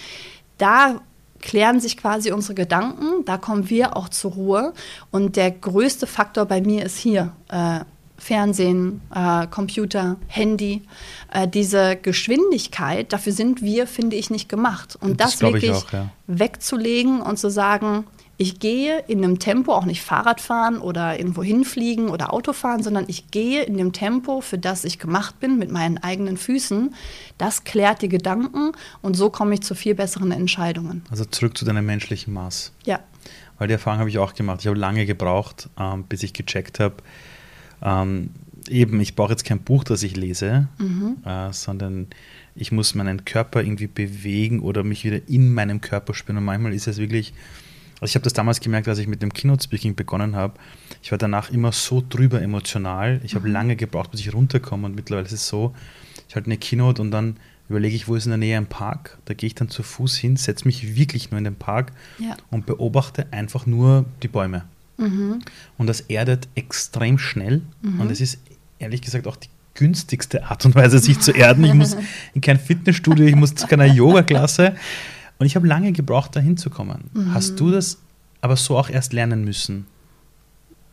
Da 0.57 1.01
klären 1.43 1.81
sich 1.81 1.97
quasi 1.97 2.31
unsere 2.31 2.55
Gedanken, 2.55 3.25
da 3.25 3.37
kommen 3.37 3.69
wir 3.69 3.97
auch 3.97 4.07
zur 4.07 4.31
Ruhe. 4.31 4.73
Und 5.11 5.35
der 5.35 5.51
größte 5.51 6.07
Faktor 6.07 6.45
bei 6.45 6.61
mir 6.61 6.85
ist 6.85 6.97
hier. 6.97 7.33
Äh, 7.49 7.81
Fernsehen, 8.17 9.01
äh, 9.13 9.47
Computer, 9.47 10.15
Handy, 10.27 10.83
äh, 11.33 11.45
diese 11.45 11.97
Geschwindigkeit, 11.97 13.11
dafür 13.11 13.33
sind 13.33 13.61
wir, 13.61 13.85
finde 13.85 14.15
ich, 14.15 14.29
nicht 14.29 14.47
gemacht. 14.47 14.97
Und 15.01 15.19
das, 15.19 15.31
das 15.31 15.41
wirklich 15.41 15.71
auch, 15.71 15.91
ja. 15.91 16.09
wegzulegen 16.27 17.21
und 17.21 17.37
zu 17.37 17.49
sagen, 17.49 18.05
ich 18.43 18.59
gehe 18.59 18.99
in 19.07 19.23
einem 19.23 19.39
Tempo, 19.39 19.71
auch 19.73 19.85
nicht 19.85 20.01
Fahrrad 20.01 20.41
fahren 20.41 20.79
oder 20.79 21.17
irgendwo 21.17 21.43
hinfliegen 21.43 22.09
oder 22.09 22.33
Auto 22.33 22.51
fahren, 22.51 22.83
sondern 22.83 23.05
ich 23.07 23.31
gehe 23.31 23.63
in 23.63 23.77
dem 23.77 23.93
Tempo, 23.93 24.41
für 24.41 24.57
das 24.57 24.83
ich 24.83 24.99
gemacht 24.99 25.39
bin, 25.39 25.57
mit 25.57 25.71
meinen 25.71 25.97
eigenen 25.97 26.35
Füßen. 26.35 26.93
Das 27.37 27.63
klärt 27.63 28.01
die 28.01 28.09
Gedanken 28.09 28.73
und 29.01 29.15
so 29.15 29.29
komme 29.29 29.53
ich 29.53 29.61
zu 29.61 29.75
viel 29.75 29.95
besseren 29.95 30.33
Entscheidungen. 30.33 31.03
Also 31.09 31.23
zurück 31.23 31.57
zu 31.57 31.63
deinem 31.63 31.85
menschlichen 31.85 32.33
Maß. 32.33 32.73
Ja. 32.83 32.99
Weil 33.57 33.67
die 33.67 33.73
Erfahrung 33.73 33.99
habe 33.99 34.09
ich 34.09 34.17
auch 34.17 34.33
gemacht. 34.33 34.59
Ich 34.59 34.67
habe 34.67 34.77
lange 34.77 35.05
gebraucht, 35.05 35.69
ähm, 35.79 36.03
bis 36.03 36.21
ich 36.21 36.33
gecheckt 36.33 36.81
habe, 36.81 36.95
ähm, 37.81 38.31
eben, 38.67 38.99
ich 38.99 39.15
brauche 39.15 39.31
jetzt 39.31 39.45
kein 39.45 39.59
Buch, 39.59 39.85
das 39.85 40.03
ich 40.03 40.17
lese, 40.17 40.67
mhm. 40.79 41.15
äh, 41.25 41.53
sondern 41.53 42.07
ich 42.55 42.73
muss 42.73 42.93
meinen 42.93 43.23
Körper 43.23 43.61
irgendwie 43.61 43.87
bewegen 43.87 44.59
oder 44.59 44.83
mich 44.83 45.05
wieder 45.05 45.21
in 45.29 45.53
meinem 45.53 45.79
Körper 45.79 46.13
spüren. 46.13 46.37
Und 46.39 46.43
manchmal 46.43 46.73
ist 46.73 46.87
es 46.87 46.97
wirklich 46.97 47.33
also 48.03 48.11
ich 48.11 48.15
habe 48.15 48.25
das 48.25 48.33
damals 48.33 48.59
gemerkt, 48.59 48.89
als 48.89 48.99
ich 48.99 49.07
mit 49.07 49.21
dem 49.21 49.33
Keynote-Speaking 49.33 49.95
begonnen 49.95 50.35
habe. 50.35 50.55
Ich 51.01 51.11
war 51.11 51.17
danach 51.17 51.49
immer 51.51 51.71
so 51.71 52.03
drüber 52.07 52.41
emotional. 52.41 53.21
Ich 53.23 53.33
habe 53.33 53.47
mhm. 53.47 53.53
lange 53.53 53.75
gebraucht, 53.77 54.11
bis 54.11 54.19
ich 54.19 54.33
runterkomme. 54.33 54.87
Und 54.87 54.95
mittlerweile 54.95 55.25
ist 55.25 55.31
es 55.31 55.47
so, 55.47 55.73
ich 56.27 56.35
halte 56.35 56.47
eine 56.47 56.57
Keynote 56.57 57.01
und 57.01 57.11
dann 57.11 57.37
überlege 57.69 57.95
ich, 57.95 58.09
wo 58.09 58.15
ist 58.15 58.25
in 58.25 58.31
der 58.31 58.37
Nähe 58.37 58.57
ein 58.57 58.65
Park. 58.65 59.17
Da 59.23 59.33
gehe 59.33 59.47
ich 59.47 59.55
dann 59.55 59.69
zu 59.69 59.83
Fuß 59.83 60.17
hin, 60.17 60.35
setze 60.35 60.65
mich 60.65 60.97
wirklich 60.97 61.31
nur 61.31 61.37
in 61.37 61.45
den 61.45 61.55
Park 61.55 61.93
ja. 62.19 62.35
und 62.51 62.65
beobachte 62.65 63.27
einfach 63.31 63.65
nur 63.65 64.03
die 64.21 64.27
Bäume. 64.27 64.65
Mhm. 64.97 65.39
Und 65.77 65.87
das 65.87 66.01
erdet 66.01 66.49
extrem 66.55 67.17
schnell. 67.17 67.61
Mhm. 67.81 68.01
Und 68.01 68.11
es 68.11 68.19
ist 68.19 68.39
ehrlich 68.79 69.01
gesagt 69.01 69.27
auch 69.27 69.37
die 69.37 69.47
günstigste 69.75 70.43
Art 70.43 70.65
und 70.65 70.75
Weise, 70.75 70.99
sich 70.99 71.21
zu 71.21 71.31
erden. 71.31 71.63
Ich 71.63 71.73
muss 71.73 71.95
in 72.33 72.41
kein 72.41 72.59
Fitnessstudio, 72.59 73.25
ich 73.25 73.35
muss 73.37 73.55
zu 73.55 73.65
keiner 73.65 73.85
Yoga-Klasse. 73.85 74.75
Und 75.43 75.47
ich 75.47 75.57
habe 75.57 75.67
lange 75.67 75.91
gebraucht, 75.91 76.37
da 76.37 76.39
hinzukommen. 76.39 77.11
Mhm. 77.11 77.33
Hast 77.33 77.59
du 77.59 77.69
das 77.69 77.97
aber 78.39 78.55
so 78.55 78.77
auch 78.77 78.89
erst 78.89 79.11
lernen 79.11 79.43
müssen? 79.43 79.87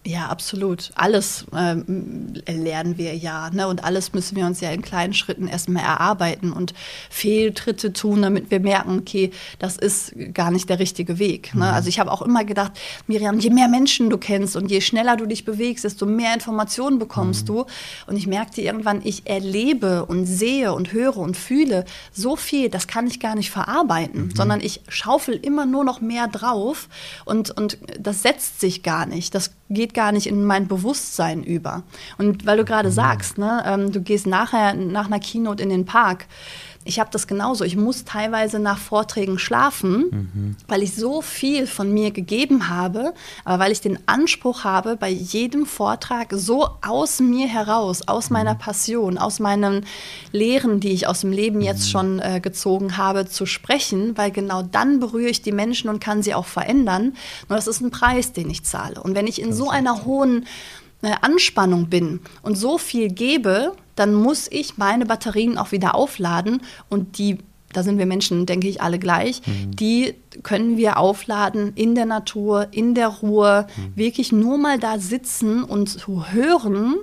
Ja, 0.06 0.28
absolut. 0.28 0.92
Alles 0.94 1.44
ähm, 1.54 2.32
lernen 2.48 2.96
wir 2.96 3.14
ja. 3.14 3.50
Ne? 3.50 3.68
Und 3.68 3.84
alles 3.84 4.14
müssen 4.14 4.34
wir 4.34 4.46
uns 4.46 4.62
ja 4.62 4.70
in 4.70 4.80
kleinen 4.80 5.12
Schritten 5.12 5.46
erstmal 5.46 5.84
erarbeiten 5.84 6.52
und 6.52 6.72
Fehltritte 7.10 7.92
tun, 7.92 8.22
damit 8.22 8.50
wir 8.50 8.60
merken, 8.60 8.98
okay, 8.98 9.30
das 9.58 9.76
ist 9.76 10.14
gar 10.32 10.50
nicht 10.50 10.70
der 10.70 10.78
richtige 10.78 11.18
Weg. 11.18 11.54
Ne? 11.54 11.66
Mhm. 11.66 11.74
Also 11.74 11.90
ich 11.90 12.00
habe 12.00 12.10
auch 12.12 12.22
immer 12.22 12.44
gedacht, 12.44 12.72
Miriam, 13.08 13.40
je 13.40 13.50
mehr 13.50 13.68
Menschen 13.68 14.08
du 14.08 14.16
kennst 14.16 14.56
und 14.56 14.70
je 14.70 14.80
schneller 14.80 15.18
du 15.18 15.26
dich 15.26 15.44
bewegst, 15.44 15.84
desto 15.84 16.06
mehr 16.06 16.32
Informationen 16.32 16.98
bekommst 16.98 17.42
mhm. 17.42 17.46
du. 17.46 17.66
Und 18.06 18.16
ich 18.16 18.26
merkte 18.26 18.62
irgendwann, 18.62 19.02
ich 19.04 19.26
erlebe 19.26 20.06
und 20.06 20.24
sehe 20.24 20.72
und 20.72 20.94
höre 20.94 21.18
und 21.18 21.36
fühle 21.36 21.84
so 22.10 22.36
viel, 22.36 22.70
das 22.70 22.86
kann 22.86 23.06
ich 23.06 23.20
gar 23.20 23.34
nicht 23.34 23.50
verarbeiten, 23.50 24.28
mhm. 24.28 24.34
sondern 24.34 24.62
ich 24.62 24.80
schaufel 24.88 25.34
immer 25.34 25.66
nur 25.66 25.84
noch 25.84 26.00
mehr 26.00 26.26
drauf 26.26 26.88
und, 27.26 27.50
und 27.50 27.76
das 27.98 28.22
setzt 28.22 28.60
sich 28.60 28.82
gar 28.82 29.04
nicht. 29.04 29.34
Das 29.34 29.50
geht 29.70 29.94
gar 29.94 30.12
nicht 30.12 30.26
in 30.26 30.44
mein 30.44 30.68
Bewusstsein 30.68 31.42
über. 31.42 31.84
Und 32.18 32.44
weil 32.44 32.58
du 32.58 32.64
gerade 32.64 32.88
mhm. 32.88 32.94
sagst, 32.94 33.38
ne, 33.38 33.62
ähm, 33.64 33.92
du 33.92 34.02
gehst 34.02 34.26
nachher 34.26 34.74
nach 34.74 35.06
einer 35.06 35.20
Keynote 35.20 35.62
in 35.62 35.70
den 35.70 35.86
Park. 35.86 36.26
Ich 36.84 36.98
habe 36.98 37.10
das 37.12 37.26
genauso. 37.26 37.64
Ich 37.64 37.76
muss 37.76 38.06
teilweise 38.06 38.58
nach 38.58 38.78
Vorträgen 38.78 39.38
schlafen, 39.38 40.06
mhm. 40.10 40.56
weil 40.66 40.82
ich 40.82 40.94
so 40.94 41.20
viel 41.20 41.66
von 41.66 41.92
mir 41.92 42.10
gegeben 42.10 42.70
habe, 42.70 43.12
aber 43.44 43.64
weil 43.64 43.72
ich 43.72 43.82
den 43.82 43.98
Anspruch 44.06 44.64
habe, 44.64 44.96
bei 44.96 45.10
jedem 45.10 45.66
Vortrag 45.66 46.28
so 46.32 46.70
aus 46.80 47.20
mir 47.20 47.46
heraus, 47.48 48.08
aus 48.08 48.30
mhm. 48.30 48.34
meiner 48.34 48.54
Passion, 48.54 49.18
aus 49.18 49.40
meinen 49.40 49.84
Lehren, 50.32 50.80
die 50.80 50.92
ich 50.92 51.06
aus 51.06 51.20
dem 51.20 51.32
Leben 51.32 51.60
jetzt 51.60 51.84
mhm. 51.84 51.90
schon 51.90 52.18
äh, 52.18 52.40
gezogen 52.40 52.96
habe, 52.96 53.26
zu 53.26 53.44
sprechen, 53.44 54.16
weil 54.16 54.30
genau 54.30 54.62
dann 54.62 55.00
berühre 55.00 55.28
ich 55.28 55.42
die 55.42 55.52
Menschen 55.52 55.90
und 55.90 56.00
kann 56.00 56.22
sie 56.22 56.32
auch 56.32 56.46
verändern. 56.46 57.12
Nur 57.50 57.56
das 57.56 57.66
ist 57.66 57.82
ein 57.82 57.90
Preis, 57.90 58.32
den 58.32 58.48
ich 58.48 58.64
zahle. 58.64 59.02
Und 59.02 59.14
wenn 59.14 59.26
ich 59.26 59.42
in 59.42 59.52
so 59.52 59.68
einer 59.68 60.06
hohen 60.06 60.46
äh, 61.02 61.12
Anspannung 61.20 61.90
bin 61.90 62.20
und 62.40 62.56
so 62.56 62.78
viel 62.78 63.10
gebe, 63.10 63.74
dann 64.00 64.14
muss 64.14 64.48
ich 64.50 64.78
meine 64.78 65.06
Batterien 65.06 65.58
auch 65.58 65.72
wieder 65.72 65.94
aufladen 65.94 66.62
und 66.88 67.18
die 67.18 67.38
da 67.72 67.84
sind 67.84 67.98
wir 67.98 68.06
Menschen, 68.06 68.46
denke 68.46 68.66
ich, 68.66 68.82
alle 68.82 68.98
gleich, 68.98 69.42
mhm. 69.46 69.76
die 69.76 70.14
können 70.42 70.76
wir 70.76 70.96
aufladen 70.96 71.70
in 71.76 71.94
der 71.94 72.04
Natur, 72.04 72.66
in 72.72 72.96
der 72.96 73.06
Ruhe, 73.06 73.68
mhm. 73.76 73.96
wirklich 73.96 74.32
nur 74.32 74.58
mal 74.58 74.80
da 74.80 74.98
sitzen 74.98 75.62
und 75.62 75.88
zu 75.88 76.32
hören, 76.32 76.96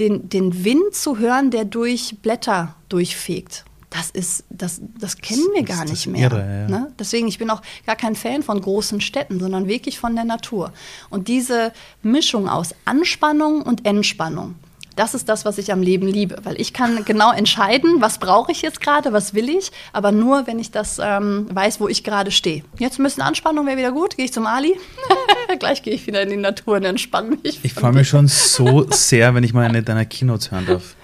den, 0.00 0.28
den 0.28 0.64
Wind 0.64 0.92
zu 0.92 1.18
hören, 1.18 1.52
der 1.52 1.66
durch 1.66 2.16
Blätter 2.20 2.74
durchfegt 2.88 3.64
das 3.90 4.10
ist, 4.10 4.44
das, 4.48 4.80
das 4.98 5.18
kennen 5.18 5.48
wir 5.52 5.64
gar 5.64 5.84
nicht 5.84 6.06
mehr. 6.06 6.30
Irre, 6.30 6.38
ja. 6.38 6.68
ne? 6.68 6.92
Deswegen, 6.98 7.26
ich 7.26 7.38
bin 7.38 7.50
auch 7.50 7.60
gar 7.86 7.96
kein 7.96 8.14
Fan 8.14 8.42
von 8.42 8.60
großen 8.60 9.00
Städten, 9.00 9.40
sondern 9.40 9.66
wirklich 9.66 9.98
von 9.98 10.14
der 10.14 10.24
Natur. 10.24 10.72
Und 11.10 11.26
diese 11.26 11.72
Mischung 12.02 12.48
aus 12.48 12.72
Anspannung 12.84 13.62
und 13.62 13.84
Entspannung, 13.84 14.54
Das 14.96 15.14
ist 15.14 15.28
das, 15.28 15.44
was 15.44 15.58
ich 15.58 15.72
am 15.72 15.82
Leben 15.82 16.06
liebe, 16.06 16.36
weil 16.42 16.60
ich 16.60 16.72
kann 16.72 17.04
genau 17.04 17.32
entscheiden, 17.32 17.96
was 18.00 18.18
brauche 18.18 18.52
ich 18.52 18.62
jetzt 18.62 18.80
gerade, 18.80 19.12
was 19.12 19.34
will 19.34 19.48
ich, 19.48 19.70
aber 19.92 20.12
nur, 20.12 20.46
wenn 20.46 20.58
ich 20.58 20.70
das 20.70 21.00
ähm, 21.02 21.46
weiß, 21.50 21.80
wo 21.80 21.88
ich 21.88 22.04
gerade 22.04 22.30
stehe. 22.30 22.62
Jetzt 22.78 22.98
ein 22.98 23.04
bisschen 23.04 23.22
Anspannung 23.22 23.66
wäre 23.66 23.76
wieder 23.76 23.92
gut. 23.92 24.16
Gehe 24.16 24.24
ich 24.24 24.32
zum 24.32 24.46
Ali. 24.46 24.74
Gleich 25.58 25.82
gehe 25.82 25.94
ich 25.94 26.06
wieder 26.06 26.22
in 26.22 26.30
die 26.30 26.36
Natur 26.36 26.76
und 26.76 26.84
entspanne 26.84 27.38
mich. 27.42 27.60
Ich 27.62 27.74
freue 27.74 27.92
mich 27.92 28.08
schon 28.08 28.28
so 28.28 28.86
sehr, 28.90 29.34
wenn 29.34 29.44
ich 29.44 29.52
mal 29.52 29.66
eine 29.66 29.82
deiner 29.82 30.04
Keynotes 30.04 30.50
hören 30.50 30.66
darf. 30.66 30.96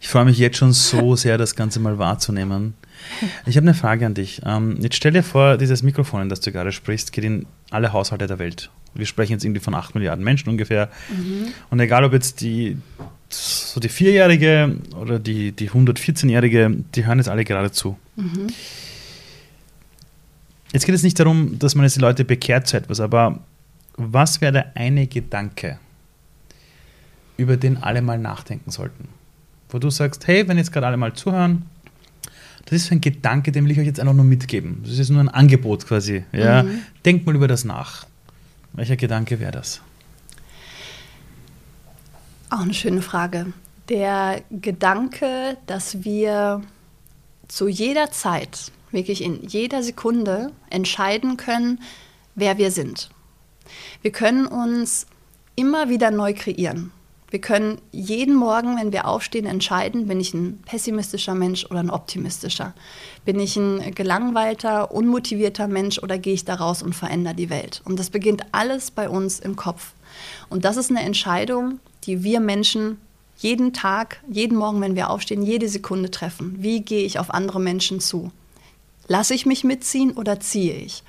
Ich 0.00 0.08
freue 0.08 0.24
mich 0.24 0.38
jetzt 0.38 0.56
schon 0.56 0.72
so 0.72 1.14
sehr, 1.14 1.38
das 1.38 1.54
Ganze 1.54 1.78
mal 1.78 1.96
wahrzunehmen. 1.98 2.74
Ich 3.46 3.56
habe 3.56 3.64
eine 3.64 3.74
Frage 3.74 4.04
an 4.04 4.14
dich. 4.14 4.42
Ähm, 4.44 4.76
jetzt 4.80 4.96
stell 4.96 5.12
dir 5.12 5.22
vor, 5.22 5.56
dieses 5.56 5.82
Mikrofon, 5.82 6.22
in 6.22 6.28
das 6.28 6.40
du 6.40 6.50
gerade 6.50 6.72
sprichst, 6.72 7.12
geht 7.12 7.24
in 7.24 7.46
alle 7.70 7.92
Haushalte 7.92 8.26
der 8.26 8.38
Welt. 8.38 8.70
Wir 8.94 9.06
sprechen 9.06 9.32
jetzt 9.32 9.44
irgendwie 9.44 9.60
von 9.60 9.74
8 9.74 9.94
Milliarden 9.94 10.24
Menschen 10.24 10.48
ungefähr. 10.48 10.90
Mhm. 11.08 11.48
Und 11.70 11.80
egal, 11.80 12.04
ob 12.04 12.12
jetzt 12.12 12.40
die, 12.40 12.76
so 13.34 13.80
die 13.80 13.88
Vierjährige 13.88 14.76
oder 15.00 15.18
die, 15.18 15.52
die 15.52 15.70
114-Jährige, 15.70 16.76
die 16.94 17.06
hören 17.06 17.18
jetzt 17.18 17.28
alle 17.28 17.44
gerade 17.44 17.70
zu. 17.70 17.98
Mhm. 18.16 18.48
Jetzt 20.72 20.86
geht 20.86 20.94
es 20.94 21.02
nicht 21.02 21.18
darum, 21.18 21.58
dass 21.58 21.74
man 21.74 21.84
jetzt 21.84 21.96
die 21.96 22.00
Leute 22.00 22.24
bekehrt 22.24 22.66
zu 22.66 22.76
etwas, 22.76 23.00
aber 23.00 23.40
was 23.96 24.40
wäre 24.40 24.52
der 24.52 24.76
eine 24.76 25.06
Gedanke, 25.06 25.78
über 27.36 27.56
den 27.56 27.82
alle 27.82 28.00
mal 28.00 28.18
nachdenken 28.18 28.70
sollten? 28.70 29.08
Wo 29.68 29.78
du 29.78 29.90
sagst, 29.90 30.26
hey, 30.26 30.48
wenn 30.48 30.56
jetzt 30.56 30.72
gerade 30.72 30.86
alle 30.86 30.96
mal 30.96 31.12
zuhören, 31.12 31.66
das 32.64 32.76
ist 32.76 32.86
so 32.86 32.94
ein 32.94 33.00
Gedanke, 33.00 33.52
den 33.52 33.64
will 33.64 33.72
ich 33.72 33.80
euch 33.80 33.86
jetzt 33.86 34.00
einfach 34.00 34.14
nur 34.14 34.24
mitgeben. 34.24 34.82
Das 34.84 34.98
ist 34.98 35.10
nur 35.10 35.20
ein 35.20 35.28
Angebot 35.28 35.86
quasi. 35.86 36.24
Ja? 36.32 36.62
Mhm. 36.62 36.82
Denkt 37.04 37.26
mal 37.26 37.34
über 37.34 37.48
das 37.48 37.64
nach. 37.64 38.06
Welcher 38.72 38.96
Gedanke 38.96 39.40
wäre 39.40 39.52
das? 39.52 39.82
Auch 42.52 42.60
eine 42.60 42.74
schöne 42.74 43.00
Frage. 43.00 43.54
Der 43.88 44.42
Gedanke, 44.50 45.56
dass 45.64 46.04
wir 46.04 46.60
zu 47.48 47.66
jeder 47.66 48.10
Zeit, 48.10 48.70
wirklich 48.90 49.22
in 49.22 49.48
jeder 49.48 49.82
Sekunde 49.82 50.52
entscheiden 50.68 51.38
können, 51.38 51.80
wer 52.34 52.58
wir 52.58 52.70
sind. 52.70 53.08
Wir 54.02 54.12
können 54.12 54.46
uns 54.46 55.06
immer 55.56 55.88
wieder 55.88 56.10
neu 56.10 56.34
kreieren. 56.34 56.92
Wir 57.32 57.40
können 57.40 57.80
jeden 57.92 58.34
Morgen, 58.34 58.76
wenn 58.76 58.92
wir 58.92 59.08
aufstehen, 59.08 59.46
entscheiden, 59.46 60.06
bin 60.06 60.20
ich 60.20 60.34
ein 60.34 60.58
pessimistischer 60.66 61.34
Mensch 61.34 61.64
oder 61.64 61.80
ein 61.80 61.88
optimistischer. 61.88 62.74
Bin 63.24 63.40
ich 63.40 63.56
ein 63.56 63.94
gelangweilter, 63.94 64.92
unmotivierter 64.92 65.66
Mensch 65.66 65.98
oder 65.98 66.18
gehe 66.18 66.34
ich 66.34 66.44
da 66.44 66.56
raus 66.56 66.82
und 66.82 66.94
verändere 66.94 67.34
die 67.34 67.48
Welt? 67.48 67.80
Und 67.86 67.98
das 67.98 68.10
beginnt 68.10 68.42
alles 68.52 68.90
bei 68.90 69.08
uns 69.08 69.40
im 69.40 69.56
Kopf. 69.56 69.92
Und 70.50 70.66
das 70.66 70.76
ist 70.76 70.90
eine 70.90 71.00
Entscheidung, 71.00 71.80
die 72.04 72.22
wir 72.22 72.38
Menschen 72.38 72.98
jeden 73.38 73.72
Tag, 73.72 74.22
jeden 74.28 74.58
Morgen, 74.58 74.82
wenn 74.82 74.94
wir 74.94 75.08
aufstehen, 75.08 75.42
jede 75.42 75.70
Sekunde 75.70 76.10
treffen. 76.10 76.56
Wie 76.58 76.82
gehe 76.82 77.06
ich 77.06 77.18
auf 77.18 77.32
andere 77.32 77.60
Menschen 77.60 78.00
zu? 78.00 78.30
Lasse 79.08 79.32
ich 79.32 79.46
mich 79.46 79.64
mitziehen 79.64 80.12
oder 80.12 80.38
ziehe 80.38 80.74
ich? 80.74 81.02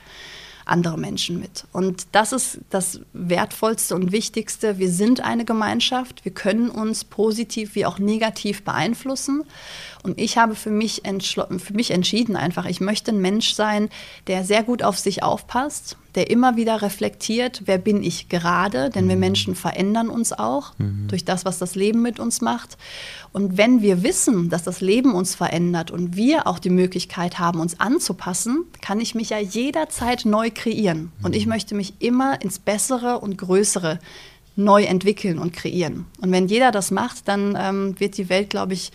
Andere 0.66 0.98
Menschen 0.98 1.40
mit. 1.40 1.66
Und 1.72 2.08
das 2.12 2.32
ist 2.32 2.60
das 2.70 3.02
Wertvollste 3.14 3.96
und 3.96 4.12
Wichtigste. 4.12 4.78
Wir 4.78 4.92
sind 4.92 5.22
eine 5.22 5.46
Gemeinschaft. 5.46 6.24
Wir 6.26 6.34
können 6.34 6.70
uns 6.70 7.04
positiv 7.04 7.76
wie 7.76 7.86
auch 7.86 8.00
negativ 8.00 8.64
beeinflussen. 8.64 9.44
Und 10.04 10.20
ich 10.20 10.38
habe 10.38 10.54
für 10.54 10.70
mich, 10.70 11.02
für 11.22 11.74
mich 11.74 11.92
entschieden 11.92 12.36
einfach, 12.36 12.66
ich 12.66 12.82
möchte 12.82 13.12
ein 13.12 13.22
Mensch 13.22 13.54
sein, 13.54 13.90
der 14.28 14.44
sehr 14.44 14.62
gut 14.62 14.84
auf 14.84 15.00
sich 15.00 15.24
aufpasst, 15.24 15.98
der 16.16 16.30
immer 16.30 16.58
wieder 16.58 16.82
reflektiert, 16.82 17.64
wer 17.66 17.78
bin 17.78 18.04
ich 18.04 18.28
gerade, 18.28 18.90
denn 18.90 19.06
mhm. 19.06 19.10
wir 19.10 19.16
Menschen 19.16 19.56
verändern 19.56 20.10
uns 20.10 20.34
auch 20.34 20.78
mhm. 20.78 21.08
durch 21.08 21.24
das, 21.24 21.46
was 21.46 21.58
das 21.58 21.76
Leben 21.76 22.02
mit 22.02 22.20
uns 22.20 22.42
macht. 22.42 22.78
Und 23.32 23.58
wenn 23.58 23.82
wir 23.82 24.04
wissen, 24.04 24.50
dass 24.50 24.64
das 24.64 24.82
Leben 24.82 25.16
uns 25.16 25.36
verändert 25.36 25.90
und 25.90 26.16
wir 26.18 26.48
auch 26.48 26.60
die 26.60 26.70
Möglichkeit 26.70 27.40
haben, 27.40 27.62
uns 27.62 27.80
anzupassen, 27.80 28.66
kann 28.82 29.00
ich 29.00 29.16
mich 29.16 29.30
ja 29.30 29.40
jederzeit 29.40 30.26
neu 30.26 30.52
kreieren. 30.54 31.14
Mhm. 31.20 31.26
Und 31.26 31.36
ich 31.36 31.46
mhm. 31.46 31.54
möchte 31.54 31.76
mich 31.76 31.94
immer 32.00 32.42
ins 32.42 32.60
Bessere 32.60 33.20
und 33.20 33.38
Größere 33.38 34.00
neu 34.56 34.84
entwickeln 34.84 35.40
und 35.40 35.54
kreieren. 35.54 36.06
Und 36.22 36.32
wenn 36.32 36.48
jeder 36.48 36.72
das 36.72 36.92
macht, 36.92 37.28
dann 37.28 37.58
ähm, 37.60 38.00
wird 38.00 38.18
die 38.18 38.30
Welt, 38.30 38.50
glaube 38.50 38.74
ich, 38.74 38.92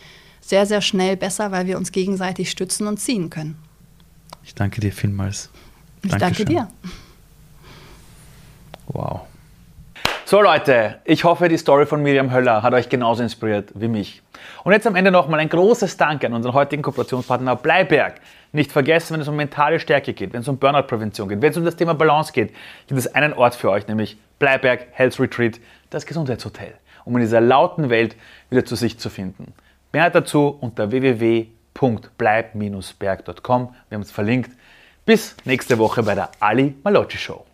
sehr, 0.49 0.65
sehr 0.65 0.81
schnell 0.81 1.17
besser, 1.17 1.53
weil 1.53 1.67
wir 1.67 1.77
uns 1.77 1.93
gegenseitig 1.93 2.51
stützen 2.51 2.87
und 2.87 2.99
ziehen 2.99 3.29
können. 3.29 3.59
Ich 4.43 4.55
danke 4.55 4.81
dir 4.81 4.93
vielmals. 4.93 5.51
Ich 6.03 6.11
Dankeschön. 6.11 6.47
danke 6.47 6.69
dir. 6.69 6.69
Wow. 8.87 9.21
So 10.25 10.41
Leute, 10.41 11.01
ich 11.05 11.25
hoffe, 11.25 11.49
die 11.49 11.59
Story 11.59 11.85
von 11.85 12.03
Miriam 12.03 12.33
Höller 12.33 12.63
hat 12.63 12.73
euch 12.73 12.89
genauso 12.89 13.23
inspiriert 13.23 13.73
wie 13.75 13.89
mich. 13.89 14.23
Und 14.65 14.73
jetzt 14.73 14.87
am 14.87 14.97
Ende 14.97 15.11
nochmal 15.11 15.41
ein 15.41 15.51
großes 15.51 15.99
Dank 15.99 16.25
an 16.25 16.33
unseren 16.33 16.55
heutigen 16.55 16.83
Kooperationspartner 16.83 17.57
Bleiberg. 17.57 18.21
Nicht 18.53 18.73
vergessen, 18.73 19.15
wenn 19.15 19.21
es 19.21 19.29
um 19.29 19.37
mentale 19.37 19.81
Stärke 19.81 20.15
geht, 20.15 20.33
wenn 20.33 20.41
es 20.41 20.49
um 20.49 20.57
Burnout-Prävention 20.57 21.29
geht, 21.29 21.43
wenn 21.43 21.51
es 21.51 21.57
um 21.59 21.65
das 21.67 21.77
Thema 21.77 21.93
Balance 21.93 22.33
geht, 22.33 22.55
gibt 22.87 22.99
es 22.99 23.15
einen 23.15 23.35
Ort 23.35 23.55
für 23.55 23.71
euch, 23.71 23.87
nämlich 23.87 24.17
Bleiberg 24.39 24.87
Health 24.93 25.21
Retreat, 25.21 25.61
das 25.91 26.07
Gesundheitshotel, 26.07 26.73
um 27.05 27.15
in 27.17 27.21
dieser 27.21 27.43
lauten 27.43 27.91
Welt 27.91 28.17
wieder 28.49 28.65
zu 28.65 28.77
sich 28.77 28.99
zu 28.99 29.11
finden. 29.11 29.53
Mehr 29.93 30.11
dazu 30.11 30.59
unter 30.61 30.91
www.bleib-berg.com. 30.91 33.75
Wir 33.89 33.95
haben 33.95 34.03
es 34.03 34.11
verlinkt. 34.11 34.51
Bis 35.07 35.35
nächste 35.45 35.79
Woche 35.79 36.03
bei 36.03 36.15
der 36.15 36.31
Ali 36.41 36.75
Malocci 36.83 37.17
Show. 37.17 37.48